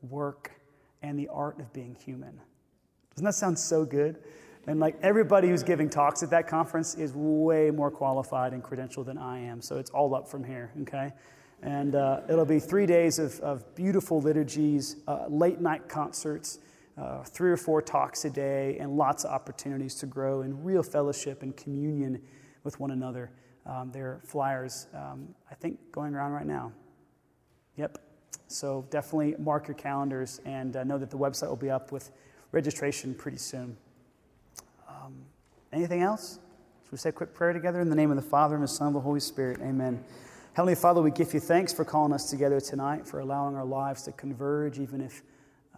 Work, 0.00 0.52
and 1.02 1.18
the 1.18 1.28
Art 1.28 1.60
of 1.60 1.70
Being 1.74 1.94
Human. 2.02 2.40
Doesn't 3.16 3.24
that 3.24 3.34
sound 3.34 3.58
so 3.58 3.86
good? 3.86 4.18
And 4.66 4.78
like 4.78 4.98
everybody 5.00 5.48
who's 5.48 5.62
giving 5.62 5.88
talks 5.88 6.22
at 6.22 6.28
that 6.28 6.46
conference 6.46 6.96
is 6.96 7.14
way 7.14 7.70
more 7.70 7.90
qualified 7.90 8.52
and 8.52 8.62
credentialed 8.62 9.06
than 9.06 9.16
I 9.16 9.38
am. 9.38 9.62
So 9.62 9.78
it's 9.78 9.88
all 9.88 10.14
up 10.14 10.28
from 10.28 10.44
here, 10.44 10.70
okay? 10.82 11.12
And 11.62 11.94
uh, 11.94 12.20
it'll 12.28 12.44
be 12.44 12.60
three 12.60 12.84
days 12.84 13.18
of, 13.18 13.40
of 13.40 13.74
beautiful 13.74 14.20
liturgies, 14.20 14.96
uh, 15.08 15.28
late 15.30 15.62
night 15.62 15.88
concerts, 15.88 16.58
uh, 16.98 17.22
three 17.22 17.50
or 17.50 17.56
four 17.56 17.80
talks 17.80 18.26
a 18.26 18.30
day, 18.30 18.76
and 18.78 18.98
lots 18.98 19.24
of 19.24 19.30
opportunities 19.30 19.94
to 19.94 20.04
grow 20.06 20.42
in 20.42 20.62
real 20.62 20.82
fellowship 20.82 21.42
and 21.42 21.56
communion 21.56 22.20
with 22.64 22.78
one 22.78 22.90
another. 22.90 23.30
Um, 23.64 23.92
there 23.92 24.08
are 24.08 24.20
flyers, 24.24 24.88
um, 24.94 25.34
I 25.50 25.54
think, 25.54 25.78
going 25.90 26.14
around 26.14 26.32
right 26.32 26.46
now. 26.46 26.70
Yep. 27.76 27.96
So 28.48 28.86
definitely 28.90 29.36
mark 29.38 29.68
your 29.68 29.74
calendars 29.74 30.42
and 30.44 30.76
uh, 30.76 30.84
know 30.84 30.98
that 30.98 31.10
the 31.10 31.16
website 31.16 31.48
will 31.48 31.56
be 31.56 31.70
up 31.70 31.92
with 31.92 32.10
registration 32.52 33.14
pretty 33.14 33.38
soon. 33.38 33.76
Um, 34.88 35.14
anything 35.72 36.02
else? 36.02 36.38
Should 36.84 36.92
we 36.92 36.98
say 36.98 37.08
a 37.08 37.12
quick 37.12 37.34
prayer 37.34 37.52
together 37.52 37.80
in 37.80 37.90
the 37.90 37.96
name 37.96 38.10
of 38.10 38.16
the 38.16 38.22
Father 38.22 38.54
and 38.54 38.62
the 38.64 38.68
Son 38.68 38.88
and 38.88 38.96
the 38.96 39.00
Holy 39.00 39.20
Spirit? 39.20 39.58
Amen. 39.60 40.02
Heavenly 40.54 40.74
Father, 40.74 41.02
we 41.02 41.10
give 41.10 41.34
you 41.34 41.40
thanks 41.40 41.72
for 41.72 41.84
calling 41.84 42.12
us 42.12 42.30
together 42.30 42.60
tonight, 42.60 43.06
for 43.06 43.20
allowing 43.20 43.56
our 43.56 43.64
lives 43.64 44.04
to 44.04 44.12
converge, 44.12 44.78
even 44.78 45.00
if 45.00 45.22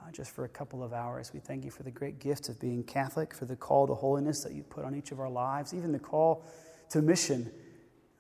uh, 0.09 0.13
just 0.13 0.31
for 0.31 0.45
a 0.45 0.49
couple 0.49 0.85
of 0.85 0.93
hours. 0.93 1.33
We 1.35 1.41
thank 1.41 1.65
you 1.65 1.71
for 1.71 1.83
the 1.83 1.91
great 1.91 2.21
gift 2.21 2.49
of 2.49 2.61
being 2.61 2.85
Catholic, 2.85 3.35
for 3.35 3.45
the 3.45 3.57
call 3.57 3.87
to 3.87 3.95
holiness 3.95 4.43
that 4.43 4.53
you 4.53 4.63
put 4.63 4.85
on 4.85 4.95
each 4.95 5.11
of 5.11 5.19
our 5.19 5.31
lives, 5.31 5.75
even 5.75 5.93
the 5.93 5.99
call 5.99 6.45
to 6.91 7.03
mission, 7.03 7.51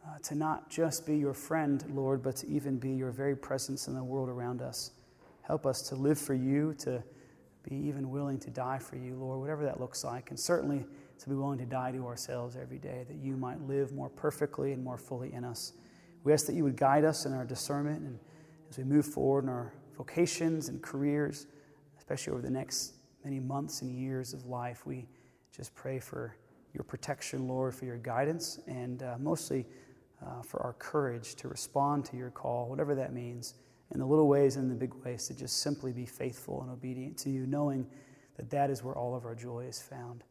uh, 0.05 0.18
to 0.24 0.34
not 0.34 0.68
just 0.70 1.07
be 1.07 1.16
your 1.16 1.34
friend, 1.34 1.84
Lord, 1.94 2.22
but 2.22 2.36
to 2.36 2.49
even 2.49 2.78
be 2.78 2.90
your 2.90 3.11
very 3.11 3.36
presence 3.36 3.86
in 3.86 3.94
the 3.94 4.03
world 4.03 4.28
around 4.28 4.62
us. 4.62 4.92
Help 5.42 5.64
us 5.64 5.82
to 5.82 5.94
live 5.94 6.18
for 6.18 6.34
you, 6.34 6.74
to 6.78 7.03
be 7.68 7.76
even 7.76 8.10
willing 8.10 8.38
to 8.40 8.50
die 8.50 8.78
for 8.78 8.96
you, 8.96 9.16
Lord, 9.16 9.40
whatever 9.40 9.64
that 9.64 9.80
looks 9.80 10.04
like, 10.04 10.30
and 10.30 10.38
certainly 10.38 10.84
to 11.18 11.28
be 11.28 11.34
willing 11.34 11.58
to 11.58 11.66
die 11.66 11.92
to 11.92 12.06
ourselves 12.06 12.56
every 12.56 12.78
day, 12.78 13.04
that 13.08 13.16
you 13.16 13.36
might 13.36 13.60
live 13.62 13.92
more 13.92 14.08
perfectly 14.08 14.72
and 14.72 14.82
more 14.82 14.98
fully 14.98 15.32
in 15.32 15.44
us. 15.44 15.72
We 16.24 16.32
ask 16.32 16.46
that 16.46 16.54
you 16.54 16.64
would 16.64 16.76
guide 16.76 17.04
us 17.04 17.26
in 17.26 17.32
our 17.32 17.44
discernment 17.44 18.00
and 18.02 18.18
as 18.70 18.78
we 18.78 18.84
move 18.84 19.06
forward 19.06 19.44
in 19.44 19.50
our 19.50 19.72
vocations 19.96 20.68
and 20.68 20.82
careers 20.82 21.46
especially 22.10 22.32
over 22.32 22.40
the 22.40 22.50
next 22.50 22.94
many 23.22 23.38
months 23.38 23.82
and 23.82 23.94
years 23.94 24.32
of 24.32 24.46
life. 24.46 24.86
We 24.86 25.06
just 25.54 25.74
pray 25.74 25.98
for 25.98 26.34
your 26.72 26.82
protection, 26.82 27.46
Lord, 27.46 27.74
for 27.74 27.84
your 27.84 27.98
guidance, 27.98 28.60
and 28.66 29.02
uh, 29.02 29.16
mostly 29.18 29.66
uh, 30.24 30.40
for 30.40 30.62
our 30.62 30.72
courage 30.74 31.34
to 31.34 31.48
respond 31.48 32.06
to 32.06 32.16
your 32.16 32.30
call, 32.30 32.66
whatever 32.68 32.94
that 32.94 33.12
means, 33.12 33.54
in 33.93 34.01
the 34.01 34.07
little 34.07 34.28
ways 34.28 34.57
and 34.57 34.70
the 34.70 34.74
big 34.74 34.95
ways, 35.05 35.26
to 35.28 35.34
just 35.34 35.62
simply 35.62 35.93
be 35.93 36.07
faithful 36.07 36.62
and 36.62 36.70
obedient 36.70 37.16
to 37.18 37.30
you, 37.30 37.47
knowing 37.47 37.86
that 38.36 38.51
that 38.51 38.70
is 38.70 38.84
where 38.84 38.95
all 38.95 39.14
of 39.14 39.24
our 39.24 39.34
joy 39.34 39.61
is 39.61 39.80
found. 39.80 40.24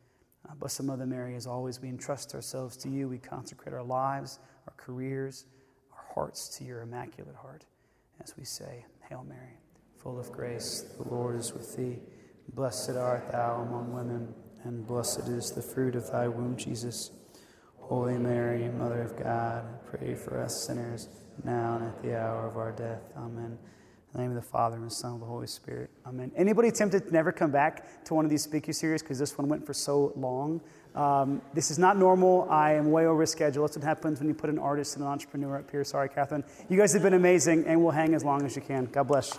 Uh, 0.47 0.53
bless 0.55 0.77
the 0.77 0.83
Mother 0.83 1.05
Mary 1.05 1.35
as 1.35 1.47
always. 1.47 1.81
We 1.81 1.89
entrust 1.89 2.35
ourselves 2.35 2.77
to 2.77 2.89
you. 2.89 3.07
We 3.07 3.17
consecrate 3.17 3.73
our 3.73 3.83
lives, 3.83 4.39
our 4.67 4.73
careers, 4.77 5.45
our 5.91 6.05
hearts 6.13 6.47
to 6.57 6.63
your 6.63 6.81
immaculate 6.81 7.35
heart 7.35 7.65
as 8.23 8.35
we 8.37 8.43
say, 8.43 8.85
Hail 9.09 9.25
Mary, 9.27 9.57
full 9.97 10.19
of 10.19 10.31
grace, 10.31 10.85
the 10.97 11.07
Lord 11.07 11.35
is 11.35 11.53
with 11.53 11.75
thee. 11.75 11.99
Blessed 12.53 12.91
art 12.91 13.31
thou 13.31 13.61
among 13.67 13.93
women, 13.93 14.33
and 14.63 14.85
blessed 14.85 15.27
is 15.27 15.51
the 15.51 15.61
fruit 15.61 15.95
of 15.95 16.09
thy 16.11 16.27
womb, 16.27 16.55
Jesus. 16.57 17.11
Holy 17.77 18.17
Mary, 18.17 18.67
Mother 18.69 19.01
of 19.01 19.17
God, 19.21 19.65
pray 19.85 20.15
for 20.15 20.41
us 20.41 20.65
sinners, 20.65 21.09
now 21.43 21.75
and 21.75 21.85
at 21.85 22.01
the 22.01 22.19
hour 22.19 22.47
of 22.47 22.57
our 22.57 22.71
death. 22.71 23.01
Amen. 23.17 23.57
In 24.13 24.13
the 24.13 24.19
name 24.19 24.29
of 24.29 24.35
the 24.35 24.49
Father, 24.49 24.77
and 24.77 24.85
the 24.85 24.89
Son, 24.91 25.13
and 25.13 25.21
the 25.21 25.25
Holy 25.25 25.47
Spirit. 25.47 25.89
Amen. 26.05 26.31
Anybody 26.35 26.71
tempted 26.71 27.07
to 27.07 27.13
never 27.13 27.31
come 27.31 27.51
back 27.51 28.03
to 28.05 28.13
one 28.13 28.25
of 28.25 28.31
these 28.31 28.43
speaker 28.43 28.73
series 28.73 29.01
because 29.01 29.19
this 29.19 29.37
one 29.37 29.47
went 29.49 29.65
for 29.65 29.73
so 29.73 30.13
long? 30.15 30.61
Um, 30.95 31.41
this 31.53 31.69
is 31.69 31.77
not 31.77 31.97
normal. 31.97 32.47
I 32.49 32.73
am 32.73 32.89
way 32.91 33.05
over 33.05 33.25
schedule. 33.25 33.63
That's 33.65 33.77
what 33.77 33.85
happens 33.85 34.19
when 34.19 34.27
you 34.27 34.33
put 34.33 34.49
an 34.49 34.57
artist 34.57 34.95
and 34.95 35.03
an 35.05 35.11
entrepreneur 35.11 35.57
up 35.57 35.69
here. 35.69 35.83
Sorry, 35.83 36.09
Catherine. 36.09 36.43
You 36.69 36.77
guys 36.77 36.93
have 36.93 37.03
been 37.03 37.13
amazing, 37.13 37.65
and 37.67 37.83
we'll 37.83 37.91
hang 37.91 38.13
as 38.13 38.23
long 38.23 38.45
as 38.45 38.55
you 38.55 38.61
can. 38.61 38.85
God 38.85 39.07
bless. 39.07 39.37